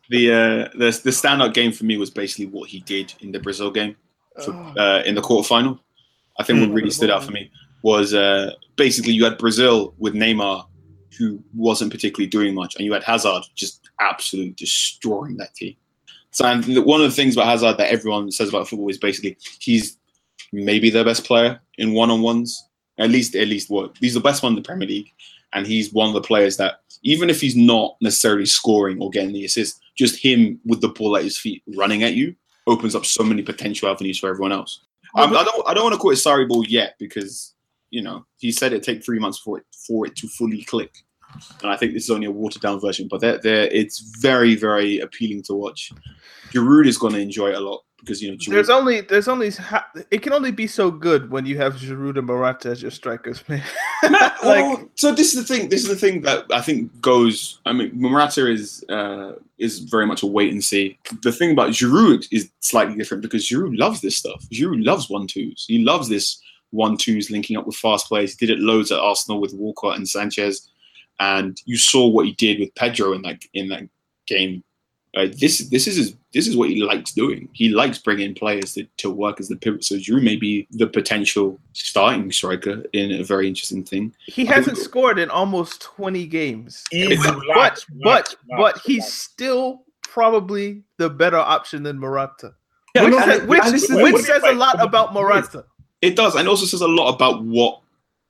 the 0.10 0.32
uh, 0.32 0.70
the 0.78 1.00
the 1.04 1.12
standout 1.12 1.54
game 1.54 1.72
for 1.72 1.86
me 1.86 1.98
was 1.98 2.10
basically 2.10 2.48
what 2.48 2.70
he 2.70 2.80
did 2.82 3.14
in 3.22 3.32
the 3.32 3.40
Brazil 3.40 3.72
game 3.72 3.96
for, 4.44 4.54
Oh. 4.54 4.74
uh, 4.78 5.04
in 5.06 5.16
the 5.16 5.22
quarterfinal. 5.22 5.80
I 6.40 6.44
think 6.44 6.60
what 6.62 6.74
really 6.74 6.90
stood 6.92 7.12
out 7.12 7.24
for 7.24 7.32
me 7.32 7.52
was 7.84 8.14
uh, 8.14 8.54
basically 8.78 9.12
you 9.14 9.26
had 9.26 9.38
Brazil 9.38 9.94
with 9.98 10.14
Neymar, 10.14 10.66
who 11.18 11.44
wasn't 11.54 11.92
particularly 11.92 12.28
doing 12.28 12.56
much, 12.56 12.76
and 12.76 12.86
you 12.86 12.94
had 12.94 13.04
Hazard 13.04 13.44
just 13.56 13.90
absolutely 14.00 14.54
destroying 14.54 15.36
that 15.38 15.54
team. 15.56 15.76
So 16.32 16.46
and 16.46 16.66
one 16.86 17.02
of 17.02 17.10
the 17.10 17.16
things 17.16 17.36
about 17.36 17.48
Hazard 17.48 17.78
that 17.78 17.92
everyone 17.92 18.32
says 18.32 18.50
about 18.50 18.68
football 18.68 18.90
is 18.90 18.98
basically 18.98 19.38
he's 19.60 19.98
maybe 20.54 20.90
their 20.90 21.04
best 21.04 21.26
player 21.26 21.60
in 21.80 21.94
one-on-ones. 21.94 22.66
At 23.00 23.10
least, 23.10 23.34
at 23.36 23.48
least 23.48 23.70
what 23.70 23.96
he's 24.00 24.14
the 24.14 24.20
best 24.20 24.44
one 24.44 24.52
in 24.52 24.56
the 24.58 24.62
Premier 24.68 24.88
League, 24.88 25.10
and 25.54 25.66
he's 25.66 25.94
one 25.94 26.10
of 26.10 26.14
the 26.14 26.22
players 26.22 26.58
that 26.58 26.82
even 27.02 27.30
if 27.30 27.40
he's 27.40 27.56
not 27.56 27.96
necessarily 28.02 28.46
scoring 28.46 29.02
or 29.02 29.10
getting 29.10 29.32
the 29.32 29.46
assist, 29.46 29.80
just 29.98 30.22
him 30.22 30.60
with 30.66 30.82
the 30.82 30.90
ball 30.90 31.16
at 31.16 31.24
his 31.24 31.38
feet 31.38 31.64
running 31.78 32.04
at 32.04 32.14
you 32.14 32.36
opens 32.68 32.96
up 32.96 33.06
so 33.06 33.24
many 33.24 33.42
potential 33.42 33.90
avenues 33.90 34.20
for 34.20 34.30
everyone 34.30 34.52
else. 34.52 34.86
Um, 35.16 35.36
I 35.36 35.44
don't 35.44 35.68
I 35.68 35.74
don't 35.74 35.86
want 35.86 35.94
to 35.94 36.00
call 36.00 36.12
it 36.12 36.16
Sarri 36.16 36.48
ball 36.48 36.66
yet 36.66 36.96
because 37.00 37.56
you 37.90 38.02
know 38.02 38.26
he 38.38 38.52
said 38.52 38.74
it 38.74 38.84
take 38.84 39.04
three 39.04 39.18
months 39.18 39.40
for 39.40 39.58
it 39.60 39.66
for 39.88 40.06
it 40.06 40.16
to 40.18 40.28
fully 40.28 40.64
click, 40.64 40.94
and 41.62 41.72
I 41.72 41.78
think 41.78 41.94
this 41.94 42.04
is 42.04 42.10
only 42.10 42.28
a 42.28 42.32
watered 42.32 42.62
down 42.62 42.80
version. 42.80 43.08
But 43.10 43.22
they're, 43.22 43.40
they're, 43.40 43.68
it's 43.68 44.00
very 44.20 44.56
very 44.56 45.00
appealing 45.00 45.44
to 45.44 45.54
watch. 45.54 45.92
Giroud 46.52 46.86
is 46.86 46.98
going 46.98 47.14
to 47.14 47.20
enjoy 47.20 47.52
it 47.52 47.56
a 47.56 47.62
lot 47.62 47.82
because 48.00 48.22
you 48.22 48.32
know 48.32 48.38
Giroud, 48.38 48.52
There's 48.52 48.70
only 48.70 49.02
there's 49.02 49.28
only 49.28 49.52
it 50.12 50.22
can 50.22 50.34
only 50.34 50.52
be 50.52 50.68
so 50.68 50.90
good 50.92 51.30
when 51.30 51.46
you 51.46 51.58
have 51.58 51.76
Giroud 51.76 52.18
and 52.18 52.28
Morata 52.28 52.70
as 52.70 52.82
your 52.82 52.92
strikers, 52.92 53.48
man. 53.48 53.64
like 54.04 54.44
Well, 54.44 54.90
so 54.96 55.14
this 55.14 55.34
is 55.34 55.48
the 55.48 55.56
thing. 55.56 55.70
This 55.70 55.84
is 55.84 55.90
the 55.90 55.96
thing 55.96 56.22
that 56.22 56.46
I 56.52 56.62
think 56.62 57.00
goes. 57.02 57.60
I 57.66 57.74
mean, 57.74 57.92
Morata 57.94 58.50
is 58.50 58.84
uh, 58.90 59.34
is 59.58 59.80
very 59.80 60.06
much 60.06 60.24
a 60.24 60.28
wait 60.28 60.52
and 60.52 60.64
see. 60.64 60.98
The 61.22 61.32
thing 61.32 61.52
about 61.52 61.72
Giroud 61.72 62.28
is 62.32 62.50
slightly 62.62 62.96
different 62.96 63.24
because 63.24 63.48
Giroud 63.48 63.78
loves 63.78 64.02
this 64.02 64.18
stuff. 64.18 64.46
Giroud 64.52 64.86
loves 64.86 65.10
one 65.10 65.28
twos. 65.28 65.66
He 65.68 65.80
loves 65.80 66.10
this 66.10 66.42
one 66.72 66.98
twos 66.98 67.32
linking 67.32 67.58
up 67.58 67.66
with 67.66 67.76
fast 67.76 68.08
players. 68.08 68.38
He 68.38 68.46
did 68.46 68.58
it 68.58 68.62
loads 68.62 68.92
at 68.92 69.00
Arsenal 69.00 69.42
with 69.42 69.54
Walcott 69.54 69.98
and 69.98 70.08
Sanchez, 70.08 70.70
and 71.20 71.62
you 71.66 71.78
saw 71.78 72.08
what 72.08 72.26
he 72.26 72.34
did 72.34 72.60
with 72.60 72.74
Pedro 72.76 73.14
in 73.14 73.22
that 73.24 73.42
in 73.54 73.70
that 73.70 73.84
game 74.28 74.64
Uh, 75.18 75.26
this 75.40 75.68
this 75.70 75.88
is 75.88 75.96
his, 75.98 76.16
this 76.34 76.48
is 76.48 76.56
what 76.56 76.70
he 76.70 76.84
likes 76.84 77.14
doing. 77.14 77.50
He 77.54 77.70
likes 77.70 77.98
bringing 77.98 78.36
players 78.36 78.74
to, 78.76 78.86
to 78.98 79.10
work 79.10 79.40
as 79.40 79.48
the 79.48 79.56
pivot. 79.56 79.84
So 79.84 79.96
Giroud 79.96 80.24
may 80.24 80.36
be 80.36 80.68
the 80.72 80.86
potential 80.86 81.60
starting 81.74 82.32
striker 82.32 82.84
in 82.94 83.12
a 83.14 83.24
very 83.24 83.48
interesting 83.48 83.84
thing. 83.84 84.14
He 84.28 84.46
hasn't 84.46 84.78
scored 84.78 85.18
in 85.18 85.32
almost 85.32 85.82
20 85.82 86.28
games. 86.28 86.84
Easy, 86.94 87.16
but 87.18 87.36
relax, 87.40 87.86
but 88.04 88.04
relax, 88.04 88.36
but 88.50 88.78
he's 88.86 88.98
relax. 88.98 89.14
still 89.14 89.84
probably 90.04 90.84
the 90.98 91.10
better 91.10 91.38
option 91.38 91.82
than 91.84 92.00
Morata. 92.00 92.54
Yeah, 92.96 93.06
which 93.06 93.24
says, 93.24 93.42
which, 93.48 93.66
is- 93.66 93.90
which 93.90 94.16
says 94.26 94.44
a 94.44 94.54
lot 94.54 94.82
about 94.82 95.14
wait. 95.14 95.22
Morata. 95.22 95.66
It 96.02 96.16
does, 96.16 96.36
and 96.36 96.48
also 96.48 96.66
says 96.66 96.82
a 96.82 96.88
lot 96.88 97.14
about 97.14 97.44
what 97.44 97.82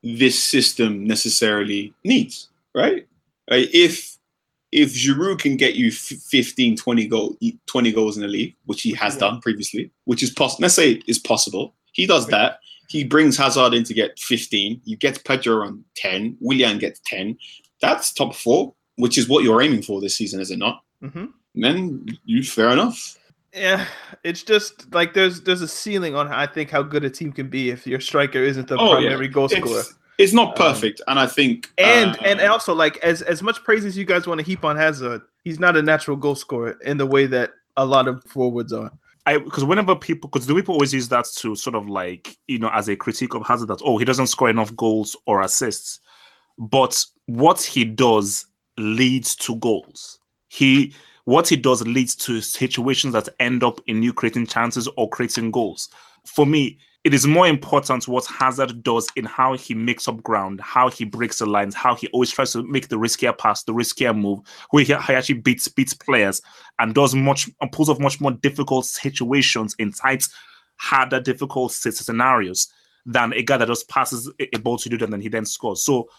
this 0.02 0.42
system 0.42 1.06
necessarily 1.06 1.94
needs, 2.06 2.48
right? 2.74 3.06
Like, 3.50 3.70
if 3.74 4.18
if 4.72 4.94
Giroud 4.94 5.40
can 5.40 5.58
get 5.58 5.76
you 5.76 5.88
f- 5.88 5.94
15, 6.30 6.76
20, 6.78 7.08
goal, 7.08 7.38
20 7.68 7.92
goals 7.92 8.18
in 8.18 8.22
the 8.22 8.28
league, 8.28 8.56
which 8.66 8.82
he 8.82 8.94
has 8.94 9.18
done 9.18 9.42
previously, 9.42 9.92
which 10.06 10.22
is 10.24 10.30
possible, 10.30 10.62
let's 10.64 10.76
say 10.76 11.02
is 11.08 11.18
possible, 11.20 11.74
he 11.94 12.06
does 12.06 12.28
that. 12.28 12.60
He 12.90 13.04
brings 13.04 13.38
Hazard 13.38 13.74
in 13.74 13.84
to 13.86 13.94
get 13.94 14.18
15. 14.20 14.82
You 14.84 14.98
get 14.98 15.24
Pedro 15.24 15.66
on 15.66 15.84
10. 15.96 16.38
Willian 16.40 16.78
gets 16.80 17.00
10. 17.06 17.38
That's 17.82 18.12
top 18.14 18.36
four, 18.36 18.74
which 18.96 19.18
is 19.18 19.28
what 19.30 19.44
you're 19.44 19.62
aiming 19.62 19.84
for 19.84 20.02
this 20.02 20.16
season, 20.16 20.40
is 20.42 20.52
it 20.52 20.58
not? 20.60 20.82
hmm 21.02 21.26
Then 21.56 22.06
you 22.26 22.44
fair 22.44 22.70
enough. 22.70 23.16
Yeah, 23.54 23.86
it's 24.24 24.44
just 24.44 24.94
like 24.94 25.14
there's 25.16 25.42
there's 25.42 25.64
a 25.64 25.68
ceiling 25.68 26.14
on 26.16 26.28
I 26.28 26.46
think 26.46 26.70
how 26.70 26.84
good 26.84 27.04
a 27.04 27.10
team 27.10 27.32
can 27.32 27.48
be 27.50 27.72
if 27.72 27.88
your 27.88 28.00
striker 28.00 28.38
isn't 28.44 28.68
the 28.68 28.78
Oh, 28.78 29.00
yeah. 29.00 29.08
primary 29.10 29.28
goal 29.28 29.50
scorer. 29.50 29.80
It's, 29.80 29.94
it's 30.20 30.34
not 30.34 30.50
Um, 30.50 30.74
perfect, 30.74 31.02
and 31.08 31.18
I 31.18 31.26
think 31.26 31.72
And 31.78 32.16
uh, 32.18 32.24
and 32.24 32.42
also 32.42 32.76
like 32.76 32.98
as 32.98 33.22
as 33.24 33.42
much 33.42 33.64
praise 33.64 33.86
as 33.86 33.98
you 33.98 34.06
guys 34.06 34.28
want 34.28 34.40
to 34.40 34.46
heap 34.46 34.64
on 34.66 34.76
Hazard, 34.76 35.22
he's 35.44 35.60
not 35.60 35.76
a 35.78 35.82
natural 35.82 36.18
goal 36.18 36.36
scorer 36.36 36.78
in 36.84 36.98
the 36.98 37.06
way 37.06 37.26
that 37.26 37.52
a 37.78 37.86
lot 37.86 38.08
of 38.08 38.24
forwards 38.26 38.74
are. 38.74 38.92
I 39.26 39.38
because 39.38 39.64
whenever 39.64 39.96
people 39.96 40.30
because 40.30 40.46
the 40.46 40.54
people 40.54 40.74
always 40.76 40.94
use 40.94 41.08
that 41.10 41.26
to 41.38 41.56
sort 41.56 41.76
of 41.76 41.88
like 41.88 42.38
you 42.48 42.60
know 42.60 42.70
as 42.74 42.90
a 42.90 42.96
critique 42.98 43.34
of 43.34 43.48
Hazard 43.48 43.70
that 43.70 43.82
oh 43.84 43.98
he 43.98 44.06
doesn't 44.06 44.28
score 44.28 44.50
enough 44.50 44.76
goals 44.76 45.16
or 45.26 45.42
assists, 45.42 46.02
but 46.58 47.04
what 47.26 47.62
he 47.62 47.86
does 47.86 48.46
leads 48.78 49.36
to 49.38 49.56
goals. 49.56 50.20
He 50.50 50.94
what 51.24 51.48
he 51.48 51.56
does 51.56 51.86
leads 51.88 52.16
to 52.16 52.42
situations 52.42 53.14
that 53.14 53.30
end 53.40 53.64
up 53.64 53.80
in 53.88 54.04
you 54.04 54.12
creating 54.12 54.48
chances 54.48 54.90
or 54.98 55.10
creating 55.10 55.52
goals. 55.52 55.88
For 56.26 56.46
me, 56.46 56.80
it 57.06 57.14
is 57.14 57.26
more 57.26 57.48
important 57.48 58.08
what 58.08 58.26
Hazard 58.26 58.84
does 58.84 59.08
in 59.16 59.24
how 59.24 59.56
he 59.56 59.74
makes 59.74 60.08
up 60.08 60.22
ground, 60.22 60.60
how 60.60 60.90
he 60.90 61.06
breaks 61.06 61.40
the 61.40 61.46
lines, 61.46 61.74
how 61.74 61.96
he 61.96 62.08
always 62.08 62.32
tries 62.32 62.52
to 62.54 62.64
make 62.64 62.90
the 62.90 62.98
riskier 62.98 63.38
pass, 63.38 63.64
the 63.64 63.74
riskier 63.74 64.18
move, 64.18 64.40
where 64.72 64.84
he, 64.84 64.94
actually 64.94 65.36
beats 65.36 65.68
beats 65.70 65.94
players 65.94 66.42
and 66.78 66.94
does 66.94 67.16
much 67.16 67.50
and 67.62 67.72
pulls 67.72 67.90
off 67.90 68.00
much 68.00 68.20
more 68.20 68.32
difficult 68.32 68.86
situations 68.86 69.76
in 69.80 69.94
tight, 69.94 70.28
harder, 70.76 71.22
difficult 71.22 71.72
scenarios 71.72 72.68
than 73.06 73.32
a 73.34 73.42
guy 73.42 73.56
that 73.56 73.68
just 73.68 73.88
passes 73.88 74.30
a, 74.40 74.60
ball 74.60 74.78
to 74.78 74.90
do 74.90 74.98
that 74.98 75.06
and 75.06 75.14
then 75.14 75.22
he 75.22 75.30
then 75.30 75.46
scores. 75.46 75.84
So 75.84 76.10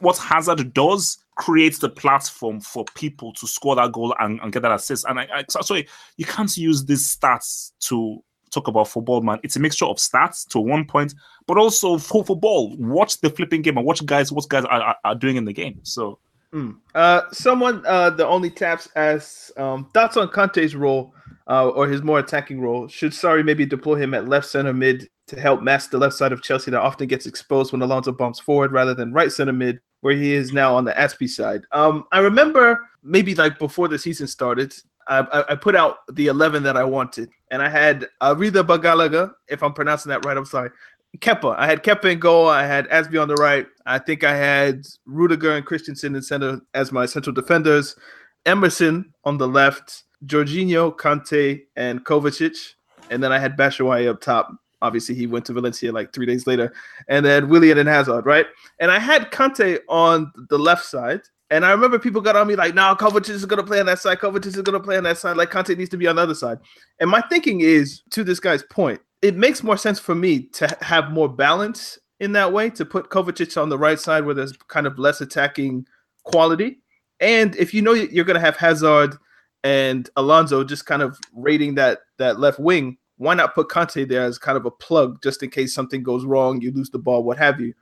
what 0.00 0.18
Hazard 0.18 0.74
does 0.74 1.16
creates 1.36 1.78
the 1.78 1.88
platform 1.88 2.60
for 2.60 2.84
people 2.94 3.32
to 3.34 3.46
score 3.46 3.76
that 3.76 3.92
goal 3.92 4.14
and, 4.18 4.40
and 4.40 4.52
get 4.52 4.62
that 4.62 4.72
assist. 4.72 5.06
And 5.08 5.20
I, 5.20 5.28
I 5.32 5.44
so 5.48 5.60
sorry, 5.62 5.88
you 6.16 6.24
can't 6.24 6.54
use 6.56 6.84
these 6.84 7.16
stats 7.16 7.72
to 7.80 8.22
talk 8.60 8.68
about 8.68 8.88
football, 8.88 9.22
man. 9.22 9.38
It's 9.42 9.56
a 9.56 9.60
mixture 9.60 9.86
of 9.86 9.96
stats 9.96 10.46
to 10.48 10.58
one 10.58 10.84
point, 10.84 11.14
but 11.46 11.58
also 11.58 11.98
for 11.98 12.24
football. 12.24 12.76
Watch 12.76 13.20
the 13.20 13.30
flipping 13.30 13.62
game 13.62 13.76
and 13.76 13.86
watch 13.86 14.04
guys 14.04 14.32
what 14.32 14.48
guys 14.48 14.64
are, 14.64 14.82
are, 14.82 14.96
are 15.04 15.14
doing 15.14 15.36
in 15.36 15.44
the 15.44 15.52
game. 15.52 15.80
So 15.82 16.18
Mm. 16.52 16.76
Uh, 16.94 17.22
someone, 17.32 17.82
uh, 17.86 18.10
the 18.10 18.26
only 18.26 18.50
taps 18.50 18.88
asks 18.96 19.52
um, 19.58 19.88
thoughts 19.92 20.16
on 20.16 20.28
Kante's 20.28 20.74
role 20.74 21.12
uh, 21.48 21.68
or 21.68 21.86
his 21.86 22.02
more 22.02 22.18
attacking 22.18 22.60
role. 22.60 22.88
Should 22.88 23.12
Sarri 23.12 23.44
maybe 23.44 23.66
deploy 23.66 23.96
him 23.96 24.14
at 24.14 24.28
left 24.28 24.46
center 24.46 24.72
mid 24.72 25.08
to 25.26 25.40
help 25.40 25.62
mask 25.62 25.90
the 25.90 25.98
left 25.98 26.14
side 26.14 26.32
of 26.32 26.42
Chelsea 26.42 26.70
that 26.70 26.80
often 26.80 27.08
gets 27.08 27.26
exposed 27.26 27.72
when 27.72 27.82
Alonso 27.82 28.12
bumps 28.12 28.38
forward 28.38 28.72
rather 28.72 28.94
than 28.94 29.12
right 29.12 29.30
center 29.30 29.52
mid 29.52 29.80
where 30.00 30.14
he 30.14 30.32
is 30.32 30.52
now 30.52 30.74
on 30.74 30.84
the 30.84 30.92
Azpi 30.92 31.28
side. 31.28 31.62
Um, 31.72 32.04
I 32.12 32.20
remember 32.20 32.88
maybe 33.02 33.34
like 33.34 33.58
before 33.58 33.88
the 33.88 33.98
season 33.98 34.26
started, 34.26 34.72
I, 35.08 35.44
I, 35.50 35.54
put 35.54 35.76
out 35.76 35.98
the 36.12 36.26
11 36.26 36.64
that 36.64 36.76
I 36.76 36.82
wanted, 36.82 37.30
and 37.50 37.62
I 37.62 37.68
had 37.68 38.08
uh, 38.20 38.34
Arida 38.34 38.66
Bagalaga, 38.66 39.32
if 39.48 39.62
I'm 39.62 39.72
pronouncing 39.72 40.10
that 40.10 40.24
right, 40.24 40.36
I'm 40.36 40.44
sorry. 40.44 40.70
Kepa. 41.18 41.56
I 41.56 41.66
had 41.66 41.82
Kepa 41.82 42.12
in 42.12 42.18
goal. 42.18 42.48
I 42.48 42.66
had 42.66 42.88
Azpi 42.88 43.20
on 43.20 43.28
the 43.28 43.34
right. 43.36 43.66
I 43.86 43.98
think 43.98 44.24
I 44.24 44.34
had 44.34 44.84
Rudiger 45.06 45.56
and 45.56 45.64
Christensen 45.64 46.14
in 46.14 46.22
center 46.22 46.60
as 46.74 46.92
my 46.92 47.06
central 47.06 47.34
defenders. 47.34 47.96
Emerson 48.44 49.12
on 49.24 49.38
the 49.38 49.48
left. 49.48 50.04
Jorginho, 50.26 50.96
Kante, 50.96 51.62
and 51.76 52.04
Kovacic. 52.04 52.74
And 53.10 53.22
then 53.22 53.32
I 53.32 53.38
had 53.38 53.56
Batshuayi 53.56 54.08
up 54.08 54.20
top. 54.20 54.50
Obviously, 54.82 55.14
he 55.14 55.26
went 55.26 55.44
to 55.46 55.52
Valencia 55.52 55.90
like 55.92 56.12
three 56.12 56.26
days 56.26 56.46
later. 56.46 56.72
And 57.08 57.24
then 57.24 57.48
Willian 57.48 57.78
and 57.78 57.88
Hazard, 57.88 58.26
right? 58.26 58.46
And 58.78 58.90
I 58.90 58.98
had 58.98 59.30
Kante 59.30 59.80
on 59.88 60.32
the 60.50 60.58
left 60.58 60.84
side. 60.84 61.22
And 61.50 61.64
I 61.64 61.70
remember 61.70 61.98
people 61.98 62.20
got 62.20 62.36
on 62.36 62.48
me 62.48 62.56
like, 62.56 62.74
"No, 62.74 62.94
Kovacic 62.96 63.30
is 63.30 63.44
going 63.44 63.60
to 63.60 63.66
play 63.66 63.80
on 63.80 63.86
that 63.86 64.00
side. 64.00 64.18
Kovacic 64.18 64.46
is 64.46 64.56
going 64.56 64.78
to 64.78 64.80
play 64.80 64.96
on 64.96 65.04
that 65.04 65.18
side. 65.18 65.36
Like 65.36 65.50
Kante 65.50 65.76
needs 65.76 65.90
to 65.90 65.96
be 65.96 66.06
on 66.06 66.16
the 66.16 66.22
other 66.22 66.34
side." 66.34 66.58
And 67.00 67.08
my 67.08 67.20
thinking 67.22 67.60
is, 67.60 68.02
to 68.10 68.24
this 68.24 68.40
guy's 68.40 68.64
point, 68.64 69.00
it 69.22 69.36
makes 69.36 69.62
more 69.62 69.76
sense 69.76 70.00
for 70.00 70.14
me 70.14 70.44
to 70.54 70.76
have 70.80 71.10
more 71.10 71.28
balance 71.28 71.98
in 72.20 72.32
that 72.32 72.52
way 72.52 72.70
to 72.70 72.84
put 72.84 73.10
Kovacic 73.10 73.60
on 73.60 73.68
the 73.68 73.78
right 73.78 74.00
side 74.00 74.24
where 74.24 74.34
there's 74.34 74.56
kind 74.68 74.86
of 74.86 74.98
less 74.98 75.20
attacking 75.20 75.86
quality. 76.24 76.78
And 77.20 77.54
if 77.56 77.72
you 77.72 77.82
know 77.82 77.92
you're 77.92 78.24
going 78.24 78.34
to 78.34 78.40
have 78.40 78.56
Hazard 78.56 79.16
and 79.64 80.08
Alonso 80.16 80.64
just 80.64 80.86
kind 80.86 81.02
of 81.02 81.18
raiding 81.32 81.74
that 81.76 82.00
that 82.18 82.40
left 82.40 82.58
wing, 82.58 82.98
why 83.18 83.34
not 83.34 83.54
put 83.54 83.68
Kante 83.68 84.08
there 84.08 84.24
as 84.24 84.38
kind 84.38 84.58
of 84.58 84.66
a 84.66 84.70
plug 84.70 85.22
just 85.22 85.42
in 85.42 85.50
case 85.50 85.74
something 85.74 86.02
goes 86.02 86.24
wrong, 86.24 86.60
you 86.60 86.72
lose 86.72 86.90
the 86.90 86.98
ball, 86.98 87.22
what 87.22 87.38
have 87.38 87.60
you. 87.60 87.72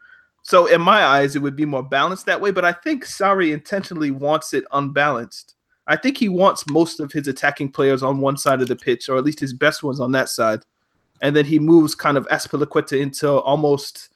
So 0.44 0.66
in 0.66 0.82
my 0.82 1.02
eyes, 1.04 1.34
it 1.34 1.42
would 1.42 1.56
be 1.56 1.64
more 1.64 1.82
balanced 1.82 2.26
that 2.26 2.40
way. 2.40 2.50
But 2.50 2.66
I 2.66 2.72
think 2.72 3.06
Sarri 3.06 3.52
intentionally 3.52 4.10
wants 4.10 4.52
it 4.52 4.64
unbalanced. 4.72 5.54
I 5.86 5.96
think 5.96 6.18
he 6.18 6.28
wants 6.28 6.68
most 6.68 7.00
of 7.00 7.12
his 7.12 7.28
attacking 7.28 7.72
players 7.72 8.02
on 8.02 8.20
one 8.20 8.36
side 8.36 8.60
of 8.60 8.68
the 8.68 8.76
pitch, 8.76 9.08
or 9.08 9.16
at 9.16 9.24
least 9.24 9.40
his 9.40 9.54
best 9.54 9.82
ones 9.82 10.00
on 10.00 10.12
that 10.12 10.28
side. 10.28 10.60
And 11.22 11.34
then 11.34 11.46
he 11.46 11.58
moves 11.58 11.94
kind 11.94 12.18
of 12.18 12.28
Azpilicueta 12.28 13.00
into 13.00 13.30
almost 13.30 14.10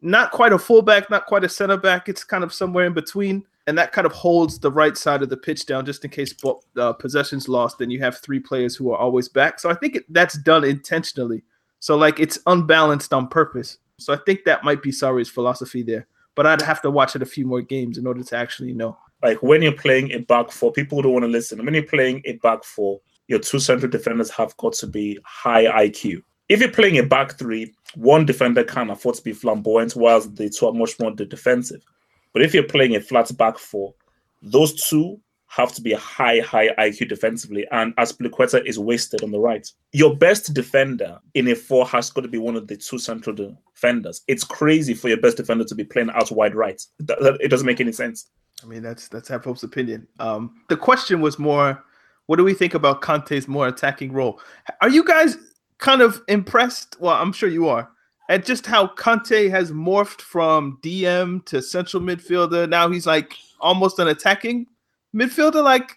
not 0.00 0.32
quite 0.32 0.52
a 0.52 0.58
fullback, 0.58 1.08
not 1.08 1.26
quite 1.26 1.44
a 1.44 1.48
center 1.48 1.76
back. 1.76 2.08
It's 2.08 2.24
kind 2.24 2.42
of 2.42 2.52
somewhere 2.52 2.86
in 2.86 2.92
between. 2.92 3.44
And 3.68 3.78
that 3.78 3.92
kind 3.92 4.06
of 4.06 4.12
holds 4.12 4.58
the 4.58 4.72
right 4.72 4.96
side 4.96 5.22
of 5.22 5.28
the 5.28 5.36
pitch 5.36 5.66
down 5.66 5.86
just 5.86 6.04
in 6.04 6.10
case 6.10 6.34
uh, 6.76 6.92
possession's 6.94 7.48
lost. 7.48 7.78
Then 7.78 7.90
you 7.90 8.00
have 8.00 8.18
three 8.18 8.40
players 8.40 8.74
who 8.74 8.90
are 8.90 8.98
always 8.98 9.28
back. 9.28 9.60
So 9.60 9.70
I 9.70 9.74
think 9.74 9.96
it, 9.96 10.04
that's 10.12 10.36
done 10.38 10.64
intentionally. 10.64 11.44
So 11.78 11.96
like 11.96 12.18
it's 12.18 12.40
unbalanced 12.46 13.12
on 13.12 13.28
purpose. 13.28 13.78
So 14.00 14.12
I 14.12 14.16
think 14.26 14.44
that 14.44 14.64
might 14.64 14.82
be 14.82 14.90
Sarri's 14.90 15.28
philosophy 15.28 15.82
there. 15.82 16.06
But 16.34 16.46
I'd 16.46 16.62
have 16.62 16.80
to 16.82 16.90
watch 16.90 17.16
it 17.16 17.22
a 17.22 17.26
few 17.26 17.46
more 17.46 17.60
games 17.60 17.98
in 17.98 18.06
order 18.06 18.22
to 18.22 18.36
actually 18.36 18.72
know. 18.72 18.96
like 19.22 19.42
when 19.42 19.62
you're 19.62 19.72
playing 19.72 20.12
a 20.12 20.18
back 20.18 20.50
four, 20.50 20.72
people 20.72 21.02
don't 21.02 21.12
want 21.12 21.24
to 21.24 21.28
listen. 21.28 21.64
When 21.64 21.74
you're 21.74 21.82
playing 21.82 22.22
a 22.24 22.32
back 22.34 22.64
four, 22.64 23.00
your 23.28 23.38
two 23.38 23.58
central 23.58 23.90
defenders 23.90 24.30
have 24.30 24.56
got 24.56 24.72
to 24.74 24.86
be 24.86 25.18
high 25.24 25.64
IQ. 25.86 26.22
If 26.48 26.60
you're 26.60 26.72
playing 26.72 26.98
a 26.98 27.02
back 27.02 27.38
three, 27.38 27.74
one 27.94 28.26
defender 28.26 28.64
can 28.64 28.90
afford 28.90 29.16
to 29.16 29.22
be 29.22 29.32
flamboyant, 29.32 29.94
whilst 29.94 30.34
the 30.34 30.48
two 30.48 30.66
are 30.66 30.72
much 30.72 30.98
more 30.98 31.12
defensive. 31.12 31.84
But 32.32 32.42
if 32.42 32.54
you're 32.54 32.64
playing 32.64 32.96
a 32.96 33.00
flat 33.00 33.36
back 33.36 33.58
four, 33.58 33.94
those 34.42 34.88
two 34.88 35.20
have 35.50 35.72
to 35.72 35.82
be 35.82 35.92
high, 35.94 36.38
high 36.40 36.68
IQ 36.78 37.08
defensively, 37.08 37.66
and 37.72 37.94
Azpilicueta 37.96 38.64
is 38.64 38.78
wasted 38.78 39.24
on 39.24 39.32
the 39.32 39.38
right. 39.38 39.68
Your 39.90 40.16
best 40.16 40.54
defender 40.54 41.18
in 41.34 41.48
a 41.48 41.56
four 41.56 41.84
has 41.88 42.08
got 42.08 42.20
to 42.20 42.28
be 42.28 42.38
one 42.38 42.54
of 42.54 42.68
the 42.68 42.76
two 42.76 42.98
central 43.00 43.34
defenders. 43.34 44.22
It's 44.28 44.44
crazy 44.44 44.94
for 44.94 45.08
your 45.08 45.16
best 45.20 45.36
defender 45.36 45.64
to 45.64 45.74
be 45.74 45.82
playing 45.82 46.10
out 46.14 46.30
wide 46.30 46.54
right. 46.54 46.80
That, 47.00 47.20
that- 47.20 47.40
it 47.40 47.48
doesn't 47.48 47.66
make 47.66 47.80
any 47.80 47.90
sense. 47.90 48.28
I 48.62 48.66
mean, 48.66 48.82
that's 48.82 49.08
that's 49.08 49.28
Hope's 49.28 49.64
opinion. 49.64 50.06
Um, 50.20 50.62
the 50.68 50.76
question 50.76 51.20
was 51.20 51.36
more, 51.38 51.82
what 52.26 52.36
do 52.36 52.44
we 52.44 52.54
think 52.54 52.74
about 52.74 53.02
Kante's 53.02 53.48
more 53.48 53.66
attacking 53.66 54.12
role? 54.12 54.40
Are 54.82 54.88
you 54.88 55.02
guys 55.02 55.36
kind 55.78 56.00
of 56.00 56.22
impressed? 56.28 56.96
Well, 57.00 57.14
I'm 57.14 57.32
sure 57.32 57.48
you 57.48 57.66
are 57.68 57.90
at 58.28 58.44
just 58.46 58.66
how 58.66 58.86
Kante 58.86 59.50
has 59.50 59.72
morphed 59.72 60.20
from 60.20 60.78
DM 60.84 61.44
to 61.46 61.60
central 61.60 62.00
midfielder. 62.00 62.68
Now 62.68 62.88
he's 62.88 63.06
like 63.06 63.34
almost 63.60 63.98
an 63.98 64.06
attacking 64.06 64.66
midfielder. 65.14 65.62
Like, 65.62 65.96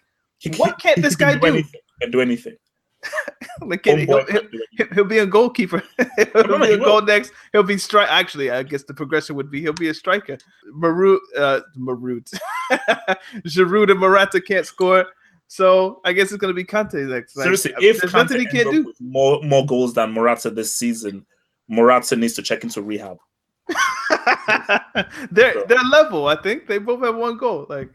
what 0.56 0.78
can't 0.78 1.00
this 1.02 1.16
can 1.16 1.34
guy 1.34 1.38
do? 1.40 1.46
Anything, 1.46 1.80
can 2.00 2.10
do 2.10 2.20
anything. 2.20 2.56
Like, 3.60 3.84
he'll, 3.84 3.96
he'll, 3.98 4.24
do 4.24 4.48
he'll- 4.76 4.88
he'll 4.94 5.04
be 5.04 5.18
a 5.18 5.26
goalkeeper. 5.26 5.82
he'll 5.98 6.44
no, 6.48 6.58
be 6.58 6.72
a 6.72 6.78
will. 6.78 6.84
goal 6.84 7.02
next. 7.02 7.32
He'll 7.52 7.62
be 7.62 7.78
strike. 7.78 8.08
Actually, 8.10 8.50
I 8.50 8.62
guess 8.64 8.82
the 8.82 8.94
progression 8.94 9.36
would 9.36 9.50
be 9.50 9.60
he'll 9.60 9.72
be 9.74 9.88
a 9.88 9.94
striker. 9.94 10.38
Marut, 10.74 11.20
uh, 11.36 11.60
Marut, 11.76 12.32
Giroud 13.46 13.90
and 13.90 14.00
Morata 14.00 14.40
can't 14.40 14.66
score. 14.66 15.06
So 15.46 16.00
I 16.04 16.12
guess 16.12 16.32
it's 16.32 16.40
gonna 16.40 16.52
be 16.52 16.64
Kante 16.64 17.08
next. 17.08 17.36
Like, 17.36 17.44
Seriously, 17.44 17.74
uh, 17.74 17.78
if 17.80 18.00
there's 18.00 18.12
Kante 18.12 18.16
nothing 18.16 18.40
he 18.40 18.46
can't 18.46 18.70
do. 18.70 18.92
more 18.98 19.40
more 19.42 19.64
goals 19.64 19.94
than 19.94 20.12
Morata 20.12 20.50
this 20.50 20.74
season, 20.74 21.24
Morata 21.68 22.16
needs 22.16 22.34
to 22.34 22.42
check 22.42 22.64
into 22.64 22.82
rehab. 22.82 23.18
they're 25.30 25.64
they're 25.66 25.84
level. 25.90 26.26
I 26.26 26.36
think 26.42 26.66
they 26.66 26.78
both 26.78 27.04
have 27.04 27.16
one 27.16 27.36
goal. 27.36 27.66
Like 27.68 27.90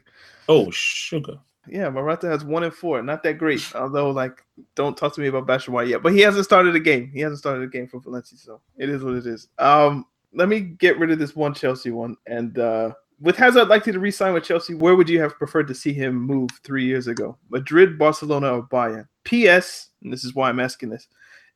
Oh 0.49 0.69
sugar! 0.71 1.39
Yeah, 1.67 1.89
Morata 1.89 2.27
has 2.27 2.43
one 2.43 2.63
and 2.63 2.73
four. 2.73 3.01
Not 3.01 3.23
that 3.23 3.37
great. 3.37 3.63
Although, 3.75 4.09
like, 4.09 4.43
don't 4.75 4.97
talk 4.97 5.13
to 5.15 5.21
me 5.21 5.27
about 5.27 5.47
Batshuayi 5.47 5.89
yet. 5.89 6.03
But 6.03 6.13
he 6.13 6.19
hasn't 6.19 6.45
started 6.45 6.75
a 6.75 6.79
game. 6.79 7.11
He 7.13 7.21
hasn't 7.21 7.39
started 7.39 7.63
a 7.63 7.67
game 7.67 7.87
for 7.87 7.99
Valencia, 8.01 8.37
so 8.37 8.59
it 8.75 8.89
is 8.89 9.03
what 9.03 9.13
it 9.13 9.25
is. 9.25 9.47
Um, 9.59 10.05
let 10.33 10.49
me 10.49 10.59
get 10.59 10.97
rid 10.97 11.11
of 11.11 11.19
this 11.19 11.35
one 11.35 11.53
Chelsea 11.53 11.91
one. 11.91 12.15
And 12.27 12.57
uh 12.59 12.91
with 13.21 13.35
Hazard 13.35 13.67
likely 13.67 13.91
to 13.91 13.99
re-sign 13.99 14.33
with 14.33 14.45
Chelsea, 14.45 14.73
where 14.73 14.95
would 14.95 15.09
you 15.09 15.19
have 15.19 15.37
preferred 15.37 15.67
to 15.67 15.75
see 15.75 15.91
him 15.91 16.15
move 16.15 16.49
three 16.63 16.85
years 16.85 17.07
ago? 17.07 17.37
Madrid, 17.49 17.99
Barcelona, 17.99 18.53
or 18.53 18.63
Bayern? 18.63 19.07
P.S. 19.25 19.89
And 20.01 20.13
this 20.13 20.23
is 20.23 20.35
why 20.35 20.49
I'm 20.49 20.59
asking 20.59 20.89
this. 20.89 21.07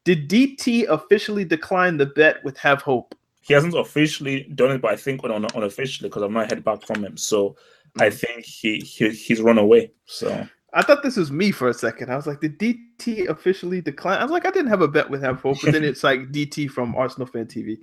Did 0.04 0.30
DT 0.30 0.88
officially 0.90 1.46
decline 1.46 1.96
the 1.96 2.08
bet 2.08 2.44
with 2.44 2.58
Have 2.58 2.82
Hope? 2.82 3.16
He 3.42 3.54
hasn't 3.54 3.78
officially 3.78 4.44
done 4.56 4.72
it, 4.72 4.82
but 4.82 4.92
I 4.92 4.96
think 4.96 5.24
on 5.24 5.46
unofficially 5.56 6.10
because 6.10 6.22
I'm 6.22 6.34
not 6.34 6.50
head 6.50 6.64
back 6.64 6.86
from 6.86 7.04
him. 7.04 7.18
So 7.18 7.56
I 8.00 8.08
Mm. 8.10 8.14
think 8.14 8.46
he, 8.46 8.80
he 8.80 9.10
he's 9.10 9.42
run 9.42 9.58
away. 9.58 9.92
So 10.06 10.48
I 10.74 10.82
thought 10.82 11.04
this 11.04 11.18
was 11.18 11.32
me 11.32 11.52
for 11.52 11.70
a 11.70 11.74
second. 11.74 12.12
I 12.12 12.16
was 12.16 12.26
like, 12.26 12.40
did 12.40 12.58
DT 12.60 13.28
officially 13.30 13.82
decline? 13.82 14.20
I 14.20 14.24
was 14.24 14.32
like, 14.32 14.46
I 14.48 14.52
didn't 14.52 14.70
have 14.70 14.82
a 14.82 14.88
bet 14.88 15.10
with 15.10 15.24
him 15.24 15.38
for, 15.38 15.54
but 15.62 15.72
then 15.72 15.84
it's 15.90 16.04
like 16.04 16.32
DT 16.32 16.70
from 16.72 16.96
Arsenal 16.96 17.28
Fan 17.28 17.46
TV. 17.46 17.78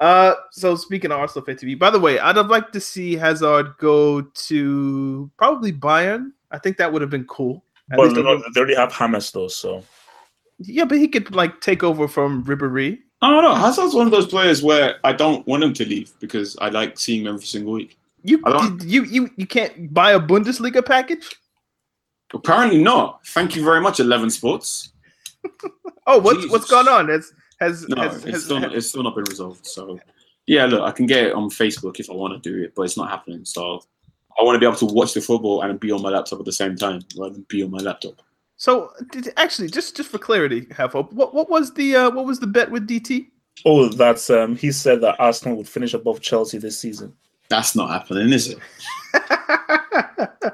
Uh, 0.00 0.34
so 0.50 0.74
speaking 0.76 1.10
of 1.12 1.18
Arsenal 1.18 1.44
Fan 1.46 1.56
TV, 1.56 1.78
by 1.78 1.88
the 1.88 1.98
way, 2.00 2.18
I'd 2.18 2.36
have 2.36 2.48
liked 2.48 2.72
to 2.74 2.80
see 2.80 3.14
Hazard 3.14 3.74
go 3.78 4.20
to 4.20 5.30
probably 5.38 5.72
Bayern. 5.72 6.32
I 6.50 6.58
think 6.58 6.76
that 6.76 6.92
would 6.92 7.00
have 7.00 7.10
been 7.10 7.24
cool. 7.26 7.64
At 7.90 7.96
but 7.96 8.08
least 8.08 8.16
no, 8.16 8.42
they 8.54 8.60
already 8.60 8.74
have 8.76 8.92
Hammers 8.92 9.30
though. 9.30 9.48
So 9.48 9.82
yeah, 10.58 10.84
but 10.84 10.98
he 10.98 11.08
could 11.08 11.34
like 11.34 11.60
take 11.60 11.82
over 11.82 12.06
from 12.08 12.44
Ribéry. 12.44 12.98
I 13.22 13.30
don't 13.30 13.42
know. 13.42 13.54
Hazard's 13.54 13.94
one 13.94 14.06
of 14.06 14.12
those 14.12 14.26
players 14.26 14.62
where 14.62 14.96
I 15.04 15.12
don't 15.12 15.46
want 15.46 15.64
him 15.64 15.72
to 15.74 15.84
leave 15.86 16.12
because 16.20 16.56
I 16.60 16.68
like 16.68 16.98
seeing 16.98 17.22
him 17.22 17.34
every 17.34 17.46
single 17.46 17.72
week. 17.72 17.96
You, 18.24 18.42
you 18.82 19.04
you 19.04 19.30
you 19.36 19.46
can't 19.46 19.92
buy 19.92 20.12
a 20.12 20.18
Bundesliga 20.20 20.84
package. 20.84 21.36
Apparently 22.32 22.82
not. 22.82 23.24
Thank 23.28 23.54
you 23.54 23.62
very 23.62 23.80
much, 23.80 24.00
Eleven 24.00 24.30
Sports. 24.30 24.90
Oh, 26.06 26.18
what's 26.18 26.46
what's 26.50 26.64
Jesus. 26.66 26.70
going 26.70 26.88
on? 26.88 27.08
Has 27.08 27.32
has, 27.60 27.88
No, 27.88 28.02
has, 28.02 28.16
it's 28.24 28.24
has- 28.34 28.44
still 28.44 28.60
not, 28.60 28.74
it's 28.74 28.88
still 28.88 29.02
not 29.02 29.14
been 29.14 29.24
resolved. 29.24 29.66
So 29.66 29.98
yeah, 30.46 30.66
look, 30.66 30.82
I 30.82 30.90
can 30.90 31.06
get 31.06 31.24
it 31.28 31.32
on 31.32 31.48
Facebook 31.48 31.98
if 31.98 32.10
I 32.10 32.12
want 32.12 32.34
to 32.42 32.50
do 32.50 32.62
it, 32.62 32.74
but 32.74 32.82
it's 32.82 32.98
not 32.98 33.08
happening. 33.08 33.42
So 33.46 33.80
I 34.38 34.42
want 34.42 34.56
to 34.56 34.58
be 34.60 34.66
able 34.66 34.76
to 34.86 34.86
watch 34.94 35.14
the 35.14 35.22
football 35.22 35.62
and 35.62 35.80
be 35.80 35.90
on 35.92 36.02
my 36.02 36.10
laptop 36.10 36.40
at 36.40 36.44
the 36.44 36.52
same 36.52 36.76
time 36.76 37.00
rather 37.18 37.32
than 37.32 37.46
be 37.48 37.62
on 37.62 37.70
my 37.70 37.78
laptop. 37.78 38.20
so 38.56 38.90
did, 39.12 39.32
actually 39.38 39.68
just 39.70 39.96
just 39.96 40.10
for 40.10 40.18
clarity, 40.18 40.66
have 40.76 40.92
hope. 40.92 41.10
What 41.10 41.32
what 41.34 41.48
was 41.48 41.72
the 41.72 41.96
uh, 41.96 42.10
what 42.10 42.26
was 42.26 42.38
the 42.38 42.46
bet 42.46 42.70
with 42.70 42.86
DT? 42.86 43.28
oh, 43.64 43.88
that's 43.88 44.28
um 44.28 44.56
he 44.56 44.70
said 44.72 45.00
that 45.00 45.16
Arsenal 45.18 45.56
would 45.56 45.68
finish 45.68 45.94
above 45.94 46.20
Chelsea 46.20 46.58
this 46.58 46.78
season. 46.78 47.14
That's 47.48 47.76
not 47.76 47.90
happening, 47.90 48.32
is 48.32 48.48
it? 48.48 48.58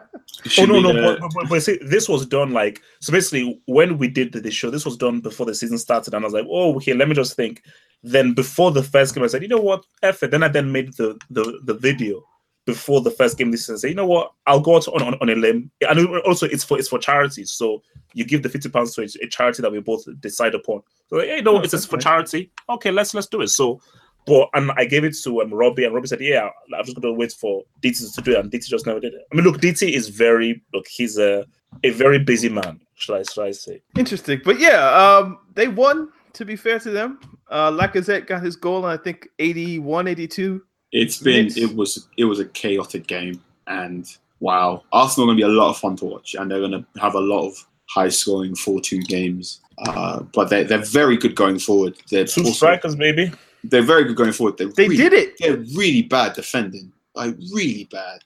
Oh 0.58 0.64
no 0.64 0.80
no, 0.80 0.92
the- 0.92 1.18
but, 1.20 1.30
but, 1.34 1.48
but 1.48 1.62
see, 1.62 1.78
this 1.82 2.08
was 2.08 2.24
done 2.26 2.52
like 2.52 2.80
so. 3.00 3.12
Basically, 3.12 3.60
when 3.66 3.98
we 3.98 4.08
did 4.08 4.32
the, 4.32 4.40
the 4.40 4.50
show, 4.50 4.70
this 4.70 4.84
was 4.86 4.96
done 4.96 5.20
before 5.20 5.44
the 5.44 5.54
season 5.54 5.76
started, 5.76 6.14
and 6.14 6.24
I 6.24 6.26
was 6.26 6.32
like, 6.34 6.46
"Oh, 6.48 6.76
okay, 6.76 6.94
let 6.94 7.08
me 7.08 7.14
just 7.14 7.36
think." 7.36 7.62
Then 8.02 8.32
before 8.32 8.70
the 8.70 8.82
first 8.82 9.14
game, 9.14 9.22
I 9.22 9.26
said, 9.26 9.42
"You 9.42 9.48
know 9.48 9.60
what, 9.60 9.84
F 10.02 10.22
it." 10.22 10.30
Then 10.30 10.42
I 10.42 10.48
then 10.48 10.72
made 10.72 10.94
the 10.94 11.18
the, 11.28 11.60
the 11.64 11.74
video 11.74 12.24
before 12.64 13.02
the 13.02 13.10
first 13.10 13.36
game 13.36 13.50
this 13.50 13.62
season. 13.62 13.78
Say, 13.78 13.88
you 13.90 13.94
know 13.94 14.06
what, 14.06 14.32
I'll 14.46 14.60
go 14.60 14.76
out 14.76 14.88
on, 14.88 15.02
on, 15.02 15.14
on 15.20 15.28
a 15.28 15.34
limb, 15.34 15.70
and 15.88 16.08
also 16.20 16.46
it's 16.46 16.64
for 16.64 16.78
it's 16.78 16.88
for 16.88 16.98
charity. 16.98 17.44
So 17.44 17.82
you 18.14 18.24
give 18.24 18.42
the 18.42 18.48
fifty 18.48 18.70
pounds 18.70 18.94
to 18.94 19.02
a, 19.02 19.28
charity 19.28 19.60
that 19.62 19.70
we 19.72 19.80
both 19.80 20.04
decide 20.20 20.54
upon. 20.54 20.82
So 21.08 21.16
like, 21.16 21.26
hey, 21.26 21.36
you 21.36 21.42
know, 21.42 21.58
Oh, 21.58 21.60
it's 21.60 21.72
that's 21.72 21.84
for 21.86 21.98
charity. 21.98 22.50
Okay, 22.68 22.90
let's 22.90 23.12
let's 23.14 23.26
do 23.28 23.42
it. 23.42 23.48
So. 23.48 23.80
But 24.26 24.48
and 24.54 24.70
I 24.76 24.84
gave 24.84 25.04
it 25.04 25.16
to 25.24 25.42
um, 25.42 25.52
Robbie, 25.52 25.84
and 25.84 25.94
Robbie 25.94 26.06
said, 26.08 26.20
"Yeah, 26.20 26.48
I'm 26.76 26.84
just 26.84 27.00
going 27.00 27.12
to 27.14 27.18
wait 27.18 27.32
for 27.32 27.64
DT 27.82 28.14
to 28.14 28.22
do 28.22 28.32
it." 28.32 28.38
And 28.38 28.50
DT 28.50 28.66
just 28.68 28.86
never 28.86 29.00
did 29.00 29.14
it. 29.14 29.22
I 29.32 29.34
mean, 29.34 29.44
look, 29.44 29.60
DT 29.60 29.92
is 29.92 30.08
very 30.08 30.62
look. 30.74 30.86
He's 30.86 31.18
a 31.18 31.46
a 31.84 31.90
very 31.90 32.18
busy 32.18 32.48
man. 32.48 32.80
Should 32.94 33.16
I 33.16 33.22
should 33.22 33.44
I 33.44 33.50
say? 33.52 33.80
Interesting, 33.98 34.40
but 34.44 34.58
yeah, 34.60 34.88
um, 34.94 35.38
they 35.54 35.68
won. 35.68 36.10
To 36.34 36.44
be 36.44 36.54
fair 36.54 36.78
to 36.78 36.90
them, 36.90 37.18
uh, 37.50 37.72
Lacazette 37.72 38.28
got 38.28 38.40
his 38.40 38.54
goal, 38.54 38.86
in, 38.86 38.92
I 38.92 38.96
think 39.02 39.26
81, 39.40 40.06
82. 40.06 40.62
It's 40.92 41.18
been 41.18 41.46
It's- 41.46 41.56
it 41.56 41.74
was 41.74 42.06
it 42.18 42.24
was 42.24 42.38
a 42.38 42.44
chaotic 42.44 43.08
game, 43.08 43.42
and 43.66 44.06
wow, 44.38 44.84
Arsenal 44.92 45.26
are 45.28 45.32
gonna 45.32 45.36
be 45.38 45.42
a 45.42 45.48
lot 45.48 45.70
of 45.70 45.78
fun 45.78 45.96
to 45.96 46.04
watch, 46.04 46.36
and 46.38 46.48
they're 46.48 46.60
gonna 46.60 46.86
have 47.00 47.14
a 47.16 47.20
lot 47.20 47.48
of 47.48 47.66
high 47.88 48.08
scoring 48.10 48.54
four 48.54 48.80
two 48.80 49.00
games. 49.02 49.60
Uh, 49.78 50.20
but 50.34 50.50
they 50.50 50.62
they're 50.62 50.78
very 50.84 51.16
good 51.16 51.34
going 51.34 51.58
forward. 51.58 51.96
They're 52.10 52.24
Two 52.26 52.42
also- 52.42 52.52
strikers, 52.52 52.96
maybe. 52.96 53.32
They're 53.64 53.82
very 53.82 54.04
good 54.04 54.16
going 54.16 54.32
forward. 54.32 54.56
They're 54.58 54.68
They 54.68 54.88
really, 54.88 54.96
did 54.96 55.12
it. 55.12 55.38
They're 55.38 55.56
really 55.76 56.02
bad 56.02 56.34
defending, 56.34 56.92
like 57.14 57.36
really 57.52 57.88
bad. 57.90 58.20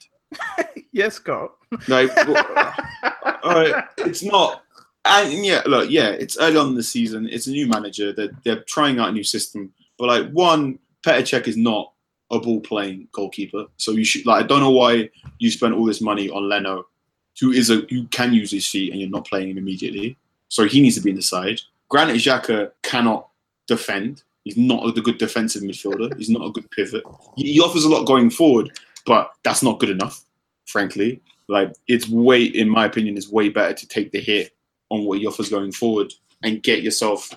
Yes, 0.94 1.18
Carl. 1.18 1.52
Like, 1.88 2.16
all 3.42 3.50
right, 3.50 3.84
it's 3.98 4.22
not. 4.22 4.62
And 5.04 5.44
yeah, 5.44 5.60
look, 5.66 5.90
yeah, 5.90 6.10
it's 6.10 6.38
early 6.38 6.56
on 6.56 6.68
in 6.68 6.74
the 6.76 6.84
season. 6.84 7.28
It's 7.28 7.48
a 7.48 7.50
new 7.50 7.66
manager. 7.66 8.12
They're 8.12 8.30
they're 8.44 8.62
trying 8.62 9.00
out 9.00 9.08
a 9.08 9.12
new 9.12 9.24
system. 9.24 9.72
But 9.98 10.06
like, 10.06 10.30
one, 10.30 10.78
Petr 11.04 11.22
Cech 11.22 11.48
is 11.48 11.56
not 11.56 11.92
a 12.30 12.38
ball 12.38 12.60
playing 12.60 13.08
goalkeeper. 13.10 13.66
So 13.76 13.90
you 13.90 14.04
should 14.04 14.24
like. 14.24 14.44
I 14.44 14.46
don't 14.46 14.60
know 14.60 14.70
why 14.70 15.10
you 15.40 15.50
spent 15.50 15.74
all 15.74 15.84
this 15.84 16.00
money 16.00 16.30
on 16.30 16.48
Leno, 16.48 16.86
who 17.40 17.50
is 17.50 17.70
a 17.70 17.84
who 17.90 18.06
can 18.06 18.32
use 18.32 18.52
his 18.52 18.68
feet, 18.68 18.92
and 18.92 19.00
you're 19.00 19.10
not 19.10 19.26
playing 19.26 19.50
him 19.50 19.58
immediately. 19.58 20.16
So 20.48 20.64
he 20.64 20.80
needs 20.80 20.94
to 20.94 21.02
be 21.02 21.10
in 21.10 21.16
the 21.16 21.22
side. 21.22 21.60
Granit 21.88 22.16
Xhaka 22.16 22.70
cannot 22.84 23.30
defend. 23.66 24.22
He's 24.44 24.56
not 24.56 24.86
a 24.86 25.00
good 25.00 25.18
defensive 25.18 25.62
midfielder. 25.62 26.16
He's 26.16 26.30
not 26.30 26.46
a 26.46 26.52
good 26.52 26.70
pivot. 26.70 27.02
He 27.36 27.60
offers 27.60 27.84
a 27.84 27.88
lot 27.88 28.06
going 28.06 28.30
forward, 28.30 28.78
but 29.06 29.30
that's 29.42 29.62
not 29.62 29.80
good 29.80 29.90
enough, 29.90 30.22
frankly. 30.66 31.20
Like 31.48 31.72
it's 31.88 32.08
way, 32.08 32.44
in 32.44 32.68
my 32.68 32.84
opinion, 32.84 33.16
is 33.16 33.30
way 33.30 33.48
better 33.48 33.74
to 33.74 33.88
take 33.88 34.12
the 34.12 34.20
hit 34.20 34.54
on 34.90 35.04
what 35.04 35.18
he 35.18 35.26
offers 35.26 35.48
going 35.48 35.72
forward 35.72 36.12
and 36.42 36.62
get 36.62 36.82
yourself 36.82 37.30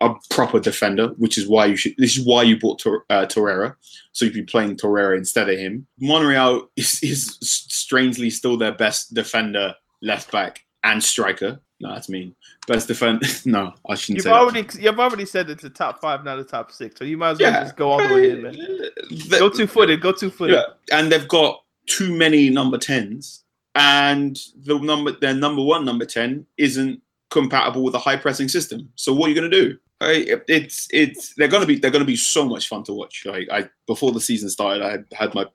a 0.00 0.14
proper 0.30 0.58
defender, 0.58 1.08
which 1.16 1.38
is 1.38 1.46
why 1.46 1.66
you 1.66 1.76
should. 1.76 1.94
This 1.96 2.16
is 2.16 2.26
why 2.26 2.42
you 2.42 2.58
bought 2.58 2.80
Tor, 2.80 3.04
uh, 3.08 3.26
Torreira, 3.26 3.76
so 4.10 4.24
you'd 4.24 4.34
be 4.34 4.42
playing 4.42 4.76
Torreira 4.76 5.16
instead 5.16 5.48
of 5.48 5.58
him. 5.58 5.86
Monreal 6.00 6.68
is, 6.76 7.00
is 7.02 7.38
strangely 7.40 8.30
still 8.30 8.56
their 8.56 8.72
best 8.74 9.14
defender, 9.14 9.74
left 10.02 10.32
back, 10.32 10.64
and 10.82 11.02
striker. 11.02 11.60
No, 11.82 11.88
that's 11.92 12.08
mean. 12.08 12.34
Best 12.68 12.86
defense. 12.86 13.44
no, 13.56 13.74
I 13.88 13.96
shouldn't 13.96 14.18
You've 14.18 14.22
say 14.24 14.30
that. 14.30 14.36
already 14.38 14.66
you've 14.80 15.00
already 15.00 15.26
said 15.26 15.50
it's 15.50 15.64
a 15.64 15.70
top 15.70 16.00
five, 16.00 16.24
not 16.24 16.38
a 16.38 16.44
top 16.44 16.70
six. 16.70 16.96
So 16.96 17.04
you 17.04 17.16
might 17.18 17.30
as 17.32 17.38
well 17.40 17.52
Yeah. 17.52 17.62
just 17.64 17.76
go 17.76 17.90
all 17.90 17.98
the 18.08 18.14
way 18.14 18.30
in, 18.30 18.42
man. 18.42 18.52
The- 18.54 19.36
Go 19.40 19.48
two 19.50 19.66
footed. 19.66 20.00
Go 20.00 20.12
two 20.12 20.30
footed. 20.30 20.54
Yeah, 20.56 20.96
and 20.96 21.10
they've 21.10 21.26
got 21.26 21.62
too 21.86 22.14
many 22.16 22.48
number 22.50 22.78
tens, 22.78 23.42
and 23.74 24.38
the 24.64 24.78
number 24.78 25.10
their 25.10 25.34
number 25.34 25.60
one 25.62 25.84
number 25.84 26.04
ten 26.06 26.46
isn't 26.56 27.02
compatible 27.30 27.82
with 27.82 27.94
a 27.94 27.98
high 27.98 28.16
pressing 28.16 28.46
system. 28.48 28.88
So 28.94 29.12
what 29.12 29.26
are 29.26 29.30
you 29.30 29.34
going 29.40 29.50
to 29.50 29.60
do? 29.62 29.78
It- 30.02 30.44
it's 30.48 30.86
it's 30.92 31.34
they're 31.34 31.48
going 31.48 31.62
to 31.62 31.66
be 31.66 31.76
they're 31.80 31.90
going 31.90 32.04
to 32.04 32.06
be 32.06 32.14
so 32.16 32.44
much 32.44 32.68
fun 32.68 32.84
to 32.84 32.92
watch. 32.92 33.26
Like 33.26 33.48
I 33.50 33.68
before 33.88 34.12
the 34.12 34.20
season 34.20 34.48
started, 34.50 34.84
I 34.84 34.90
had, 34.92 35.04
had 35.12 35.34
my 35.34 35.46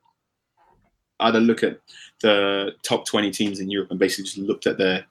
I 1.22 1.28
had 1.28 1.36
a 1.38 1.40
look 1.40 1.64
at 1.64 1.80
the 2.22 2.74
top 2.84 3.06
twenty 3.06 3.32
teams 3.32 3.62
in 3.62 3.70
Europe 3.72 3.92
and 3.92 4.00
basically 4.00 4.26
just 4.26 4.38
looked 4.38 4.68
at 4.68 4.78
their 4.78 5.06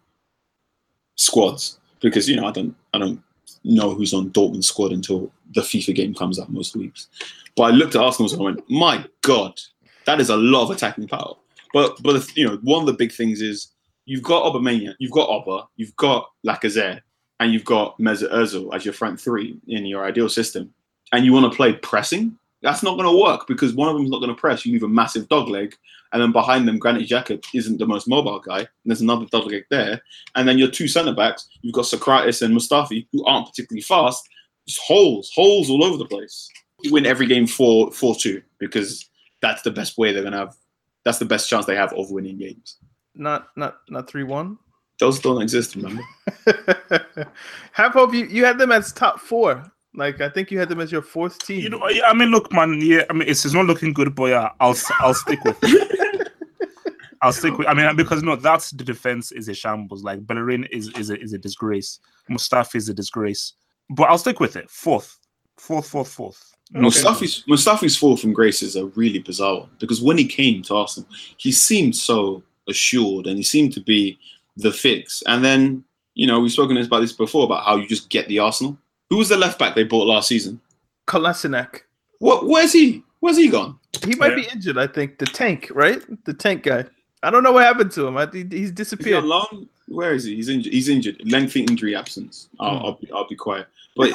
squads 1.16 1.78
because 2.00 2.28
you 2.28 2.36
know 2.36 2.46
I 2.46 2.52
don't 2.52 2.74
I 2.94 2.98
don't 2.98 3.22
know 3.64 3.94
who's 3.94 4.14
on 4.14 4.30
Dortmund's 4.30 4.68
squad 4.68 4.92
until 4.92 5.32
the 5.54 5.60
FIFA 5.60 5.94
game 5.94 6.14
comes 6.14 6.38
out 6.38 6.50
most 6.50 6.76
weeks. 6.76 7.08
But 7.56 7.64
I 7.64 7.70
looked 7.70 7.94
at 7.94 8.02
Arsenal's 8.02 8.32
and 8.32 8.42
I 8.42 8.44
went, 8.44 8.70
my 8.70 9.04
God, 9.22 9.58
that 10.04 10.20
is 10.20 10.30
a 10.30 10.36
lot 10.36 10.64
of 10.64 10.70
attacking 10.70 11.08
power. 11.08 11.34
But 11.72 12.00
but 12.02 12.36
you 12.36 12.46
know, 12.46 12.58
one 12.62 12.80
of 12.80 12.86
the 12.86 12.92
big 12.92 13.12
things 13.12 13.40
is 13.40 13.72
you've 14.04 14.22
got 14.22 14.44
Aubameyang, 14.44 14.94
you've 14.98 15.12
got 15.12 15.28
Oba, 15.28 15.66
you've 15.76 15.96
got 15.96 16.30
Lacazette, 16.46 17.00
and 17.40 17.52
you've 17.52 17.64
got 17.64 17.98
Mesut 17.98 18.32
Ozil 18.32 18.74
as 18.74 18.84
your 18.84 18.94
front 18.94 19.20
three 19.20 19.58
in 19.66 19.84
your 19.86 20.04
ideal 20.04 20.28
system, 20.28 20.72
and 21.12 21.24
you 21.24 21.32
want 21.32 21.50
to 21.50 21.56
play 21.56 21.74
pressing. 21.74 22.38
That's 22.62 22.82
not 22.82 22.96
going 22.96 23.08
to 23.08 23.22
work 23.22 23.46
because 23.46 23.74
one 23.74 23.88
of 23.88 23.94
them 23.94 24.04
is 24.04 24.10
not 24.10 24.20
going 24.20 24.34
to 24.34 24.40
press. 24.40 24.64
You 24.64 24.72
leave 24.72 24.82
a 24.82 24.88
massive 24.88 25.28
dog 25.28 25.48
leg, 25.48 25.76
and 26.16 26.22
then 26.22 26.32
behind 26.32 26.66
them, 26.66 26.78
Granit 26.78 27.06
Xhaka 27.06 27.44
isn't 27.52 27.76
the 27.76 27.84
most 27.84 28.08
mobile 28.08 28.40
guy. 28.40 28.60
And 28.60 28.68
there's 28.86 29.02
another 29.02 29.26
dog 29.26 29.52
leg 29.52 29.64
there, 29.68 30.00
and 30.34 30.48
then 30.48 30.56
your 30.56 30.70
two 30.70 30.88
centre 30.88 31.12
backs, 31.12 31.46
you've 31.60 31.74
got 31.74 31.84
Sokratis 31.84 32.40
and 32.40 32.56
Mustafi, 32.56 33.06
who 33.12 33.22
aren't 33.26 33.48
particularly 33.48 33.82
fast. 33.82 34.26
Just 34.66 34.80
holes, 34.80 35.30
holes 35.34 35.68
all 35.68 35.84
over 35.84 35.98
the 35.98 36.06
place. 36.06 36.48
You 36.80 36.94
win 36.94 37.04
every 37.04 37.26
game 37.26 37.46
four 37.46 37.92
four 37.92 38.14
two 38.14 38.40
because 38.58 39.10
that's 39.42 39.60
the 39.60 39.70
best 39.70 39.98
way 39.98 40.10
they're 40.10 40.22
gonna 40.22 40.38
have. 40.38 40.56
That's 41.04 41.18
the 41.18 41.26
best 41.26 41.50
chance 41.50 41.66
they 41.66 41.76
have 41.76 41.92
of 41.92 42.10
winning 42.10 42.38
games. 42.38 42.78
Not 43.14 43.48
not 43.54 43.76
not 43.90 44.08
three 44.08 44.24
one. 44.24 44.56
Those 44.98 45.20
don't 45.20 45.42
exist, 45.42 45.76
remember? 45.76 46.02
Have 47.72 47.92
hope 47.92 48.14
you 48.14 48.24
you 48.24 48.46
had 48.46 48.56
them 48.56 48.72
as 48.72 48.90
top 48.90 49.20
four. 49.20 49.70
Like 49.96 50.20
I 50.20 50.28
think 50.28 50.50
you 50.50 50.58
had 50.58 50.68
them 50.68 50.80
as 50.80 50.92
your 50.92 51.02
fourth 51.02 51.38
team. 51.44 51.60
You 51.60 51.70
know, 51.70 51.80
I 51.82 52.00
I 52.06 52.14
mean, 52.14 52.30
look, 52.30 52.52
man. 52.52 52.80
Yeah, 52.80 53.04
I 53.08 53.14
mean, 53.14 53.28
it's, 53.28 53.44
it's 53.44 53.54
not 53.54 53.64
looking 53.64 53.92
good, 53.92 54.14
but 54.14 54.26
yeah, 54.26 54.50
I'll 54.60 54.76
I'll 55.00 55.14
stick 55.14 55.42
with 55.44 55.58
it. 55.62 56.32
I'll 57.22 57.32
stick 57.32 57.56
with. 57.56 57.66
I 57.66 57.74
mean, 57.74 57.96
because 57.96 58.22
no, 58.22 58.36
that's 58.36 58.70
the 58.70 58.84
defense 58.84 59.32
is 59.32 59.48
a 59.48 59.54
shambles. 59.54 60.04
Like 60.04 60.26
Bellerin 60.26 60.64
is 60.64 60.88
is 60.90 61.10
a, 61.10 61.18
is 61.20 61.32
a 61.32 61.38
disgrace. 61.38 61.98
Mustafi 62.30 62.76
is 62.76 62.88
a 62.90 62.94
disgrace. 62.94 63.54
But 63.88 64.10
I'll 64.10 64.18
stick 64.18 64.38
with 64.38 64.56
it. 64.56 64.68
Fourth, 64.68 65.18
fourth, 65.56 65.88
fourth, 65.88 66.08
fourth. 66.08 66.56
Mustafi's 66.74 67.44
Mustafi's 67.48 67.96
fall 67.96 68.16
from 68.16 68.32
grace 68.32 68.62
is 68.62 68.76
a 68.76 68.86
really 68.86 69.20
bizarre 69.20 69.60
one 69.60 69.70
because 69.78 70.02
when 70.02 70.18
he 70.18 70.26
came 70.26 70.62
to 70.62 70.74
Arsenal, 70.74 71.08
he 71.38 71.52
seemed 71.52 71.96
so 71.96 72.42
assured, 72.68 73.26
and 73.26 73.38
he 73.38 73.42
seemed 73.42 73.72
to 73.74 73.80
be 73.80 74.18
the 74.56 74.72
fix. 74.72 75.22
And 75.26 75.44
then, 75.44 75.84
you 76.14 76.26
know, 76.26 76.40
we've 76.40 76.52
spoken 76.52 76.76
about 76.76 77.00
this 77.00 77.12
before 77.12 77.44
about 77.44 77.64
how 77.64 77.76
you 77.76 77.86
just 77.86 78.10
get 78.10 78.28
the 78.28 78.40
Arsenal. 78.40 78.76
Who 79.10 79.16
was 79.18 79.28
the 79.28 79.36
left 79.36 79.58
back 79.58 79.74
they 79.74 79.84
bought 79.84 80.06
last 80.06 80.28
season? 80.28 80.60
Kolasinac. 81.06 81.80
What? 82.18 82.46
Where's 82.46 82.72
he? 82.72 83.02
Where's 83.20 83.36
he 83.36 83.48
gone? 83.48 83.78
He 84.04 84.14
might 84.16 84.30
Yeah. 84.30 84.36
be 84.36 84.48
injured. 84.52 84.78
I 84.78 84.86
think 84.86 85.18
the 85.18 85.26
tank, 85.26 85.70
right? 85.74 86.02
The 86.24 86.34
tank 86.34 86.64
guy. 86.64 86.84
I 87.22 87.30
don't 87.30 87.42
know 87.42 87.52
what 87.52 87.64
happened 87.64 87.92
to 87.92 88.06
him. 88.06 88.16
I 88.16 88.26
think 88.26 88.52
he's 88.52 88.64
Is 88.64 88.68
he 88.70 88.74
disappeared. 88.74 89.24
on 89.24 89.28
loan? 89.28 89.68
Where 89.88 90.12
is 90.14 90.24
he? 90.24 90.34
He's 90.36 90.48
injured. 90.48 90.72
He's 90.72 90.88
injured. 90.88 91.20
Lengthy 91.30 91.62
injury 91.62 91.94
absence. 91.96 92.48
I'll, 92.60 92.78
hmm. 92.78 92.84
I'll, 92.84 92.92
be, 92.92 93.10
I'll 93.12 93.28
be 93.28 93.36
quiet. 93.36 93.66
But 93.96 94.10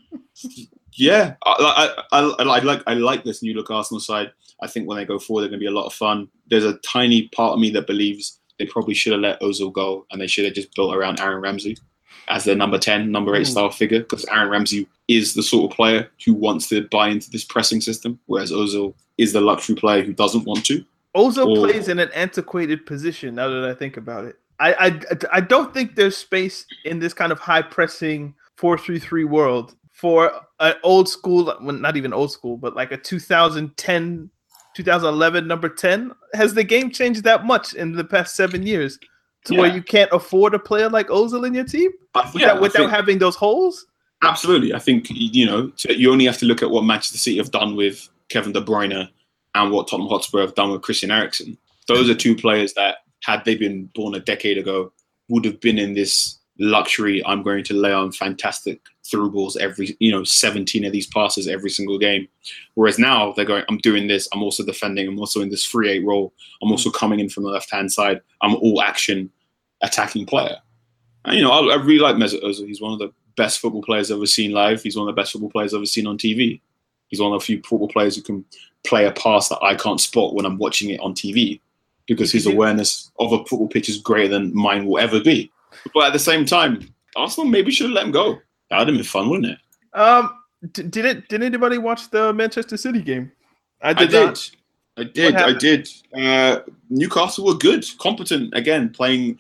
yeah, 0.94 1.36
I, 1.46 1.96
I, 2.12 2.20
I, 2.20 2.20
I 2.40 2.60
like 2.60 2.82
I 2.88 2.94
like 2.94 3.24
this 3.24 3.44
new 3.44 3.54
look 3.54 3.70
Arsenal 3.72 4.00
side. 4.00 4.32
I 4.62 4.68
think 4.68 4.88
when 4.88 4.98
they 4.98 5.06
go 5.06 5.20
forward, 5.20 5.42
they're 5.42 5.50
going 5.50 5.60
to 5.60 5.64
be 5.64 5.68
a 5.68 5.72
lot 5.72 5.86
of 5.86 5.94
fun. 5.94 6.30
There's 6.50 6.64
a 6.64 6.78
tiny 6.78 7.28
part 7.30 7.54
of 7.54 7.60
me 7.60 7.70
that 7.72 7.88
believes 7.88 8.40
they 8.58 8.66
probably 8.66 8.94
should 8.94 9.12
have 9.12 9.22
let 9.22 9.42
Ozil 9.42 9.72
go, 9.74 10.06
and 10.12 10.20
they 10.22 10.28
should 10.28 10.46
have 10.46 10.54
just 10.54 10.74
built 10.76 10.96
around 10.96 11.20
Aaron 11.20 11.42
Ramsey 11.42 11.78
as 12.28 12.46
their 12.46 12.56
number 12.56 12.78
ten, 12.78 13.12
number 13.12 13.36
eight 13.36 13.42
Ooh. 13.42 13.52
style 13.52 13.70
figure, 13.70 14.00
because 14.00 14.26
Aaron 14.26 14.50
Ramsey 14.50 14.88
is 15.08 15.34
the 15.34 15.44
sort 15.44 15.72
of 15.72 15.76
player 15.76 16.10
who 16.26 16.34
wants 16.34 16.68
to 16.70 16.88
buy 16.90 17.10
into 17.10 17.30
this 17.30 17.44
pressing 17.44 17.82
system, 17.82 18.20
whereas 18.26 18.52
Ozil 18.52 18.94
is 19.18 19.34
the 19.34 19.42
luxury 19.42 19.76
player 19.76 20.04
who 20.04 20.14
doesn't 20.14 20.46
want 20.46 20.66
to. 20.66 20.84
Ozil 21.16 21.48
Or- 21.48 21.68
plays 21.68 21.88
in 21.88 22.00
an 22.00 22.10
antiquated 22.14 22.86
position. 22.86 23.36
Now 23.36 23.50
that 23.50 23.64
I 23.64 23.74
think 23.74 23.98
about 23.98 24.26
it, 24.26 24.38
I, 24.60 24.74
I 24.74 25.18
I 25.34 25.42
don't 25.42 25.74
think 25.74 25.96
there's 25.96 26.18
space 26.18 26.66
in 26.84 27.00
this 27.00 27.14
kind 27.14 27.32
of 27.32 27.40
high 27.40 27.62
pressing 27.62 28.36
four 28.56 28.78
three 28.78 29.00
three 29.00 29.24
world 29.24 29.76
for 29.92 30.32
an 30.60 30.76
old 30.84 31.08
school, 31.08 31.46
well, 31.62 31.76
not 31.76 31.96
even 31.98 32.14
old 32.14 32.32
school, 32.32 32.58
but 32.58 32.76
like 32.76 32.92
a 32.92 32.98
2010, 32.98 34.30
2011 34.76 35.48
number 35.48 35.70
ten. 35.70 36.12
Has 36.34 36.54
the 36.54 36.64
game 36.64 36.92
changed 36.92 37.24
that 37.24 37.46
much 37.46 37.74
in 37.74 37.94
the 37.94 38.04
past 38.04 38.36
seven 38.36 38.66
years 38.66 39.00
to 39.46 39.56
where 39.56 39.74
you 39.74 39.82
can't 39.82 40.12
afford 40.12 40.54
a 40.54 40.60
player 40.60 40.90
like 40.90 41.08
Ozil 41.08 41.46
in 41.48 41.54
your 41.54 41.64
team 41.66 41.92
But 42.14 42.34
without, 42.34 42.56
yeah, 42.56 42.60
without 42.60 42.80
think- 42.80 42.92
having 42.92 43.18
those 43.20 43.36
holes? 43.36 43.86
Absolutely. 44.24 44.74
I 44.74 44.80
think, 44.80 45.08
you 45.10 45.46
know, 45.46 45.72
you 45.90 46.12
only 46.12 46.26
have 46.26 46.38
to 46.40 46.46
look 46.46 46.64
at 46.64 46.72
what 46.72 46.84
Manchester 46.84 47.18
City 47.18 47.38
have 47.38 47.52
done 47.52 47.76
with 47.76 48.10
Kevin 48.30 48.54
De 48.54 48.62
Bruyne 48.62 49.08
and 49.54 49.72
what 49.72 49.88
Tottenham 49.88 50.10
Hotspur 50.10 50.42
have 50.42 50.56
done 50.56 50.72
with 50.72 50.82
Christian 50.82 51.12
Eriksen. 51.12 51.58
Those 51.88 52.10
are 52.10 52.16
two 52.16 52.36
players 52.36 52.74
that, 52.74 52.98
had 53.24 53.44
they 53.46 53.56
been 53.56 53.90
born 53.94 54.16
a 54.16 54.20
decade 54.20 54.58
ago, 54.58 54.92
would 55.30 55.46
have 55.46 55.60
been 55.60 55.78
in 55.78 55.94
this 55.94 56.40
luxury. 56.60 57.26
I'm 57.26 57.44
going 57.44 57.64
to 57.66 57.74
lay 57.74 57.92
on 57.92 58.12
fantastic 58.12 58.82
through 59.06 59.32
balls 59.32 59.56
every, 59.58 59.96
you 60.00 60.12
know, 60.12 60.24
17 60.24 60.86
of 60.86 60.92
these 60.92 61.08
passes 61.08 61.48
every 61.48 61.70
single 61.70 61.98
game. 61.98 62.28
Whereas 62.74 62.98
now 62.98 63.34
they're 63.34 63.46
going, 63.46 63.64
I'm 63.70 63.78
doing 63.78 64.08
this. 64.08 64.28
I'm 64.34 64.44
also 64.44 64.66
defending. 64.66 65.08
I'm 65.08 65.20
also 65.20 65.42
in 65.42 65.50
this 65.50 65.64
free 65.64 65.90
eight 65.90 66.06
role. 66.06 66.34
I'm 66.62 66.72
also 66.72 66.90
hmm. 66.90 66.98
coming 66.98 67.20
in 67.20 67.30
from 67.30 67.44
the 67.44 67.50
left 67.50 67.72
hand 67.72 67.92
side. 67.92 68.22
I'm 68.42 68.56
all 68.56 68.82
action 68.82 69.30
attacking 69.82 70.26
player. 70.26 70.58
And, 71.26 71.38
you 71.38 71.44
know, 71.44 71.52
I, 71.52 71.74
I 71.74 71.76
really 71.76 72.00
like 72.00 72.16
Mesut 72.16 72.44
Ozil. 72.44 72.68
He's 72.68 72.82
one 72.82 72.94
of 72.94 73.00
the 73.00 73.12
best 73.36 73.60
football 73.60 73.82
players 73.82 74.12
I've 74.12 74.18
ever 74.18 74.26
seen 74.26 74.52
live. 74.52 74.82
He's 74.82 74.98
one 74.98 75.08
of 75.08 75.16
the 75.16 75.20
best 75.20 75.34
football 75.34 75.50
players 75.50 75.74
I've 75.74 75.80
ever 75.80 75.86
seen 75.86 76.08
on 76.08 76.18
TV. 76.18 76.62
He's 77.08 77.20
one 77.20 77.34
of 77.34 77.40
the 77.40 77.46
few 77.46 77.62
football 77.62 77.88
players 77.88 78.16
who 78.16 78.22
can 78.22 78.46
play 78.86 79.06
a 79.06 79.12
pass 79.12 79.50
that 79.50 79.62
I 79.62 79.76
can't 79.76 80.00
spot 80.00 80.34
when 80.34 80.46
I'm 80.46 80.58
watching 80.58 80.90
it 80.90 81.00
on 81.00 81.14
TV 81.14 81.60
because 82.08 82.32
his 82.32 82.46
awareness 82.46 83.12
of 83.20 83.32
a 83.34 83.38
football 83.46 83.68
pitch 83.68 83.90
is 83.90 83.98
greater 83.98 84.30
than 84.30 84.56
mine 84.56 84.86
will 84.86 85.00
ever 85.00 85.20
be. 85.20 85.52
But 85.94 86.08
at 86.08 86.14
the 86.14 86.20
same 86.20 86.46
time, 86.46 86.94
Arsenal 87.16 87.50
maybe 87.50 87.72
should 87.72 87.88
have 87.88 87.94
let 87.96 88.06
him 88.06 88.12
go. 88.12 88.40
That 88.70 88.80
would 88.80 88.88
have 88.90 88.96
been 88.98 89.04
fun, 89.04 89.30
wouldn't 89.30 89.54
it? 89.54 89.98
Um, 90.00 90.34
d- 90.72 90.84
did 90.84 91.06
it? 91.06 91.30
Did 91.30 91.44
anybody 91.44 91.78
watch 91.78 92.10
the 92.10 92.34
Manchester 92.34 92.78
City 92.78 93.02
game? 93.02 93.32
I 93.82 93.90
I 93.90 93.94
did. 93.94 94.10
did. 94.10 94.40
I 94.98 95.04
did. 95.04 95.36
I 95.36 95.54
did. 95.54 95.90
Uh, 96.18 96.60
Newcastle 96.90 97.46
were 97.46 97.56
good, 97.56 97.86
competent 98.00 98.54
again, 98.56 98.90
playing 98.90 99.38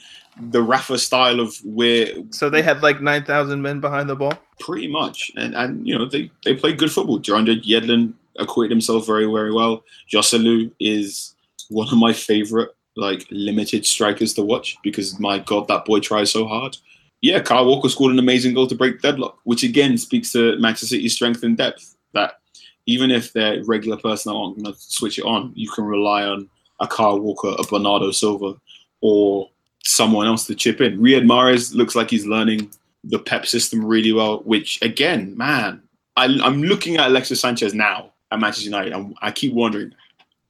the 0.51 0.61
Rafa 0.61 0.97
style 0.97 1.39
of 1.39 1.55
where 1.63 2.07
So 2.29 2.49
they 2.49 2.61
had 2.61 2.83
like 2.83 3.01
nine 3.01 3.23
thousand 3.23 3.61
men 3.61 3.79
behind 3.79 4.09
the 4.09 4.15
ball. 4.17 4.33
pretty 4.59 4.87
much, 4.87 5.31
and 5.37 5.55
and 5.55 5.87
you 5.87 5.97
know 5.97 6.05
they 6.05 6.29
they 6.43 6.55
played 6.55 6.77
good 6.77 6.91
football. 6.91 7.19
DeAndre 7.19 7.63
Yedlin 7.63 8.13
acquitted 8.37 8.71
himself 8.71 9.05
very 9.07 9.25
very 9.25 9.53
well. 9.53 9.83
Joselu 10.11 10.69
is 10.79 11.35
one 11.69 11.87
of 11.87 11.97
my 11.97 12.11
favorite 12.11 12.74
like 12.95 13.25
limited 13.29 13.85
strikers 13.85 14.33
to 14.33 14.43
watch 14.43 14.77
because 14.83 15.19
my 15.19 15.39
god 15.39 15.67
that 15.67 15.85
boy 15.85 15.99
tries 15.99 16.31
so 16.31 16.47
hard. 16.47 16.77
Yeah, 17.21 17.39
Kyle 17.39 17.65
Walker 17.65 17.89
scored 17.89 18.13
an 18.13 18.19
amazing 18.19 18.53
goal 18.53 18.67
to 18.67 18.75
break 18.75 19.01
deadlock, 19.01 19.39
which 19.43 19.63
again 19.63 19.97
speaks 19.97 20.31
to 20.33 20.57
Manchester 20.59 20.87
City's 20.87 21.13
strength 21.13 21.43
and 21.43 21.57
depth. 21.57 21.95
That 22.13 22.39
even 22.85 23.11
if 23.11 23.33
their 23.33 23.63
regular 23.63 23.97
personnel 23.97 24.37
aren't 24.37 24.61
going 24.61 24.73
to 24.73 24.79
switch 24.79 25.17
it 25.17 25.25
on, 25.25 25.51
you 25.55 25.69
can 25.69 25.85
rely 25.85 26.23
on 26.23 26.49
a 26.79 26.87
Kyle 26.87 27.19
Walker, 27.19 27.55
a 27.57 27.63
Bernardo 27.63 28.11
Silva, 28.11 28.53
or 29.01 29.49
someone 29.83 30.27
else 30.27 30.45
to 30.47 30.55
chip 30.55 30.81
in. 30.81 30.99
Riyad 30.99 31.25
Mahrez 31.25 31.73
looks 31.73 31.95
like 31.95 32.09
he's 32.09 32.25
learning 32.25 32.71
the 33.03 33.19
Pep 33.19 33.45
system 33.45 33.83
really 33.83 34.11
well. 34.11 34.39
Which 34.39 34.81
again, 34.81 35.35
man, 35.37 35.81
I, 36.15 36.25
I'm 36.25 36.63
looking 36.63 36.97
at 36.97 37.07
Alexis 37.07 37.41
Sanchez 37.41 37.73
now 37.73 38.13
at 38.31 38.39
Manchester 38.39 38.65
United, 38.65 38.93
and 38.93 39.15
I 39.21 39.31
keep 39.31 39.53
wondering 39.53 39.93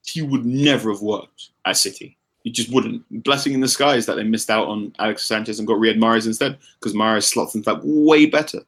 he 0.06 0.22
would 0.22 0.46
never 0.46 0.92
have 0.92 1.02
worked 1.02 1.50
at 1.66 1.78
City. 1.78 2.18
He 2.46 2.52
just 2.52 2.72
wouldn't. 2.72 3.04
Blessing 3.24 3.54
in 3.54 3.60
the 3.60 3.68
skies 3.68 4.06
that 4.06 4.18
they 4.18 4.24
missed 4.24 4.52
out 4.52 4.68
on 4.68 4.94
Alex 5.00 5.24
Sanchez 5.24 5.58
and 5.58 5.68
got 5.68 5.80
Riyad 5.80 5.98
Mahrez 5.98 6.28
instead 6.28 6.60
because 6.80 6.94
Mahrez 6.94 7.24
slots 7.24 7.56
in 7.56 7.64
fact 7.64 7.82
way 7.84 8.28
better. 8.28 8.60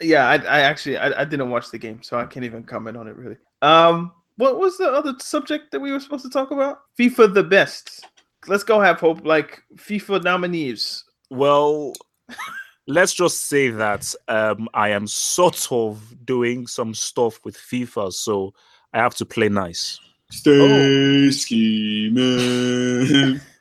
Yeah, 0.00 0.28
I, 0.28 0.34
I 0.38 0.60
actually 0.62 0.98
I, 0.98 1.22
I 1.22 1.24
didn't 1.24 1.48
watch 1.48 1.70
the 1.70 1.78
game, 1.78 2.02
so 2.02 2.18
I 2.18 2.26
can't 2.26 2.44
even 2.44 2.64
comment 2.64 2.96
on 2.96 3.06
it 3.06 3.14
really. 3.14 3.36
Um, 3.62 4.10
what 4.38 4.58
was 4.58 4.76
the 4.76 4.90
other 4.90 5.14
subject 5.20 5.70
that 5.70 5.78
we 5.78 5.92
were 5.92 6.00
supposed 6.00 6.24
to 6.24 6.30
talk 6.30 6.50
about? 6.50 6.80
FIFA 6.98 7.32
the 7.32 7.44
best. 7.44 8.06
Let's 8.48 8.64
go 8.64 8.80
have 8.80 8.98
hope. 8.98 9.24
Like 9.24 9.62
FIFA 9.76 10.24
nominees. 10.24 11.04
Well, 11.30 11.92
let's 12.88 13.14
just 13.14 13.46
say 13.46 13.70
that 13.70 14.12
um, 14.26 14.68
I 14.74 14.88
am 14.88 15.06
sort 15.06 15.68
of 15.70 16.02
doing 16.24 16.66
some 16.66 16.92
stuff 16.92 17.38
with 17.44 17.56
FIFA, 17.56 18.12
so 18.12 18.52
I 18.92 18.98
have 18.98 19.14
to 19.14 19.24
play 19.24 19.48
nice. 19.48 20.00
Stay 20.32 21.30
scheming. 21.30 22.81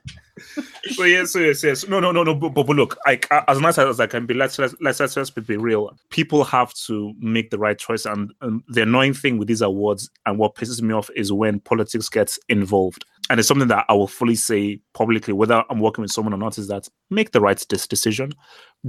So 0.91 1.03
yes, 1.03 1.35
yes, 1.35 1.63
yes. 1.63 1.87
No, 1.87 1.99
no, 1.99 2.11
no, 2.11 2.23
no. 2.23 2.33
But, 2.33 2.53
but, 2.53 2.67
look, 2.67 2.97
as 3.05 3.59
nice 3.59 3.77
as 3.77 3.99
I 3.99 4.07
can 4.07 4.25
be, 4.25 4.33
let's 4.33 4.57
let's 4.57 4.73
let's 4.81 4.99
let's, 4.99 5.15
let's 5.15 5.29
be 5.29 5.57
real. 5.57 5.95
People 6.09 6.43
have 6.43 6.73
to 6.85 7.13
make 7.19 7.49
the 7.51 7.59
right 7.59 7.77
choice, 7.77 8.05
and, 8.05 8.33
and 8.41 8.63
the 8.67 8.81
annoying 8.81 9.13
thing 9.13 9.37
with 9.37 9.47
these 9.47 9.61
awards 9.61 10.09
and 10.25 10.39
what 10.39 10.55
pisses 10.55 10.81
me 10.81 10.93
off 10.93 11.09
is 11.15 11.31
when 11.31 11.59
politics 11.59 12.09
gets 12.09 12.39
involved. 12.49 13.05
And 13.29 13.39
it's 13.39 13.47
something 13.47 13.67
that 13.67 13.85
I 13.87 13.93
will 13.93 14.07
fully 14.07 14.35
say 14.35 14.79
publicly, 14.93 15.33
whether 15.33 15.63
I'm 15.69 15.79
working 15.79 16.01
with 16.01 16.11
someone 16.11 16.33
or 16.33 16.37
not, 16.37 16.57
is 16.57 16.67
that 16.67 16.87
make 17.09 17.31
the 17.31 17.41
right 17.41 17.63
dis- 17.69 17.87
decision. 17.87 18.33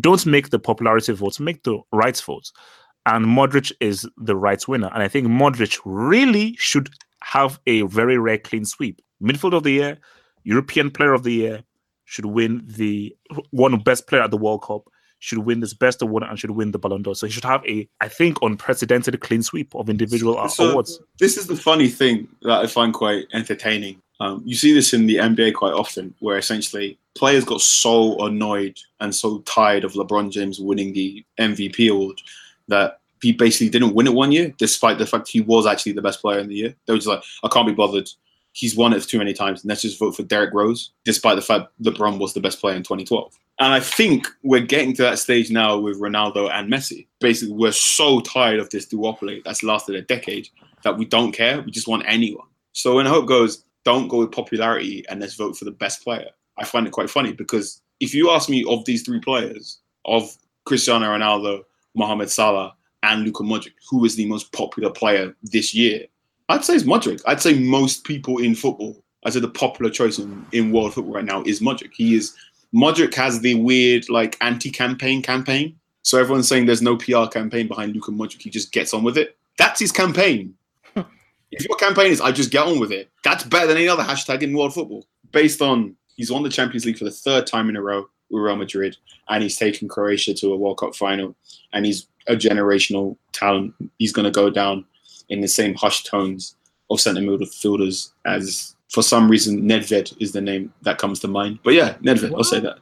Don't 0.00 0.24
make 0.26 0.50
the 0.50 0.59
popularity 0.59 1.12
votes. 1.12 1.38
Make 1.38 1.62
the 1.62 1.78
right 1.92 2.18
votes. 2.18 2.53
And 3.05 3.26
Modric 3.26 3.72
is 3.80 4.09
the 4.16 4.36
right 4.36 4.66
winner. 4.66 4.90
And 4.94 5.03
I 5.03 5.09
think 5.09 5.26
Modric 5.26 5.78
really 5.84 6.57
should 6.59 6.88
have 7.22 7.61
a 7.66 7.82
very 7.82 8.16
rare 8.16 8.38
clean 8.38 8.64
sweep. 8.64 9.00
Midfield 9.22 9.55
of 9.55 9.62
the 9.62 9.72
year, 9.72 9.98
European 10.45 10.90
Player 10.90 11.12
of 11.12 11.22
the 11.22 11.32
Year, 11.32 11.64
should 12.05 12.26
win 12.26 12.62
the 12.66 13.14
one 13.51 13.78
best 13.78 14.07
player 14.07 14.22
at 14.22 14.30
the 14.30 14.36
World 14.36 14.62
Cup, 14.62 14.82
should 15.18 15.38
win 15.38 15.61
this 15.61 15.72
best 15.72 16.03
award 16.03 16.24
and 16.24 16.38
should 16.38 16.51
win 16.51 16.72
the 16.72 16.78
Ballon 16.78 17.03
d'Or. 17.03 17.14
So 17.14 17.26
he 17.26 17.32
should 17.32 17.45
have 17.45 17.64
a, 17.64 17.88
I 18.01 18.09
think, 18.09 18.38
unprecedented 18.43 19.18
clean 19.20 19.43
sweep 19.43 19.74
of 19.74 19.88
individual 19.88 20.49
So, 20.49 20.70
awards. 20.70 21.01
This 21.18 21.36
is 21.36 21.47
the 21.47 21.57
funny 21.57 21.88
thing 21.88 22.28
that 22.43 22.61
I 22.61 22.66
find 22.66 22.93
quite 22.93 23.26
entertaining. 23.32 24.03
Um, 24.18 24.43
you 24.45 24.57
see 24.57 24.74
this 24.74 24.93
in 24.93 25.07
the 25.07 25.16
NBA 25.16 25.55
quite 25.55 25.74
often, 25.74 26.14
where 26.18 26.38
essentially 26.38 26.99
players 27.14 27.45
got 27.45 27.61
so 27.61 28.24
annoyed 28.26 28.76
and 29.01 29.14
so 29.14 29.38
tired 29.40 29.84
of 29.84 29.93
LeBron 29.93 30.32
James 30.32 30.59
winning 30.59 30.93
the 30.93 31.24
MVP 31.38 31.90
award 31.90 32.20
that 32.68 32.99
he 33.22 33.32
basically 33.32 33.68
didn't 33.68 33.95
win 33.95 34.09
it 34.09 34.14
one 34.14 34.32
year, 34.32 34.53
despite 34.59 34.99
the 34.99 35.07
fact 35.07 35.28
he 35.28 35.40
was 35.40 35.66
actually 35.66 35.93
the 35.93 36.03
best 36.03 36.20
player 36.20 36.40
in 36.40 36.49
the 36.49 36.57
year. 36.57 36.74
They 36.86 36.93
were 36.93 36.99
just 36.99 37.09
like, 37.09 37.22
I 37.45 37.49
can't 37.49 37.66
be 37.66 37.74
bothered. 37.74 38.11
He's 38.53 38.76
won 38.76 38.92
it 38.92 39.03
too 39.03 39.18
many 39.18 39.32
times. 39.32 39.64
Let's 39.64 39.82
just 39.82 39.98
vote 39.98 40.16
for 40.16 40.22
Derrick 40.22 40.53
Rose, 40.53 40.90
despite 41.05 41.36
the 41.36 41.42
fact 41.42 41.68
LeBron 41.82 42.18
was 42.18 42.34
the 42.34 42.40
best 42.40 42.61
player 42.61 42.76
in 42.76 42.82
2012. 42.82 43.38
And 43.59 43.72
I 43.72 43.80
think 43.80 44.26
we're 44.42 44.61
getting 44.61 44.94
to 44.94 45.03
that 45.03 45.18
stage 45.18 45.50
now 45.50 45.78
with 45.78 46.00
Ronaldo 46.00 46.50
and 46.50 46.70
Messi. 46.70 47.07
Basically, 47.20 47.55
we're 47.55 47.72
so 47.72 48.20
tired 48.20 48.61
of 48.61 48.70
this 48.70 48.86
duopoly 48.86 49.42
that's 49.44 49.62
lasted 49.62 49.94
a 49.94 50.03
decade 50.03 50.48
that 50.82 50.98
we 50.98 51.05
don't 51.05 51.32
care. 51.32 51.62
We 51.62 51.70
just 51.70 51.88
want 51.88 52.05
anyone. 52.07 52.46
So 52.72 52.96
when 52.96 53.07
Hope 53.07 53.26
goes, 53.26 53.64
don't 53.84 54.09
go 54.09 54.18
with 54.18 54.32
popularity 54.32 55.05
and 55.09 55.20
let's 55.20 55.34
vote 55.34 55.57
for 55.57 55.64
the 55.64 55.70
best 55.70 56.03
player. 56.03 56.28
I 56.59 56.64
find 56.64 56.86
it 56.86 56.92
quite 56.92 57.11
funny 57.11 57.32
because 57.32 57.80
if 58.00 58.14
you 58.14 58.30
ask 58.30 58.48
me 58.48 58.64
of 58.68 58.84
these 58.84 59.03
three 59.03 59.20
players, 59.20 59.78
of 60.05 60.36
Cristiano 60.64 61.07
Ronaldo, 61.07 61.62
Mohamed 61.94 62.30
Salah, 62.30 62.74
and 63.03 63.22
Luka 63.22 63.42
Modric, 63.42 63.72
who 63.88 64.05
is 64.05 64.16
the 64.16 64.26
most 64.26 64.53
popular 64.53 64.90
player 64.90 65.34
this 65.42 65.74
year? 65.74 66.07
I'd 66.53 66.64
say 66.64 66.74
it's 66.74 66.84
Modric. 66.84 67.22
I'd 67.26 67.40
say 67.40 67.59
most 67.59 68.05
people 68.05 68.38
in 68.38 68.55
football, 68.55 69.03
I'd 69.24 69.32
say 69.32 69.40
the 69.40 69.48
popular 69.48 69.90
choice 69.90 70.18
in, 70.18 70.44
in 70.53 70.72
world 70.72 70.94
football 70.94 71.14
right 71.14 71.24
now 71.24 71.42
is 71.44 71.61
Modric. 71.61 71.92
He 71.94 72.14
is 72.14 72.36
Modric 72.74 73.14
has 73.14 73.40
the 73.40 73.55
weird 73.55 74.09
like 74.09 74.36
anti-campaign 74.40 75.22
campaign. 75.22 75.78
So 76.03 76.18
everyone's 76.18 76.48
saying 76.48 76.66
there's 76.66 76.82
no 76.82 76.96
PR 76.96 77.26
campaign 77.26 77.68
behind 77.68 77.94
Luka 77.94 78.11
Modric. 78.11 78.42
He 78.42 78.50
just 78.50 78.72
gets 78.72 78.92
on 78.92 79.03
with 79.03 79.16
it. 79.16 79.36
That's 79.59 79.78
his 79.80 79.92
campaign. 79.92 80.55
if 80.96 81.64
your 81.66 81.76
campaign 81.76 82.11
is 82.11 82.20
I 82.20 82.32
just 82.32 82.50
get 82.50 82.66
on 82.66 82.80
with 82.80 82.92
it, 82.92 83.11
that's 83.24 83.44
better 83.44 83.66
than 83.66 83.76
any 83.76 83.88
other 83.88 84.03
hashtag 84.03 84.42
in 84.42 84.57
world 84.57 84.74
football. 84.74 85.07
Based 85.30 85.62
on 85.62 85.96
He's 86.16 86.30
won 86.30 86.42
the 86.42 86.50
Champions 86.50 86.84
League 86.84 86.98
for 86.98 87.05
the 87.05 87.11
third 87.11 87.46
time 87.46 87.68
in 87.68 87.76
a 87.76 87.82
row 87.82 88.07
with 88.30 88.42
Real 88.42 88.57
Madrid, 88.57 88.96
and 89.28 89.42
he's 89.42 89.57
taken 89.57 89.88
Croatia 89.88 90.34
to 90.34 90.53
a 90.53 90.57
World 90.57 90.78
Cup 90.78 90.94
final. 90.94 91.34
And 91.72 91.86
he's 91.86 92.07
a 92.26 92.36
generational 92.36 93.16
talent. 93.32 93.74
He's 93.98 94.12
going 94.12 94.24
to 94.24 94.30
go 94.30 94.50
down 94.50 94.84
in 95.33 95.41
the 95.41 95.49
same 95.49 95.74
hushed 95.74 96.07
tones 96.07 96.57
of 96.91 97.01
centre 97.01 97.20
midfielders 97.20 98.12
as, 98.26 98.76
for 98.91 99.03
some 99.03 99.30
reason, 99.30 99.62
Nedved 99.62 100.20
is 100.20 100.33
the 100.33 100.41
name 100.41 100.72
that 100.83 100.99
comes 100.99 101.20
to 101.20 101.28
mind. 101.28 101.59
But 101.64 101.74
yeah, 101.74 101.95
Nedved, 102.03 102.35
I'll 102.37 102.45
say 102.45 102.61
that. 102.61 102.78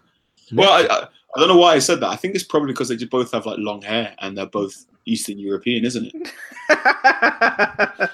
Well, 0.53 0.71
I, 0.71 0.83
I, 0.93 1.09
I 1.37 1.39
don't 1.39 1.49
know 1.49 1.57
why 1.57 1.75
I 1.75 1.79
said 1.79 2.01
that. 2.01 2.09
I 2.09 2.17
think 2.17 2.35
it's 2.35 2.45
probably 2.45 2.73
because 2.73 2.89
they 2.89 2.97
just 2.97 3.11
both 3.11 3.31
have 3.33 3.47
like 3.47 3.59
long 3.59 3.83
hair 3.83 4.15
and 4.19 4.37
they're 4.37 4.47
both 4.47 4.85
Eastern 5.07 5.39
European, 5.39 5.85
isn't 5.85 6.13
it? 6.13 6.33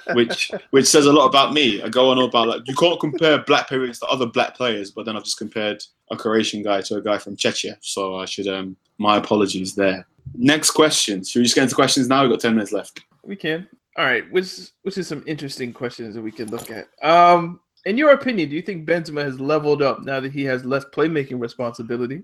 which 0.14 0.53
which 0.70 0.87
says 0.87 1.07
a 1.07 1.12
lot 1.12 1.26
about 1.26 1.53
me. 1.53 1.82
I 1.82 1.89
go 1.89 2.11
on 2.11 2.18
about 2.18 2.49
like 2.49 2.62
you 2.66 2.74
can't 2.74 3.01
compare 3.01 3.39
black 3.43 3.68
players 3.68 3.99
to 4.01 4.07
other 4.07 4.26
black 4.26 4.55
players, 4.55 4.91
but 4.91 5.05
then 5.05 5.16
I've 5.16 5.24
just 5.24 5.39
compared 5.39 5.82
a 6.11 6.16
Croatian 6.16 6.62
guy 6.62 6.80
to 6.82 6.97
a 6.97 7.03
guy 7.03 7.18
from 7.18 7.37
Czechia. 7.37 7.76
So 7.80 8.16
I 8.16 8.26
should 8.26 8.49
um 8.49 8.76
my 8.99 9.16
apologies 9.16 9.74
there. 9.74 10.07
Next 10.34 10.72
question. 10.72 11.24
Should 11.24 11.41
we 11.41 11.45
just 11.45 11.55
get 11.55 11.64
into 11.64 11.74
questions 11.74 12.09
now? 12.09 12.22
We've 12.22 12.30
got 12.30 12.41
ten 12.41 12.55
minutes 12.55 12.72
left. 12.72 13.01
We 13.24 13.37
can. 13.37 13.68
All 13.99 14.05
right, 14.05 14.30
which 14.30 14.70
which 14.82 14.99
is 14.99 15.07
some 15.07 15.24
interesting 15.26 15.72
questions 15.72 16.14
that 16.14 16.22
we 16.22 16.32
can 16.32 16.51
look 16.51 16.70
at. 16.70 16.88
Um, 17.03 17.61
in 17.86 17.97
your 17.97 18.11
opinion, 18.11 18.51
do 18.51 18.57
you 18.57 18.62
think 18.62 18.86
Benzema 18.86 19.24
has 19.24 19.40
leveled 19.40 19.80
up 19.80 20.03
now 20.03 20.20
that 20.20 20.32
he 20.32 20.44
has 20.44 20.64
less 20.64 20.84
playmaking 20.92 21.40
responsibility, 21.40 22.22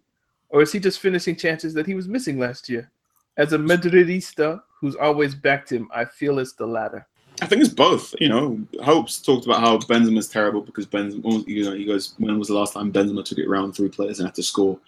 or 0.51 0.61
is 0.61 0.73
he 0.73 0.79
just 0.79 1.01
finishing 1.01 1.37
chances 1.37 1.73
that 1.75 1.87
he 1.87 1.95
was 1.95 2.09
missing 2.09 2.39
last 2.39 2.69
year? 2.69 2.91
As 3.39 3.55
a 3.55 3.59
Madridista 3.59 4.61
who's 4.81 4.97
always 4.97 5.35
backed 5.35 5.73
him, 5.73 5.89
I 5.95 6.05
feel 6.05 6.39
it's 6.39 6.53
the 6.53 6.67
latter. 6.67 7.07
I 7.41 7.47
think 7.47 7.63
it's 7.63 7.73
both. 7.73 8.15
You 8.21 8.29
know, 8.29 8.61
Hopes 8.83 9.21
talked 9.21 9.47
about 9.47 9.61
how 9.61 9.79
Benzema's 9.79 10.29
terrible 10.29 10.61
because 10.61 10.87
Benzema, 10.87 11.47
you 11.49 11.65
know, 11.65 11.73
he 11.73 11.87
goes, 11.87 12.15
when 12.19 12.39
was 12.39 12.49
the 12.49 12.55
last 12.55 12.75
time 12.75 12.93
Benzema 12.93 13.25
took 13.25 13.39
it 13.39 13.49
around 13.49 13.73
three 13.73 13.89
players 13.89 14.19
and 14.19 14.29
had 14.29 14.35
to 14.35 14.43
score? 14.43 14.79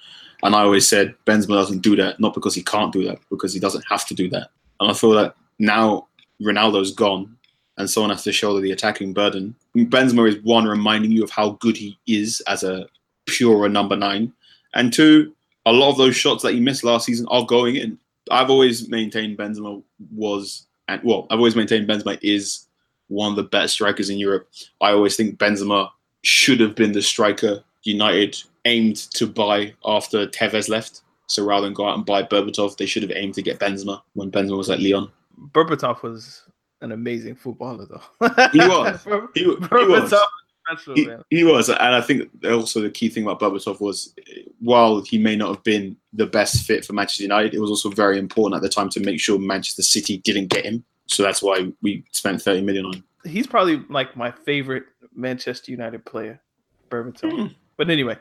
And 0.42 0.54
I 0.54 0.60
always 0.60 0.86
said 0.86 1.14
Benzema 1.26 1.54
doesn't 1.54 1.80
do 1.80 1.96
that, 1.96 2.20
not 2.20 2.34
because 2.34 2.54
he 2.54 2.62
can't 2.62 2.92
do 2.92 3.04
that, 3.06 3.18
because 3.30 3.54
he 3.54 3.60
doesn't 3.60 3.84
have 3.88 4.06
to 4.08 4.14
do 4.14 4.28
that. 4.30 4.48
And 4.80 4.90
I 4.90 4.94
feel 4.94 5.12
that 5.12 5.34
now 5.58 6.08
Ronaldo's 6.42 6.92
gone 6.92 7.36
and 7.76 7.90
someone 7.90 8.10
has 8.10 8.24
to 8.24 8.32
shoulder 8.32 8.60
the 8.60 8.72
attacking 8.72 9.12
burden. 9.12 9.54
Benzema 9.76 10.28
is 10.28 10.42
one 10.44 10.66
reminding 10.66 11.10
you 11.10 11.24
of 11.24 11.30
how 11.30 11.50
good 11.60 11.76
he 11.76 11.98
is 12.06 12.40
as 12.46 12.62
a 12.62 12.86
pure 13.26 13.68
number 13.68 13.96
nine, 13.96 14.32
and 14.74 14.92
two, 14.92 15.34
a 15.66 15.72
lot 15.72 15.90
of 15.90 15.96
those 15.96 16.16
shots 16.16 16.42
that 16.42 16.52
he 16.52 16.60
missed 16.60 16.84
last 16.84 17.06
season 17.06 17.26
are 17.30 17.44
going 17.44 17.76
in. 17.76 17.98
I've 18.30 18.50
always 18.50 18.88
maintained 18.88 19.38
Benzema 19.38 19.82
was, 20.14 20.66
and 20.88 21.02
well, 21.02 21.26
I've 21.30 21.38
always 21.38 21.56
maintained 21.56 21.88
Benzema 21.88 22.18
is 22.22 22.66
one 23.08 23.30
of 23.30 23.36
the 23.36 23.42
best 23.42 23.74
strikers 23.74 24.10
in 24.10 24.18
Europe. 24.18 24.48
I 24.80 24.92
always 24.92 25.16
think 25.16 25.38
Benzema 25.38 25.90
should 26.22 26.60
have 26.60 26.74
been 26.74 26.92
the 26.92 27.02
striker 27.02 27.62
United 27.82 28.42
aimed 28.64 28.96
to 28.96 29.26
buy 29.26 29.74
after 29.84 30.26
Tevez 30.26 30.68
left. 30.68 31.02
So 31.26 31.44
rather 31.44 31.66
than 31.66 31.74
go 31.74 31.88
out 31.88 31.96
and 31.96 32.06
buy 32.06 32.22
Berbatov, 32.22 32.76
they 32.76 32.86
should 32.86 33.02
have 33.02 33.12
aimed 33.14 33.34
to 33.34 33.42
get 33.42 33.58
Benzema 33.58 34.00
when 34.14 34.30
Benzema 34.30 34.56
was 34.56 34.70
at 34.70 34.80
Lyon. 34.80 35.10
Berbatov 35.52 36.02
was 36.02 36.42
an 36.80 36.92
amazing 36.92 37.34
footballer, 37.34 37.86
though. 37.86 38.48
He 38.52 38.58
was. 38.58 39.06
He, 39.34 39.42
he 39.42 39.46
was. 39.46 40.14
Special, 40.66 40.94
he, 40.94 41.10
he, 41.28 41.44
was, 41.44 41.68
and 41.68 41.78
I 41.78 42.00
think 42.00 42.30
also 42.42 42.80
the 42.80 42.88
key 42.88 43.10
thing 43.10 43.24
about 43.24 43.38
Berbatov 43.38 43.82
was, 43.82 44.14
while 44.60 45.02
he 45.02 45.18
may 45.18 45.36
not 45.36 45.54
have 45.54 45.62
been 45.62 45.94
the 46.14 46.24
best 46.24 46.64
fit 46.64 46.86
for 46.86 46.94
Manchester 46.94 47.24
United, 47.24 47.52
it 47.52 47.60
was 47.60 47.68
also 47.68 47.90
very 47.90 48.18
important 48.18 48.56
at 48.56 48.62
the 48.62 48.70
time 48.70 48.88
to 48.90 49.00
make 49.00 49.20
sure 49.20 49.38
Manchester 49.38 49.82
City 49.82 50.18
didn't 50.18 50.46
get 50.46 50.64
him. 50.64 50.82
So 51.06 51.22
that's 51.22 51.42
why 51.42 51.70
we 51.82 52.02
spent 52.12 52.40
thirty 52.40 52.62
million 52.62 52.86
on. 52.86 52.94
him. 52.94 53.04
He's 53.26 53.46
probably 53.46 53.84
like 53.90 54.16
my 54.16 54.30
favorite 54.30 54.84
Manchester 55.14 55.70
United 55.70 56.02
player, 56.06 56.40
Berbatov. 56.88 57.30
Hmm. 57.30 57.46
But 57.76 57.90
anyway, 57.90 58.16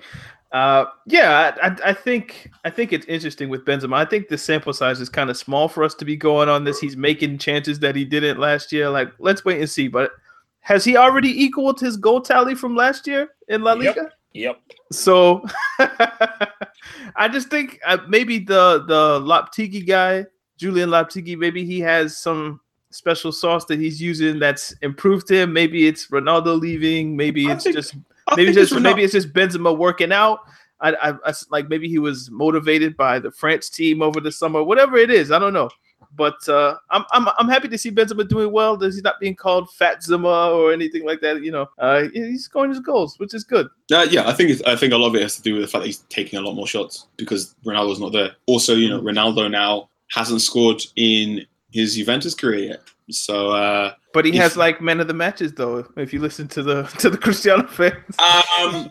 uh, 0.54 0.86
yeah, 1.08 1.56
I, 1.64 1.90
I, 1.90 1.94
think 1.94 2.52
I 2.64 2.70
think 2.70 2.94
it's 2.94 3.08
interesting 3.08 3.50
with 3.50 3.66
Benzema. 3.66 3.96
I 3.96 4.06
think 4.06 4.28
the 4.28 4.38
sample 4.38 4.72
size 4.72 5.02
is 5.02 5.10
kind 5.10 5.32
of 5.32 5.38
small 5.38 5.68
for 5.68 5.84
us 5.84 5.96
to 5.96 6.06
be 6.06 6.16
going 6.16 6.48
on 6.48 6.64
this. 6.64 6.80
He's 6.80 6.96
making 6.96 7.40
chances 7.40 7.80
that 7.80 7.96
he 7.96 8.06
didn't 8.06 8.40
last 8.40 8.72
year. 8.72 8.88
Like, 8.88 9.12
let's 9.18 9.44
wait 9.44 9.60
and 9.60 9.70
see. 9.70 9.88
But 9.88 10.12
has 10.60 10.86
he 10.86 10.96
already 10.96 11.44
equaled 11.44 11.80
his 11.80 11.98
goal 11.98 12.22
tally 12.22 12.54
from 12.54 12.76
last 12.76 13.08
year 13.08 13.30
in 13.48 13.64
La 13.64 13.74
Liga? 13.74 14.12
Yep. 14.34 14.62
yep. 14.70 14.78
So 14.92 15.44
I 15.80 17.28
just 17.32 17.50
think 17.50 17.80
uh, 17.84 17.98
maybe 18.08 18.38
the 18.38 18.86
the 18.88 19.20
Lopetegui 19.22 19.88
guy, 19.88 20.28
Julen 20.60 20.90
Lopetegui, 20.90 21.36
maybe 21.36 21.66
he 21.66 21.80
has 21.80 22.16
some 22.16 22.62
special 22.92 23.32
sauce 23.32 23.66
that 23.66 23.80
he's 23.80 24.00
using 24.00 24.38
that's 24.38 24.72
improved 24.84 25.32
him. 25.32 25.52
Maybe 25.52 25.88
it's 25.88 26.10
Ronaldo 26.10 26.60
leaving. 26.60 27.18
Maybe 27.18 27.48
it's 27.48 27.64
think, 27.64 27.76
just 27.76 27.96
maybe 28.36 28.54
just 28.54 28.74
maybe 28.80 29.04
it's 29.04 29.14
just 29.14 29.34
Benzema 29.34 29.78
working 29.78 30.12
out. 30.12 30.40
I, 30.80 30.94
I, 30.94 31.14
I 31.26 31.34
like 31.50 31.70
maybe 31.70 31.88
he 31.88 32.00
was 32.00 32.30
motivated 32.30 32.98
by 32.98 33.20
the 33.20 33.32
France 33.32 33.70
team 33.70 34.02
over 34.02 34.20
the 34.20 34.32
summer. 34.32 34.64
Whatever 34.64 34.98
it 34.98 35.10
is, 35.10 35.32
I 35.32 35.40
don't 35.40 35.54
know. 35.54 35.70
But 36.16 36.48
uh, 36.48 36.76
I'm, 36.92 37.06
I'm 37.12 37.28
I'm 37.40 37.50
happy 37.50 37.68
to 37.70 37.78
see 37.78 37.90
Benzema 37.90 38.28
doing 38.28 38.52
well. 38.52 38.78
He's 38.80 39.02
not 39.02 39.20
being 39.20 39.36
called 39.36 39.72
Fat 39.72 40.04
Zuma 40.04 40.52
or 40.52 40.72
anything 40.72 41.06
like 41.06 41.22
that. 41.22 41.42
You 41.42 41.52
know, 41.52 41.70
uh, 41.80 42.04
he's 42.14 42.46
scoring 42.46 42.70
his 42.70 42.80
goals, 42.80 43.18
which 43.18 43.34
is 43.34 43.44
good. 43.44 43.68
Uh, 43.92 44.06
yeah, 44.10 44.28
I 44.28 44.34
think 44.34 44.62
I 44.68 44.76
think 44.76 44.94
a 44.94 44.98
lot 44.98 45.08
of 45.08 45.16
it 45.16 45.24
has 45.24 45.36
to 45.38 45.42
do 45.42 45.54
with 45.54 45.64
the 45.64 45.68
fact 45.68 45.82
that 45.82 45.88
he's 45.88 46.00
taking 46.10 46.38
a 46.38 46.42
lot 46.42 46.54
more 46.54 46.68
shots 46.68 47.08
because 47.18 47.56
Ronaldo's 47.66 48.00
not 48.00 48.12
there. 48.12 48.32
Also, 48.46 48.76
you 48.76 48.90
know, 48.90 49.02
Ronaldo 49.02 49.50
now 49.50 49.90
hasn't 50.12 50.42
scored 50.42 50.84
in 50.96 51.46
his 51.74 51.96
Juventus 51.96 52.36
career 52.36 52.70
yet. 52.70 52.82
So, 53.10 53.50
uh, 53.50 53.94
but 54.14 54.24
he 54.24 54.32
if, 54.32 54.38
has 54.38 54.56
like 54.56 54.80
men 54.80 55.02
of 55.02 55.08
the 55.08 55.14
matches 55.14 55.54
though. 55.54 55.86
If 55.98 56.14
you 56.14 56.20
listen 56.20 56.48
to 56.50 56.64
the 56.64 56.84
to 57.00 57.10
the 57.10 57.18
Cristiano 57.18 57.68
fans, 57.68 58.18
um, 58.62 58.90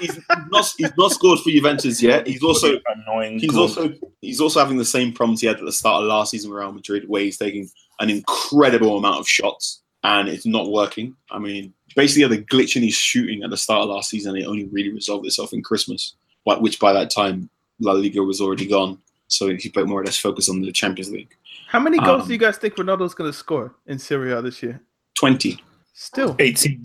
he's 0.00 0.18
not 0.50 0.72
he's 0.78 0.96
not 0.96 1.12
scored 1.12 1.40
for 1.40 1.50
Juventus 1.50 2.02
yet. 2.02 2.26
He's 2.26 2.42
also 2.42 2.80
annoying. 2.86 3.38
He's 3.38 3.56
also 3.56 3.92
he's 4.22 4.40
also 4.40 4.60
having 4.60 4.78
the 4.78 4.84
same 4.84 5.12
problems 5.12 5.42
he 5.42 5.46
had 5.46 5.58
at 5.58 5.64
the 5.64 5.72
start 5.72 6.02
of 6.02 6.08
last 6.08 6.30
season 6.30 6.50
with 6.50 6.60
Real 6.60 6.72
Madrid, 6.72 7.08
where 7.08 7.22
he's 7.22 7.36
taking 7.36 7.68
an 7.98 8.08
incredible 8.08 8.96
amount 8.96 9.18
of 9.18 9.28
shots 9.28 9.80
and 10.02 10.28
it's 10.28 10.46
not 10.46 10.70
working. 10.70 11.14
I 11.30 11.38
mean, 11.38 11.74
basically, 11.94 12.36
the 12.36 12.42
glitch 12.42 12.76
in 12.76 12.82
his 12.82 12.94
shooting 12.94 13.42
at 13.42 13.50
the 13.50 13.56
start 13.56 13.82
of 13.82 13.90
last 13.90 14.10
season, 14.10 14.36
it 14.36 14.46
only 14.46 14.64
really 14.66 14.92
resolved 14.92 15.26
itself 15.26 15.52
in 15.52 15.62
Christmas, 15.62 16.14
which 16.44 16.80
by 16.80 16.92
that 16.92 17.10
time 17.10 17.50
La 17.80 17.92
Liga 17.92 18.22
was 18.22 18.40
already 18.40 18.66
gone. 18.66 18.98
So 19.28 19.54
he 19.54 19.68
put 19.68 19.86
more 19.86 20.00
or 20.00 20.04
less 20.04 20.18
focus 20.18 20.48
on 20.48 20.60
the 20.60 20.72
Champions 20.72 21.12
League. 21.12 21.36
How 21.70 21.78
many 21.78 21.98
goals 22.00 22.22
um, 22.22 22.26
do 22.26 22.32
you 22.32 22.38
guys 22.38 22.56
think 22.58 22.74
Ronaldo's 22.74 23.14
going 23.14 23.30
to 23.30 23.36
score 23.36 23.76
in 23.86 23.96
Serie 23.96 24.32
A 24.32 24.42
this 24.42 24.60
year? 24.60 24.80
20. 25.14 25.56
Still 25.92 26.34
18. 26.40 26.84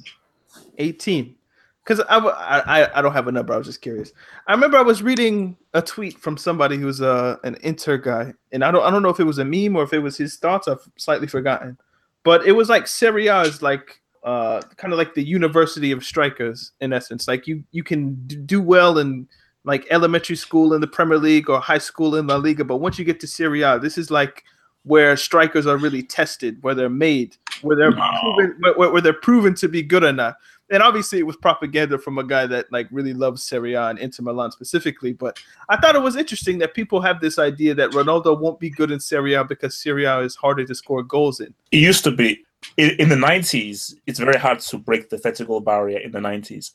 18. 0.77 1.35
Because 1.83 2.05
I, 2.07 2.19
I, 2.19 2.99
I 2.99 3.01
don't 3.01 3.11
have 3.11 3.27
a 3.27 3.31
number. 3.31 3.51
I 3.51 3.57
was 3.57 3.65
just 3.65 3.81
curious. 3.81 4.13
I 4.45 4.51
remember 4.51 4.77
I 4.77 4.83
was 4.83 5.01
reading 5.01 5.57
a 5.73 5.81
tweet 5.81 6.19
from 6.19 6.37
somebody 6.37 6.77
who's 6.77 7.01
uh, 7.01 7.37
an 7.43 7.57
Inter 7.63 7.97
guy, 7.97 8.35
and 8.51 8.63
I 8.63 8.69
don't 8.69 8.83
I 8.83 8.91
don't 8.91 9.01
know 9.01 9.09
if 9.09 9.19
it 9.19 9.23
was 9.23 9.39
a 9.39 9.45
meme 9.45 9.75
or 9.75 9.81
if 9.81 9.91
it 9.91 9.99
was 9.99 10.17
his 10.17 10.37
thoughts. 10.37 10.67
I've 10.67 10.87
slightly 10.97 11.25
forgotten, 11.25 11.79
but 12.23 12.45
it 12.45 12.51
was 12.51 12.69
like 12.69 12.85
Serie 12.85 13.25
A 13.27 13.41
is 13.41 13.63
like 13.63 14.01
uh, 14.23 14.61
kind 14.77 14.93
of 14.93 14.99
like 14.99 15.15
the 15.15 15.23
university 15.23 15.91
of 15.91 16.03
strikers 16.03 16.73
in 16.79 16.93
essence. 16.93 17.27
Like 17.27 17.47
you 17.47 17.63
you 17.71 17.83
can 17.83 18.15
do 18.45 18.61
well 18.61 18.99
in 18.99 19.27
like 19.63 19.87
elementary 19.89 20.35
school 20.35 20.73
in 20.73 20.81
the 20.81 20.87
Premier 20.87 21.17
League 21.17 21.49
or 21.49 21.59
high 21.59 21.79
school 21.79 22.17
in 22.17 22.27
La 22.27 22.35
Liga, 22.35 22.63
but 22.63 22.77
once 22.77 22.99
you 22.99 23.05
get 23.05 23.19
to 23.21 23.27
Serie 23.27 23.63
A, 23.63 23.79
this 23.79 23.97
is 23.97 24.11
like 24.11 24.43
where 24.85 25.17
strikers 25.17 25.67
are 25.67 25.77
really 25.77 26.03
tested, 26.03 26.61
where 26.61 26.75
they're 26.75 26.89
made, 26.89 27.35
where 27.61 27.75
they're 27.75 27.91
no. 27.91 28.11
proven, 28.21 28.55
where, 28.59 28.91
where, 28.91 29.01
they're 29.01 29.13
proven 29.13 29.53
to 29.55 29.67
be 29.67 29.81
good 29.81 30.03
enough. 30.03 30.35
And 30.71 30.81
obviously, 30.81 31.19
it 31.19 31.27
was 31.27 31.35
propaganda 31.35 31.99
from 31.99 32.17
a 32.17 32.23
guy 32.23 32.47
that 32.47 32.71
like 32.71 32.87
really 32.91 33.13
loves 33.13 33.43
Serie 33.43 33.73
A 33.73 33.87
and 33.87 33.99
Inter 33.99 34.23
Milan 34.23 34.51
specifically. 34.51 35.13
But 35.13 35.39
I 35.69 35.77
thought 35.77 35.95
it 35.95 36.01
was 36.01 36.15
interesting 36.15 36.57
that 36.59 36.73
people 36.73 37.01
have 37.01 37.19
this 37.19 37.37
idea 37.37 37.75
that 37.75 37.91
Ronaldo 37.91 38.39
won't 38.39 38.59
be 38.59 38.69
good 38.69 38.91
in 38.91 38.99
Serie 38.99 39.33
A 39.33 39.43
because 39.43 39.75
Serie 39.75 40.05
A 40.05 40.19
is 40.19 40.35
harder 40.35 40.65
to 40.65 40.73
score 40.73 41.03
goals 41.03 41.39
in. 41.39 41.53
It 41.71 41.77
used 41.77 42.03
to 42.05 42.11
be 42.11 42.43
in, 42.77 42.91
in 42.99 43.09
the 43.09 43.15
'90s. 43.15 43.95
It's 44.07 44.19
very 44.19 44.39
hard 44.39 44.59
to 44.59 44.77
break 44.77 45.09
the 45.09 45.17
30 45.17 45.45
goal 45.45 45.61
barrier 45.61 45.99
in 45.99 46.11
the 46.11 46.19
'90s. 46.19 46.71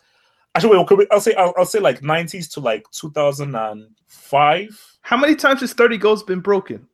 Actually, 0.55 0.79
wait, 0.79 1.09
I'll 1.11 1.21
say 1.21 1.35
I'll, 1.35 1.55
I'll 1.57 1.67
say 1.67 1.81
like 1.81 2.01
'90s 2.01 2.53
to 2.55 2.61
like 2.61 2.89
2005. 2.93 4.99
How 5.03 5.17
many 5.17 5.35
times 5.35 5.63
has 5.63 5.73
30 5.73 5.99
goals 5.99 6.23
been 6.23 6.41
broken? 6.41 6.87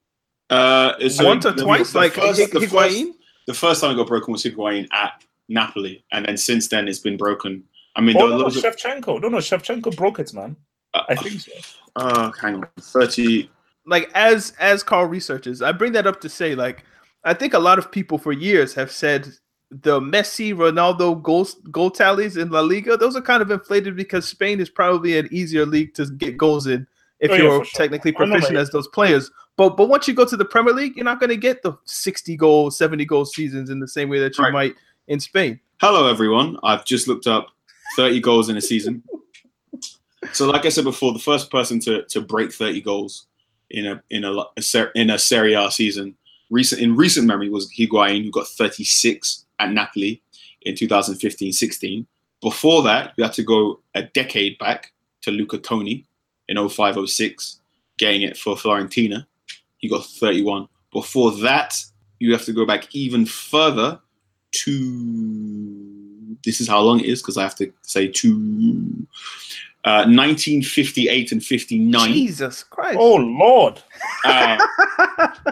Uh, 0.51 1.09
so 1.09 1.25
Once 1.27 1.45
or 1.45 1.53
twice, 1.53 1.95
like 1.95 2.13
first, 2.13 2.53
the, 2.53 2.67
first, 2.67 3.05
the 3.47 3.55
first 3.55 3.81
time 3.81 3.93
it 3.93 3.97
got 3.97 4.07
broken 4.07 4.33
was 4.33 4.45
Higuain 4.45 4.87
at 4.93 5.25
Napoli, 5.49 6.05
and 6.13 6.27
then 6.27 6.37
since 6.37 6.69
then 6.69 6.87
it's 6.89 7.01
been 7.01 7.17
broken. 7.17 7.65
I 7.97 8.01
mean, 8.01 8.17
oh, 8.17 8.29
no, 8.29 8.39
no, 8.39 8.45
Shevchenko. 8.47 9.21
No, 9.23 9.29
no, 9.29 9.39
Shevchenko 9.39 9.97
broke 9.97 10.21
it, 10.21 10.33
man. 10.35 10.57
Uh, 10.95 11.03
I 11.09 11.17
think 11.17 11.41
so. 11.41 11.53
Uh, 11.97 12.31
hang 12.41 12.57
on, 12.57 12.69
thirty. 12.79 13.51
Like 13.87 14.11
as 14.15 14.53
as 14.61 14.83
Carl 14.83 15.07
researches, 15.07 15.63
I 15.63 15.73
bring 15.73 15.93
that 15.93 16.07
up 16.07 16.21
to 16.21 16.29
say, 16.29 16.55
like, 16.55 16.85
I 17.25 17.35
think 17.35 17.55
a 17.55 17.59
lot 17.59 17.79
of 17.79 17.91
people 17.91 18.19
for 18.19 18.33
years 18.33 18.75
have 18.75 18.93
said 18.93 19.29
the 19.71 20.01
Messi, 20.01 20.55
Ronaldo 20.55 21.21
goal 21.23 21.49
goal 21.71 21.91
tallies 21.91 22.37
in 22.37 22.51
La 22.51 22.61
Liga, 22.61 22.97
those 22.97 23.17
are 23.17 23.23
kind 23.23 23.43
of 23.43 23.51
inflated 23.51 23.97
because 23.97 24.29
Spain 24.29 24.61
is 24.61 24.71
probably 24.71 25.19
an 25.19 25.29
easier 25.33 25.67
league 25.67 25.95
to 25.95 26.07
get 26.07 26.37
goals 26.37 26.67
in 26.67 26.87
if 27.19 27.31
oh, 27.31 27.35
you're 27.35 27.59
yeah, 27.59 27.71
technically 27.75 28.13
sure. 28.13 28.27
proficient 28.27 28.57
as 28.57 28.71
those 28.71 28.89
players. 28.89 29.31
But 29.57 29.77
but 29.77 29.89
once 29.89 30.07
you 30.07 30.15
go 30.15 30.25
to 30.25 30.37
the 30.37 30.45
Premier 30.45 30.75
League, 30.75 30.97
you're 30.97 31.05
not 31.05 31.21
going 31.21 31.31
to 31.31 31.37
get 31.37 31.63
the 31.63 31.77
60 31.85 32.37
goal, 32.37 32.71
70 32.71 33.05
goal 33.05 33.25
seasons 33.25 33.71
in 33.71 33.81
the 33.81 33.89
same 33.89 34.09
way 34.09 34.19
that 34.21 34.37
you 34.37 34.45
right. 34.45 34.53
might 34.53 34.75
in 35.09 35.21
Spain. 35.21 35.61
Hello, 35.81 36.09
everyone. 36.09 36.59
I've 36.63 36.85
just 36.85 37.09
looked 37.09 37.27
up 37.27 37.49
30 37.97 38.21
goals 38.21 38.49
in 38.49 38.57
a 38.57 38.61
season. 38.61 39.03
So, 40.33 40.51
like 40.51 40.67
I 40.67 40.71
said 40.71 40.85
before, 40.85 41.13
the 41.13 41.19
first 41.19 41.51
person 41.51 41.79
to, 41.81 42.05
to 42.05 42.21
break 42.21 42.53
30 42.53 42.81
goals 42.81 43.27
in 43.71 43.87
a 43.87 44.03
in 44.11 44.25
a, 44.25 44.45
a 44.57 44.63
Ser- 44.63 44.93
in 44.95 45.11
a 45.11 45.19
Serie 45.19 45.55
A 45.55 45.71
season 45.71 46.17
recent 46.51 46.81
in 46.81 46.97
recent 46.97 47.27
memory 47.27 47.49
was 47.49 47.71
Higuain, 47.73 48.25
who 48.25 48.31
got 48.31 48.47
36 48.47 49.45
at 49.59 49.73
Napoli 49.73 50.23
in 50.63 50.75
2015-16. 50.75 52.07
Before 52.41 52.83
that, 52.83 53.13
you 53.17 53.25
had 53.25 53.33
to 53.35 53.43
go 53.43 53.81
a 53.95 54.03
decade 54.03 54.59
back 54.59 54.93
to 55.23 55.31
Luca 55.31 55.59
Toni 55.59 56.05
in 56.49 56.57
05-06, 56.57 57.57
getting 57.99 58.23
it 58.23 58.37
for 58.37 58.57
Fiorentina. 58.57 59.27
He 59.79 59.89
got 59.89 60.05
31. 60.05 60.68
Before 60.93 61.33
that, 61.39 61.77
you 62.18 62.33
have 62.33 62.45
to 62.47 62.53
go 62.53 62.64
back 62.66 62.95
even 62.95 63.27
further 63.27 64.01
to 64.53 66.37
this 66.45 66.61
is 66.61 66.68
how 66.68 66.81
long 66.81 67.01
it 67.01 67.07
is 67.07 67.20
because 67.22 67.37
I 67.37 67.43
have 67.43 67.55
to 67.57 67.72
say 67.83 68.09
to 68.09 68.29
uh, 69.85 70.05
1958 70.07 71.33
and 71.33 71.45
59. 71.45 72.12
Jesus 72.12 72.62
Christ. 72.64 72.99
Oh 73.01 73.16
Lord! 73.16 73.83
Uh, 74.24 74.59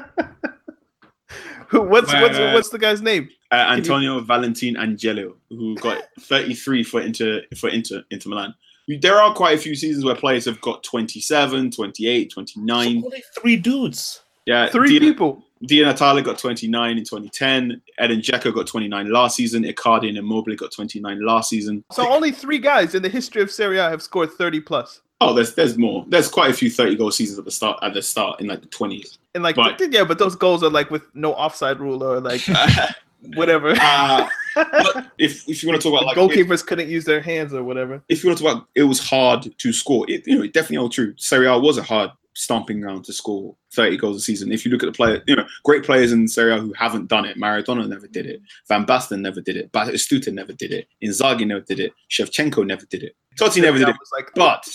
Who- 1.69 1.83
what's 1.83 2.13
what's 2.13 2.39
Uh, 2.39 2.51
what's 2.53 2.69
the 2.71 2.79
guy's 2.79 3.03
name? 3.03 3.29
uh, 3.51 3.67
Antonio 3.71 4.21
Valentin 4.21 4.77
Angelo, 4.77 5.37
who 5.49 5.75
got 5.77 6.03
33 6.21 6.83
for 6.85 7.01
Inter 7.01 7.43
for 7.57 7.69
Inter 7.71 8.03
Inter 8.11 8.31
Milan. 8.31 8.55
There 8.89 9.17
are 9.21 9.33
quite 9.35 9.57
a 9.57 9.61
few 9.61 9.75
seasons 9.75 10.05
where 10.05 10.15
players 10.15 10.45
have 10.45 10.61
got 10.61 10.83
27, 10.83 11.71
28, 11.71 12.31
29. 12.33 13.03
Only 13.05 13.23
three 13.39 13.57
dudes. 13.57 14.21
Yeah, 14.47 14.69
Three 14.69 14.99
Di, 14.99 15.01
people. 15.01 15.43
Di 15.67 15.83
Natale 15.83 16.23
got 16.23 16.39
29 16.39 16.99
in 16.99 17.05
2010. 17.05 17.81
Edin 17.99 18.21
Dzeko 18.21 18.55
got 18.55 18.67
29 18.67 19.11
last 19.11 19.37
season. 19.37 19.65
Icardi 19.65 20.11
and 20.11 20.19
Immobile 20.19 20.57
got 20.57 20.71
29 20.71 21.25
last 21.25 21.49
season. 21.49 21.83
So 21.93 22.07
only 22.13 22.31
three 22.31 22.59
guys 22.59 22.95
in 22.95 23.03
the 23.03 23.09
history 23.09 23.41
of 23.41 23.51
Serie 23.51 23.79
A 23.79 23.89
have 23.89 24.03
scored 24.03 24.31
30 24.33 24.61
plus. 24.61 25.01
Oh, 25.21 25.33
there's 25.33 25.55
there's 25.55 25.79
more. 25.79 26.05
There's 26.09 26.29
quite 26.29 26.51
a 26.51 26.53
few 26.53 26.69
30 26.71 26.97
goal 26.97 27.11
seasons 27.11 27.39
at 27.39 27.47
the 27.47 27.51
start 27.51 27.79
at 27.83 27.95
the 27.95 28.03
start 28.03 28.41
in 28.41 28.47
like 28.49 28.61
the 28.61 28.69
20s. 28.69 29.17
And 29.35 29.43
like 29.43 29.57
But- 29.57 29.81
yeah, 29.91 30.05
but 30.05 30.19
those 30.19 30.37
goals 30.37 30.63
are 30.63 30.69
like 30.69 30.91
with 30.91 31.03
no 31.15 31.33
offside 31.33 31.81
rule 31.81 32.05
or 32.05 32.21
like 32.21 32.43
whatever. 33.35 33.75
Uh, 33.81 34.29
but 34.55 35.13
if 35.19 35.49
if 35.49 35.63
you 35.63 35.69
want 35.69 35.81
to 35.81 35.89
talk 35.89 36.01
about 36.01 36.07
like 36.07 36.17
goalkeepers 36.17 36.65
couldn't 36.65 36.89
use 36.89 37.05
their 37.05 37.21
hands 37.21 37.53
or 37.53 37.65
whatever. 37.65 38.03
if 38.09 38.23
you 38.23 38.31
want 38.31 38.39
to 38.39 38.45
talk 38.45 38.53
about 38.55 38.69
it 38.75 38.85
was 38.85 39.01
hard 39.01 39.49
to 39.59 39.73
score, 39.73 40.05
it 40.09 40.27
you 40.27 40.37
know, 40.37 40.45
it 40.45 40.53
definitely 40.53 40.79
all 40.79 40.89
true. 40.89 41.15
Serie 41.17 41.47
A 41.47 41.59
was 41.59 41.79
a 41.79 41.83
hard 41.83 42.11
stomping 42.37 42.81
ground 42.81 43.05
to 43.05 43.13
score 43.13 43.55
30 43.73 43.97
goals 43.97 44.17
a 44.17 44.21
season. 44.21 44.53
If 44.53 44.65
you 44.65 44.73
look 44.73 44.83
at 44.83 44.87
the 44.87 44.93
player, 44.93 45.23
you 45.27 45.37
know, 45.37 45.47
great 45.65 45.85
players 45.85 46.13
in 46.13 46.27
Serie 46.29 46.53
A 46.53 46.59
who 46.59 46.73
haven't 46.73 47.09
done 47.09 47.25
it. 47.25 47.39
Maradona 47.39 47.89
never 47.89 48.07
did 48.07 48.27
it. 48.27 48.41
Van 48.69 48.85
Basten 48.85 49.21
never 49.21 49.41
did 49.41 49.57
it. 49.57 49.73
Batistuta 49.73 50.33
never 50.33 50.53
did 50.53 50.73
it. 50.73 50.89
Inzaghi 51.03 51.47
never 51.47 51.61
did 51.61 51.81
it. 51.81 51.93
Shevchenko 52.11 52.67
never 52.67 52.85
did 52.87 53.03
it. 53.03 53.17
Totti 53.39 53.63
never 53.63 53.79
did 53.79 53.89
it. 53.89 53.97
was 53.99 54.11
like, 54.17 54.31
But 54.35 54.69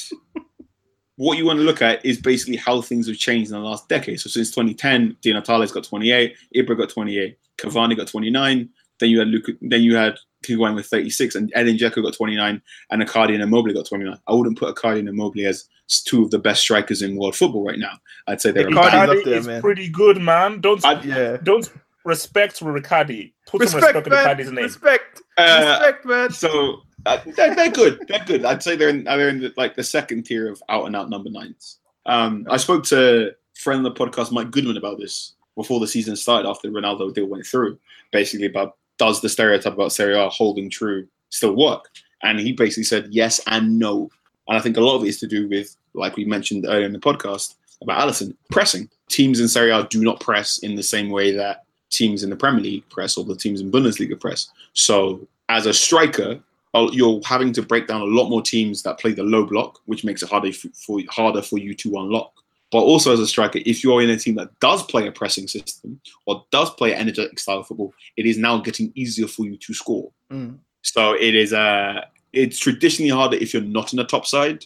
what 1.20 1.38
you 1.38 1.46
want 1.46 1.60
to 1.60 1.64
look 1.64 1.82
at 1.82 2.04
is 2.06 2.18
basically 2.18 2.56
how 2.56 2.82
things 2.82 3.06
have 3.08 3.18
changed 3.18 3.52
in 3.52 3.58
the 3.58 3.64
last 3.70 3.90
decade. 3.90 4.22
So 4.22 4.30
since 4.30 4.52
2010, 4.52 5.18
Di 5.22 5.34
Natale's 5.34 5.70
got 5.74 5.84
28, 5.84 6.34
Ibra 6.56 6.78
got 6.78 6.90
28, 6.90 7.38
Cavani 7.58 7.98
got 7.98 8.08
29. 8.08 8.70
Then 9.00 9.10
you 9.10 9.20
had 9.20 9.28
Luca, 9.28 9.52
then 9.62 9.82
you 9.82 9.98
had 9.98 10.16
Higuain 10.48 10.76
with 10.76 10.86
36, 10.86 11.36
and 11.36 11.52
Edin 11.56 11.76
Dzeko 11.76 12.02
got 12.02 12.14
29, 12.14 12.62
and 12.92 13.02
Icardi 13.04 13.34
and 13.34 13.44
Immobile 13.44 13.74
got 13.74 13.86
29. 13.86 14.18
I 14.28 14.34
wouldn't 14.34 14.58
put 14.58 14.74
Icardi 14.74 15.00
and 15.00 15.10
Immobile 15.10 15.46
as 15.48 15.66
two 16.06 16.24
of 16.24 16.32
the 16.32 16.40
best 16.40 16.62
strikers 16.62 17.02
in 17.02 17.18
world 17.18 17.36
football 17.36 17.66
right 17.66 17.80
now. 17.80 17.98
I'd 18.28 18.40
say 18.40 18.52
they're 18.52 18.70
Icardi's 18.70 18.94
about- 18.94 19.26
there, 19.26 19.34
is 19.40 19.48
man. 19.48 19.60
pretty 19.62 19.90
good, 19.90 20.22
man. 20.22 20.62
Don't 20.62 20.86
I- 20.86 21.02
yeah. 21.04 21.36
don't 21.44 21.70
respect 22.06 22.62
Riccardi. 22.62 23.34
Put 23.46 23.68
some 23.68 23.82
Respect, 23.82 24.08
respect 24.08 24.30
on 24.30 24.38
man. 24.46 24.56
Name. 24.56 24.64
Respect. 24.64 25.22
Uh, 25.38 25.78
Respect, 25.82 26.06
man. 26.06 26.30
So 26.32 26.82
they're, 27.18 27.56
they're 27.56 27.72
good. 27.72 28.06
They're 28.08 28.26
good. 28.26 28.46
I'd 28.46 28.64
say 28.64 28.76
they're 28.76 28.90
in, 28.90 29.04
they're 29.04 29.30
in 29.30 29.40
the, 29.40 29.54
like 29.58 29.76
the 29.76 29.84
second 29.84 30.24
tier 30.24 30.52
of 30.52 30.62
out 30.70 30.86
and 30.86 30.96
out 30.96 31.10
number 31.10 31.30
nines. 31.30 31.80
Um, 32.06 32.48
I 32.50 32.58
spoke 32.58 32.84
to 32.86 33.32
friend 33.56 33.86
of 33.86 33.94
the 33.94 34.06
podcast 34.06 34.32
Mike 34.32 34.52
Goodman 34.52 34.78
about 34.78 34.98
this 34.98 35.34
before 35.56 35.80
the 35.80 35.88
season 35.88 36.16
started 36.16 36.48
after 36.48 36.70
Ronaldo 36.70 37.14
deal 37.14 37.26
went 37.26 37.46
through. 37.46 37.78
Basically, 38.12 38.48
about 38.48 38.78
does 38.98 39.22
the 39.22 39.30
stereotype 39.30 39.74
about 39.74 39.92
Serie 39.92 40.20
A 40.20 40.30
holding 40.30 40.70
true 40.70 41.08
still 41.30 41.56
work? 41.56 41.90
And 42.24 42.40
he 42.40 42.52
basically 42.52 42.84
said 42.84 43.08
yes 43.12 43.40
and 43.48 43.80
no. 43.80 44.10
And 44.48 44.58
I 44.58 44.62
think 44.62 44.78
a 44.78 44.82
lot 44.82 44.96
of 44.96 45.04
it 45.04 45.10
is 45.10 45.20
to 45.20 45.28
do 45.28 45.48
with, 45.48 45.76
like 45.94 46.16
we 46.18 46.26
mentioned 46.26 46.66
earlier 46.68 46.86
in 46.86 46.94
the 46.94 47.00
podcast 47.00 47.56
about 47.82 48.02
Alisson, 48.02 48.36
pressing. 48.52 48.90
Teams 49.10 49.40
in 49.40 49.48
Serie 49.48 49.72
A 49.72 49.86
do 49.86 50.04
not 50.04 50.20
press 50.20 50.60
in 50.60 50.76
the 50.76 50.84
same 50.84 51.10
way 51.10 51.32
that 51.32 51.64
teams 51.90 52.24
in 52.24 52.30
the 52.30 52.36
Premier 52.36 52.62
League 52.62 52.90
press 52.90 53.18
or 53.18 53.24
the 53.24 53.36
teams 53.36 53.62
in 53.62 53.72
Bundesliga 53.72 54.20
press. 54.20 54.50
So 54.74 55.28
as 55.48 55.66
a 55.66 55.74
striker, 55.74 56.34
uh, 56.34 56.36
you're 56.74 57.22
having 57.26 57.52
to 57.54 57.62
break 57.62 57.88
down 57.88 58.02
a 58.02 58.06
lot 58.06 58.30
more 58.30 58.42
teams 58.42 58.84
that 58.84 59.00
play 59.00 59.12
the 59.14 59.24
low 59.24 59.46
block, 59.46 59.80
which 59.86 60.04
makes 60.04 60.22
it 60.22 60.30
harder 60.30 60.52
for, 60.52 61.00
harder 61.10 61.42
for 61.42 61.58
you 61.58 61.74
to 61.76 61.98
unlock. 61.98 62.34
But 62.72 62.80
also 62.80 63.12
as 63.12 63.20
a 63.20 63.26
striker, 63.26 63.60
if 63.66 63.84
you're 63.84 64.02
in 64.02 64.10
a 64.12 64.18
team 64.18 64.36
that 64.36 64.58
does 64.60 64.84
play 64.84 65.08
a 65.08 65.12
pressing 65.12 65.48
system 65.48 66.00
or 66.28 66.46
does 66.52 66.70
play 66.72 66.94
an 66.94 67.00
energetic 67.00 67.40
style 67.40 67.60
of 67.60 67.68
football, 67.68 67.94
it 68.16 68.28
is 68.28 68.38
now 68.38 68.60
getting 68.60 68.92
easier 68.94 69.28
for 69.28 69.46
you 69.46 69.58
to 69.58 69.74
score. 69.74 70.12
Mm. 70.32 70.60
So 70.84 71.14
it 71.14 71.34
is 71.34 71.52
uh 71.52 72.02
it's 72.32 72.60
traditionally 72.60 73.10
harder 73.10 73.38
if 73.38 73.54
you're 73.54 73.64
not 73.64 73.92
in 73.92 73.98
the 73.98 74.06
top 74.06 74.28
side. 74.28 74.66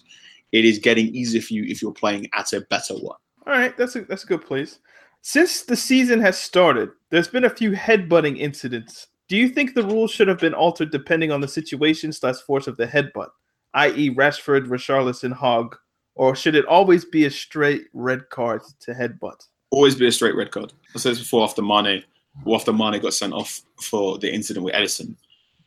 It 0.51 0.66
is 0.66 0.80
getting 0.80 1.16
easier 1.16 1.41
for 1.41 1.54
you 1.54 1.64
if 1.64 1.82
you're 1.82 1.93
playing 1.93 2.30
at 2.34 2.51
a 2.51 2.62
better 2.70 2.93
one. 2.95 3.18
All 3.47 3.54
right, 3.54 3.76
that's 3.78 3.95
a 3.95 4.01
that's 4.01 4.26
a 4.26 4.28
good 4.28 4.45
place. 4.45 4.80
Since 5.22 5.64
the 5.64 5.78
season 5.78 6.20
has 6.20 6.38
started, 6.38 6.91
there's 7.10 7.30
been 7.30 7.45
a 7.45 7.49
few 7.49 7.72
headbutting 7.72 8.38
incidents. 8.38 9.08
Do 9.30 9.38
you 9.38 9.49
think 9.49 9.74
the 9.74 9.84
rules 9.84 10.11
should 10.11 10.28
have 10.28 10.39
been 10.39 10.53
altered 10.53 10.91
depending 10.91 11.32
on 11.32 11.41
the 11.41 11.47
situation 11.47 12.11
slash 12.11 12.38
force 12.38 12.67
of 12.67 12.78
the 12.78 12.88
headbutt, 12.88 13.30
i.e., 13.74 14.13
Rashford, 14.13 14.67
Richarlison, 14.67 15.34
Hogg, 15.34 15.78
or 16.15 16.36
should 16.36 16.55
it 16.55 16.65
always 16.65 17.05
be 17.05 17.26
a 17.26 17.32
straight 17.32 17.86
red 17.93 18.30
card 18.30 18.61
to 18.82 18.91
headbutt? 18.91 19.47
Always 19.71 19.95
be 19.95 20.07
a 20.07 20.11
straight 20.11 20.36
red 20.36 20.51
card. 20.51 20.74
I 20.93 20.99
said 20.99 21.13
this 21.13 21.19
before 21.19 21.43
after 21.43 21.61
Mane, 21.61 22.03
or 22.45 22.55
after 22.55 22.74
Mane 22.74 23.01
got 23.01 23.13
sent 23.13 23.34
off 23.34 23.61
for 23.82 24.17
the 24.19 24.32
incident 24.32 24.65
with 24.65 24.76
Ederson. 24.76 25.15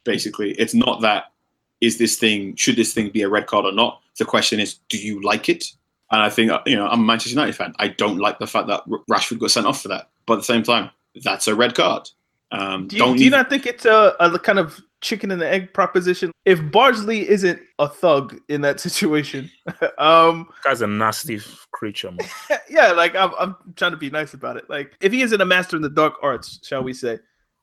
Basically, 0.04 0.52
it's 0.52 0.74
not 0.74 1.00
that 1.00 1.32
is 1.80 1.98
this 1.98 2.16
thing 2.16 2.54
should 2.56 2.76
this 2.76 2.94
thing 2.94 3.10
be 3.10 3.22
a 3.22 3.28
red 3.28 3.46
card 3.46 3.64
or 3.64 3.72
not. 3.72 4.00
The 4.18 4.24
question 4.24 4.60
is, 4.60 4.74
do 4.88 4.98
you 4.98 5.20
like 5.22 5.48
it? 5.48 5.64
And 6.10 6.22
I 6.22 6.30
think 6.30 6.52
uh, 6.52 6.60
you 6.66 6.76
know 6.76 6.86
I'm 6.86 7.00
a 7.00 7.04
Manchester 7.04 7.30
United 7.30 7.56
fan. 7.56 7.74
I 7.78 7.88
don't 7.88 8.18
like 8.18 8.38
the 8.38 8.46
fact 8.46 8.68
that 8.68 8.84
Rashford 9.10 9.40
got 9.40 9.50
sent 9.50 9.66
off 9.66 9.82
for 9.82 9.88
that. 9.88 10.08
But 10.26 10.34
at 10.34 10.36
the 10.38 10.44
same 10.44 10.62
time, 10.62 10.90
that's 11.24 11.48
a 11.48 11.54
red 11.54 11.74
card. 11.74 12.08
Um, 12.52 12.86
Do 12.86 12.96
you, 12.96 13.02
don't 13.02 13.16
do 13.16 13.24
you 13.24 13.30
need- 13.30 13.36
not 13.36 13.50
think 13.50 13.66
it's 13.66 13.84
a, 13.84 14.14
a 14.20 14.38
kind 14.38 14.58
of 14.58 14.80
chicken 15.00 15.30
and 15.30 15.40
the 15.40 15.48
egg 15.48 15.72
proposition? 15.74 16.30
If 16.44 16.60
Bardsley 16.70 17.28
isn't 17.28 17.60
a 17.78 17.88
thug 17.88 18.36
in 18.48 18.60
that 18.62 18.78
situation, 18.86 19.50
um, 19.98 20.48
Guy's 20.64 20.80
a 20.82 20.86
nasty 20.86 21.40
creature, 21.72 22.10
man. 22.12 22.28
yeah, 22.70 22.92
like 22.92 23.14
I'm, 23.16 23.32
I'm 23.38 23.56
trying 23.76 23.90
to 23.92 23.96
be 23.96 24.10
nice 24.10 24.34
about 24.34 24.56
it. 24.56 24.70
Like, 24.70 24.96
if 25.00 25.12
he 25.12 25.22
isn't 25.22 25.40
a 25.40 25.44
master 25.44 25.76
in 25.76 25.82
the 25.82 25.90
dark 25.90 26.14
arts, 26.22 26.60
shall 26.62 26.82
we 26.84 26.92
say, 26.92 27.18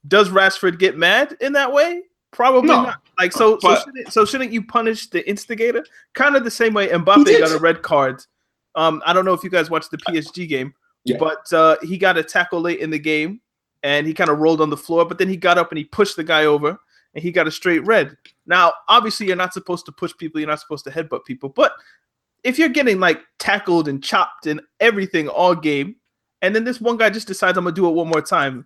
does 0.07 0.29
Rashford 0.29 0.79
get 0.79 0.97
mad 0.97 1.37
in 1.39 1.53
that 1.53 1.71
way? 1.71 2.01
Probably 2.31 2.67
No. 2.69 2.83
not. 2.83 3.01
Like, 3.19 3.31
so, 3.31 3.57
so, 3.59 3.75
shouldn't, 3.75 4.11
so 4.11 4.25
shouldn't 4.25 4.51
you 4.51 4.63
punish 4.65 5.07
the 5.07 5.27
instigator? 5.29 5.85
Kind 6.15 6.35
of 6.35 6.43
the 6.43 6.51
same 6.51 6.73
way 6.73 6.89
Mbappe 6.89 7.25
did. 7.25 7.39
got 7.41 7.51
a 7.55 7.59
red 7.59 7.83
card. 7.83 8.21
Um, 8.75 9.01
I 9.05 9.13
don't 9.13 9.23
know 9.23 9.33
if 9.33 9.43
you 9.43 9.51
guys 9.51 9.69
watched 9.69 9.91
the 9.91 9.97
PSG 9.99 10.49
game, 10.49 10.73
Yeah. 11.05 11.17
but 11.19 11.51
uh, 11.53 11.77
he 11.83 11.95
got 11.97 12.17
a 12.17 12.23
tackle 12.23 12.59
late 12.59 12.79
in 12.79 12.89
the 12.89 12.97
game, 12.97 13.39
and 13.83 14.07
he 14.07 14.13
kind 14.13 14.29
of 14.29 14.39
rolled 14.39 14.61
on 14.61 14.69
the 14.69 14.77
floor. 14.77 15.05
But 15.05 15.17
then 15.17 15.29
he 15.29 15.37
got 15.37 15.57
up 15.57 15.71
and 15.71 15.77
he 15.77 15.83
pushed 15.83 16.15
the 16.15 16.23
guy 16.23 16.45
over, 16.45 16.79
and 17.13 17.23
he 17.23 17.31
got 17.31 17.47
a 17.47 17.51
straight 17.51 17.85
red. 17.85 18.17
Now, 18.47 18.73
obviously, 18.87 19.27
you're 19.27 19.35
not 19.35 19.53
supposed 19.53 19.85
to 19.85 19.91
push 19.91 20.13
people. 20.17 20.39
You're 20.39 20.49
not 20.49 20.59
supposed 20.59 20.85
to 20.85 20.91
headbutt 20.91 21.25
people, 21.25 21.49
but 21.49 21.73
if 22.43 22.59
you're 22.59 22.69
getting 22.69 22.99
like 22.99 23.21
tackled 23.39 23.87
and 23.87 24.03
chopped 24.03 24.47
and 24.47 24.61
everything 24.79 25.27
all 25.27 25.55
game, 25.55 25.95
and 26.41 26.55
then 26.55 26.63
this 26.63 26.81
one 26.81 26.97
guy 26.97 27.09
just 27.09 27.27
decides 27.27 27.57
I'm 27.57 27.63
gonna 27.63 27.75
do 27.75 27.87
it 27.87 27.93
one 27.93 28.07
more 28.07 28.21
time. 28.21 28.65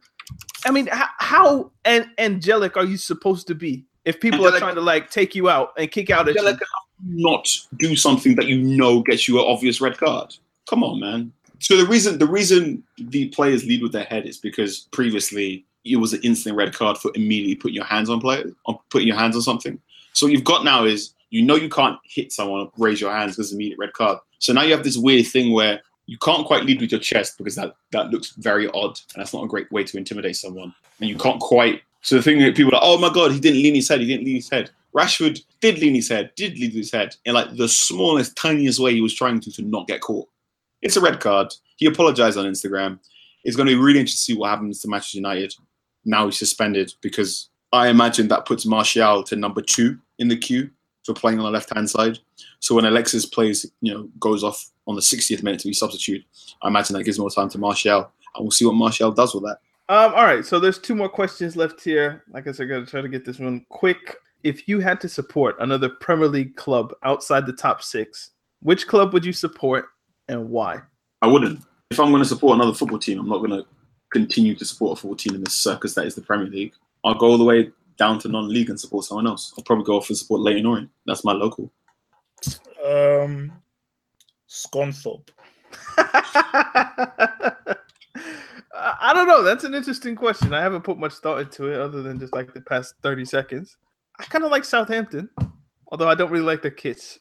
I 0.65 0.71
mean, 0.71 0.87
how, 0.87 1.07
how 1.19 1.71
an- 1.85 2.11
angelic 2.17 2.75
are 2.75 2.83
you 2.85 2.97
supposed 2.97 3.47
to 3.47 3.55
be 3.55 3.85
if 4.03 4.19
people 4.19 4.45
are 4.47 4.57
trying 4.59 4.75
to 4.75 4.81
like 4.81 5.09
take 5.11 5.35
you 5.35 5.47
out 5.49 5.73
and 5.77 5.89
kick 5.91 6.09
out 6.09 6.27
at 6.27 6.35
you? 6.35 6.57
Not 7.05 7.47
do 7.77 7.95
something 7.95 8.35
that 8.35 8.47
you 8.47 8.57
know 8.57 9.01
gets 9.01 9.27
you 9.27 9.39
an 9.39 9.45
obvious 9.47 9.79
red 9.79 9.97
card. 9.97 10.35
Come 10.67 10.83
on, 10.83 10.99
man. 10.99 11.31
So 11.59 11.77
the 11.77 11.85
reason 11.85 12.17
the 12.17 12.27
reason 12.27 12.83
the 12.97 13.29
players 13.29 13.65
lead 13.65 13.81
with 13.81 13.91
their 13.91 14.03
head 14.03 14.25
is 14.25 14.37
because 14.37 14.87
previously 14.91 15.65
it 15.85 15.97
was 15.97 16.13
an 16.13 16.21
instant 16.23 16.55
red 16.55 16.73
card 16.73 16.97
for 16.97 17.11
immediately 17.15 17.55
putting 17.55 17.75
your 17.75 17.85
hands 17.85 18.09
on 18.09 18.19
players, 18.19 18.53
on 18.65 18.77
putting 18.89 19.07
your 19.07 19.17
hands 19.17 19.35
on 19.35 19.41
something. 19.41 19.79
So 20.13 20.25
what 20.25 20.33
you've 20.33 20.43
got 20.43 20.63
now 20.63 20.85
is 20.85 21.13
you 21.29 21.43
know 21.43 21.55
you 21.55 21.69
can't 21.69 21.99
hit 22.03 22.31
someone, 22.31 22.69
raise 22.77 23.01
your 23.01 23.11
hands 23.11 23.35
because 23.35 23.53
immediate 23.53 23.79
red 23.79 23.93
card. 23.93 24.19
So 24.39 24.53
now 24.53 24.63
you 24.63 24.73
have 24.73 24.83
this 24.83 24.97
weird 24.97 25.27
thing 25.27 25.53
where 25.53 25.81
you 26.05 26.17
can't 26.17 26.45
quite 26.45 26.63
lead 26.63 26.81
with 26.81 26.91
your 26.91 27.01
chest 27.01 27.37
because 27.37 27.55
that 27.55 27.75
that 27.91 28.09
looks 28.11 28.31
very 28.31 28.67
odd 28.69 28.99
and 29.13 29.21
that's 29.21 29.33
not 29.33 29.43
a 29.43 29.47
great 29.47 29.71
way 29.71 29.83
to 29.83 29.97
intimidate 29.97 30.35
someone. 30.35 30.73
And 30.99 31.09
you 31.09 31.17
can't 31.17 31.39
quite. 31.39 31.81
So 32.01 32.15
the 32.15 32.21
thing 32.21 32.39
that 32.39 32.55
people 32.55 32.73
are, 32.73 32.79
like, 32.79 32.83
oh 32.83 32.97
my 32.97 33.13
god, 33.13 33.31
he 33.31 33.39
didn't 33.39 33.61
lean 33.61 33.75
his 33.75 33.89
head. 33.89 33.99
He 33.99 34.07
didn't 34.07 34.25
lean 34.25 34.35
his 34.35 34.49
head. 34.49 34.69
Rashford 34.95 35.41
did 35.59 35.79
lean 35.79 35.95
his 35.95 36.09
head, 36.09 36.31
did 36.35 36.57
lean 36.57 36.71
his 36.71 36.91
head 36.91 37.15
in 37.25 37.33
like 37.33 37.55
the 37.55 37.67
smallest, 37.67 38.35
tiniest 38.35 38.79
way 38.79 38.93
he 38.93 39.01
was 39.01 39.13
trying 39.13 39.39
to 39.41 39.51
to 39.51 39.61
not 39.61 39.87
get 39.87 40.01
caught. 40.01 40.27
It's 40.87 40.95
a 40.95 41.01
red 41.01 41.19
card. 41.19 41.53
He 41.75 41.85
apologized 41.85 42.37
on 42.37 42.45
Instagram. 42.45 42.99
It's 43.43 43.57
going 43.57 43.67
to 43.67 43.73
be 43.73 43.77
really 43.77 43.99
interesting 43.99 44.33
to 44.33 44.33
see 44.33 44.39
what 44.39 44.51
happens 44.51 44.79
to 44.81 44.87
Manchester 44.87 45.17
United. 45.17 45.53
Now 46.05 46.27
he's 46.27 46.39
suspended 46.39 46.93
because 47.01 47.49
I 47.73 47.89
imagine 47.89 48.29
that 48.29 48.45
puts 48.45 48.65
Martial 48.65 49.21
to 49.23 49.35
number 49.35 49.61
two 49.61 49.99
in 50.17 50.29
the 50.29 50.37
queue 50.37 50.69
for 51.03 51.13
playing 51.13 51.39
on 51.39 51.43
the 51.43 51.51
left 51.51 51.75
hand 51.75 51.89
side. 51.89 52.19
So 52.61 52.73
when 52.73 52.85
Alexis 52.85 53.25
plays, 53.25 53.69
you 53.81 53.93
know, 53.93 54.09
goes 54.17 54.45
off 54.45 54.71
on 54.87 54.95
the 54.95 55.01
60th 55.01 55.43
minute 55.43 55.59
to 55.59 55.67
be 55.67 55.73
substitute, 55.73 56.23
I 56.61 56.69
imagine 56.69 56.95
that 56.95 57.03
gives 57.03 57.19
more 57.19 57.29
time 57.29 57.49
to 57.49 57.57
Martial, 57.57 58.09
and 58.35 58.43
we'll 58.45 58.51
see 58.51 58.65
what 58.65 58.75
Martial 58.75 59.11
does 59.11 59.35
with 59.35 59.43
that. 59.43 59.57
Um, 59.93 60.13
all 60.13 60.23
right, 60.23 60.45
so 60.45 60.57
there's 60.57 60.79
two 60.79 60.95
more 60.95 61.09
questions 61.09 61.57
left 61.57 61.83
here. 61.83 62.23
Like 62.31 62.47
I 62.47 62.53
said, 62.53 62.63
I'm 62.63 62.69
going 62.69 62.85
to 62.85 62.91
try 62.91 63.01
to 63.01 63.09
get 63.09 63.25
this 63.25 63.39
one 63.39 63.65
quick. 63.67 64.15
If 64.43 64.69
you 64.69 64.79
had 64.79 65.01
to 65.01 65.09
support 65.09 65.57
another 65.59 65.89
Premier 65.89 66.29
League 66.29 66.55
club 66.55 66.93
outside 67.03 67.45
the 67.45 67.51
top 67.51 67.83
six, 67.83 68.31
which 68.61 68.87
club 68.87 69.11
would 69.11 69.25
you 69.25 69.33
support 69.33 69.87
and 70.27 70.49
why? 70.49 70.81
I 71.21 71.27
wouldn't. 71.27 71.61
If 71.89 71.99
I'm 71.99 72.09
going 72.11 72.21
to 72.21 72.27
support 72.27 72.55
another 72.55 72.73
football 72.73 72.99
team, 72.99 73.19
I'm 73.19 73.29
not 73.29 73.37
going 73.39 73.51
to 73.51 73.65
continue 74.11 74.55
to 74.55 74.65
support 74.65 74.97
a 74.97 75.01
football 75.01 75.15
team 75.15 75.35
in 75.35 75.43
this 75.43 75.53
circus 75.53 75.93
that 75.95 76.05
is 76.05 76.15
the 76.15 76.21
Premier 76.21 76.47
League. 76.47 76.73
I'll 77.03 77.13
go 77.15 77.27
all 77.27 77.37
the 77.37 77.43
way 77.43 77.71
down 77.97 78.19
to 78.19 78.27
non-league 78.27 78.69
and 78.69 78.79
support 78.79 79.05
someone 79.05 79.27
else. 79.27 79.53
I'll 79.57 79.63
probably 79.63 79.85
go 79.85 79.97
off 79.97 80.09
and 80.09 80.17
support 80.17 80.41
Leyton 80.41 80.65
Orient. 80.65 80.89
That's 81.05 81.23
my 81.23 81.33
local. 81.33 81.71
Um, 82.85 83.51
Scunthorpe. 84.49 85.29
I 88.79 89.13
don't 89.13 89.27
know. 89.27 89.43
That's 89.43 89.63
an 89.63 89.73
interesting 89.73 90.15
question. 90.15 90.53
I 90.53 90.61
haven't 90.61 90.83
put 90.83 90.97
much 90.97 91.13
thought 91.15 91.39
into 91.39 91.67
it 91.71 91.79
other 91.79 92.01
than 92.03 92.19
just 92.19 92.33
like 92.33 92.53
the 92.53 92.61
past 92.61 92.93
30 93.01 93.25
seconds. 93.25 93.77
I 94.19 94.25
kind 94.25 94.43
of 94.43 94.51
like 94.51 94.65
Southampton, 94.65 95.29
although 95.91 96.07
I 96.09 96.15
don't 96.15 96.31
really 96.31 96.45
like 96.45 96.61
their 96.61 96.71
kits. 96.71 97.19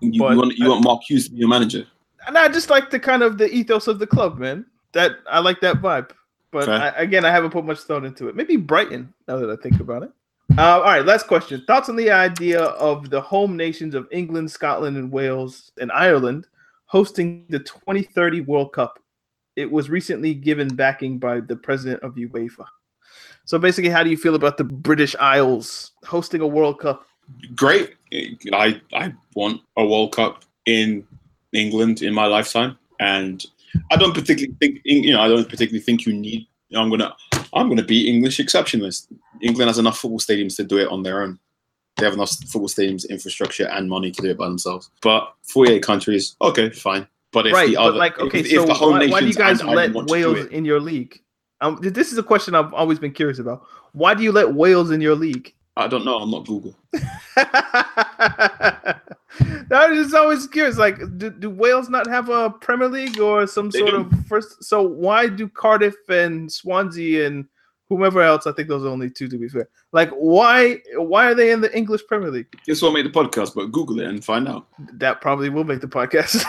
You, 0.00 0.20
But- 0.20 0.30
you 0.32 0.36
want 0.38 0.56
you 0.56 0.68
want 0.68 0.84
Mark 0.84 1.02
Hughes 1.08 1.26
to 1.26 1.32
be 1.32 1.38
your 1.38 1.48
manager? 1.48 1.86
And 2.26 2.36
I 2.38 2.48
just 2.48 2.70
like 2.70 2.90
the 2.90 3.00
kind 3.00 3.22
of 3.22 3.38
the 3.38 3.52
ethos 3.52 3.86
of 3.86 3.98
the 3.98 4.06
club, 4.06 4.38
man. 4.38 4.66
That 4.92 5.16
I 5.28 5.40
like 5.40 5.60
that 5.60 5.82
vibe. 5.82 6.10
But. 6.50 6.68
I, 6.68 6.88
again, 6.90 7.24
I 7.24 7.30
haven't 7.30 7.50
put 7.50 7.64
much 7.64 7.80
thought 7.80 8.04
into 8.04 8.28
it. 8.28 8.36
Maybe 8.36 8.56
Brighton, 8.56 9.12
now 9.26 9.38
that 9.38 9.50
I 9.50 9.56
think 9.60 9.80
about 9.80 10.04
it. 10.04 10.12
Uh, 10.56 10.76
all 10.76 10.82
right, 10.82 11.04
last 11.04 11.26
question. 11.26 11.64
Thoughts 11.66 11.88
on 11.88 11.96
the 11.96 12.10
idea 12.10 12.60
of 12.62 13.10
the 13.10 13.20
home 13.20 13.56
nations 13.56 13.94
of 13.94 14.06
England, 14.12 14.50
Scotland, 14.50 14.96
and 14.96 15.10
Wales 15.10 15.72
and 15.80 15.90
Ireland 15.90 16.46
hosting 16.86 17.44
the 17.48 17.58
2030 17.58 18.42
World 18.42 18.72
Cup? 18.72 19.00
It 19.56 19.70
was 19.70 19.90
recently 19.90 20.32
given 20.34 20.68
backing 20.68 21.18
by 21.18 21.40
the 21.40 21.56
president 21.56 22.02
of 22.02 22.14
UEFA. 22.14 22.66
So 23.46 23.58
basically, 23.58 23.90
how 23.90 24.04
do 24.04 24.10
you 24.10 24.16
feel 24.16 24.36
about 24.36 24.56
the 24.56 24.64
British 24.64 25.16
Isles 25.16 25.92
hosting 26.04 26.40
a 26.40 26.46
World 26.46 26.78
Cup? 26.78 27.06
Great. 27.56 27.94
I 28.52 28.80
I 28.92 29.12
want 29.34 29.60
a 29.76 29.84
World 29.84 30.14
Cup 30.14 30.44
in 30.66 31.06
England 31.54 32.02
in 32.02 32.12
my 32.12 32.26
lifetime, 32.26 32.76
and 33.00 33.44
I 33.90 33.96
don't 33.96 34.14
particularly 34.14 34.54
think 34.60 34.80
you 34.84 35.12
know 35.12 35.20
I 35.20 35.28
don't 35.28 35.48
particularly 35.48 35.80
think 35.80 36.06
you 36.06 36.12
need. 36.12 36.46
You 36.68 36.76
know, 36.76 36.82
I'm 36.82 36.90
gonna 36.90 37.14
I'm 37.52 37.68
gonna 37.68 37.84
be 37.84 38.08
English 38.08 38.38
exceptionalist. 38.38 39.08
England 39.42 39.68
has 39.68 39.78
enough 39.78 39.98
football 39.98 40.18
stadiums 40.18 40.56
to 40.56 40.64
do 40.64 40.78
it 40.78 40.88
on 40.88 41.02
their 41.02 41.22
own. 41.22 41.38
They 41.96 42.04
have 42.04 42.14
enough 42.14 42.30
football 42.30 42.68
stadiums, 42.68 43.08
infrastructure, 43.08 43.68
and 43.68 43.88
money 43.88 44.10
to 44.10 44.22
do 44.22 44.30
it 44.30 44.38
by 44.38 44.48
themselves. 44.48 44.90
But 45.00 45.32
48 45.42 45.82
countries, 45.82 46.36
okay, 46.42 46.70
fine. 46.70 47.06
But 47.30 47.46
if 47.46 47.52
right, 47.52 47.68
the 47.68 47.76
but 47.76 47.94
like, 47.94 48.18
okay, 48.18 48.40
if, 48.40 48.48
so 48.48 48.62
if 48.62 48.68
the 48.68 48.74
home 48.74 48.92
why, 48.92 49.08
why 49.08 49.20
do 49.20 49.26
you 49.26 49.34
guys 49.34 49.62
let 49.62 49.70
Ireland 49.70 49.94
want 49.94 50.08
to 50.08 50.14
do 50.14 50.34
Wales 50.34 50.46
in 50.46 50.64
your 50.64 50.80
league? 50.80 51.20
Um, 51.60 51.78
this 51.80 52.12
is 52.12 52.18
a 52.18 52.22
question 52.22 52.54
I've 52.54 52.74
always 52.74 52.98
been 52.98 53.12
curious 53.12 53.38
about. 53.38 53.64
Why 53.92 54.14
do 54.14 54.22
you 54.22 54.32
let 54.32 54.54
Wales 54.54 54.90
in 54.90 55.00
your 55.00 55.14
league? 55.14 55.54
I 55.76 55.88
don't 55.88 56.04
know. 56.04 56.18
I'm 56.18 56.30
not 56.30 56.46
Google. 56.46 56.76
I'm 59.70 59.94
just 59.94 60.14
always 60.14 60.46
curious. 60.46 60.78
Like, 60.78 60.98
do, 61.18 61.30
do 61.30 61.50
Wales 61.50 61.88
not 61.88 62.06
have 62.06 62.28
a 62.28 62.50
Premier 62.50 62.88
League 62.88 63.18
or 63.18 63.46
some 63.46 63.70
They 63.70 63.80
sort 63.80 63.90
do. 63.90 63.96
of 64.00 64.26
first? 64.26 64.62
So 64.62 64.82
why 64.82 65.28
do 65.28 65.48
Cardiff 65.48 65.96
and 66.08 66.50
Swansea 66.50 67.26
and 67.26 67.46
whomever 67.88 68.22
else? 68.22 68.46
I 68.46 68.52
think 68.52 68.68
those 68.68 68.84
are 68.84 68.88
only 68.88 69.10
two 69.10 69.28
to 69.28 69.38
be 69.38 69.48
fair. 69.48 69.68
Like, 69.92 70.10
why 70.10 70.80
why 70.94 71.26
are 71.26 71.34
they 71.34 71.50
in 71.52 71.60
the 71.60 71.74
English 71.76 72.02
Premier 72.06 72.30
League? 72.30 72.46
This 72.66 72.82
won't 72.82 72.94
make 72.94 73.04
the 73.04 73.10
podcast, 73.10 73.54
but 73.54 73.72
Google 73.72 74.00
it 74.00 74.06
and 74.06 74.24
find 74.24 74.48
out. 74.48 74.68
That 74.94 75.20
probably 75.20 75.48
will 75.48 75.64
make 75.64 75.80
the 75.80 75.88
podcast. 75.88 76.44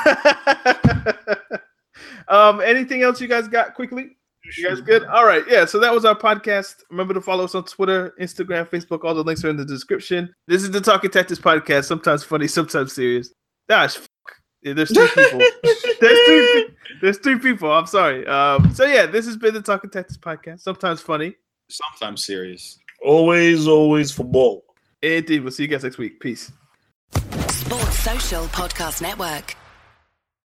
um, 2.28 2.62
anything 2.62 3.04
else 3.04 3.20
you 3.22 3.28
guys 3.28 3.48
got 3.48 3.74
quickly? 3.74 4.18
You 4.58 4.70
guys 4.70 4.82
good? 4.82 5.04
All 5.06 5.26
right. 5.26 5.44
Yeah. 5.48 5.66
So 5.66 5.80
that 5.80 5.94
was 5.94 6.06
our 6.06 6.16
podcast. 6.16 6.76
Remember 6.92 7.14
to 7.14 7.22
follow 7.22 7.44
us 7.44 7.56
on 7.56 7.64
Twitter, 7.66 8.14
Instagram, 8.20 8.70
Facebook. 8.70 9.04
All 9.04 9.14
the 9.16 9.24
links 9.24 9.44
are 9.44 9.50
in 9.50 9.58
the 9.58 9.66
description. 9.66 10.34
This 10.48 10.64
is 10.64 10.72
the 10.72 10.82
Talking 10.82 11.10
Tactics 11.12 11.40
podcast. 11.40 11.86
Sometimes 11.86 12.24
funny, 12.24 12.48
sometimes 12.48 12.94
serious. 12.94 13.34
Gosh, 13.70 13.96
fuck. 13.96 14.10
Yeah, 14.62 14.74
there's 14.74 14.92
three 14.94 15.08
people. 15.08 15.40
there's 16.02 16.26
three. 16.26 16.66
pe- 16.68 16.74
There's 17.02 17.18
three 17.20 17.40
people. 17.40 17.72
I'm 17.72 17.86
sorry. 17.88 18.26
Um. 18.28 18.74
So 18.74 18.86
yeah, 18.86 19.06
this 19.06 19.26
has 19.26 19.38
been 19.38 19.54
the 19.54 19.62
Talking 19.62 19.90
Tactics 19.90 20.18
podcast. 20.18 20.62
Sometimes 20.62 21.02
funny. 21.02 21.36
Sometimes 21.70 22.26
serious. 22.26 22.78
Always, 23.04 23.68
always 23.68 24.12
football. 24.12 24.64
Indeed. 25.02 25.42
We'll 25.42 25.52
see 25.52 25.64
you 25.64 25.70
guys 25.70 25.84
next 25.84 25.98
week. 25.98 26.20
Peace. 26.20 26.52
Sports 27.50 28.00
Social 28.00 28.46
Podcast 28.46 29.02
Network. 29.02 29.56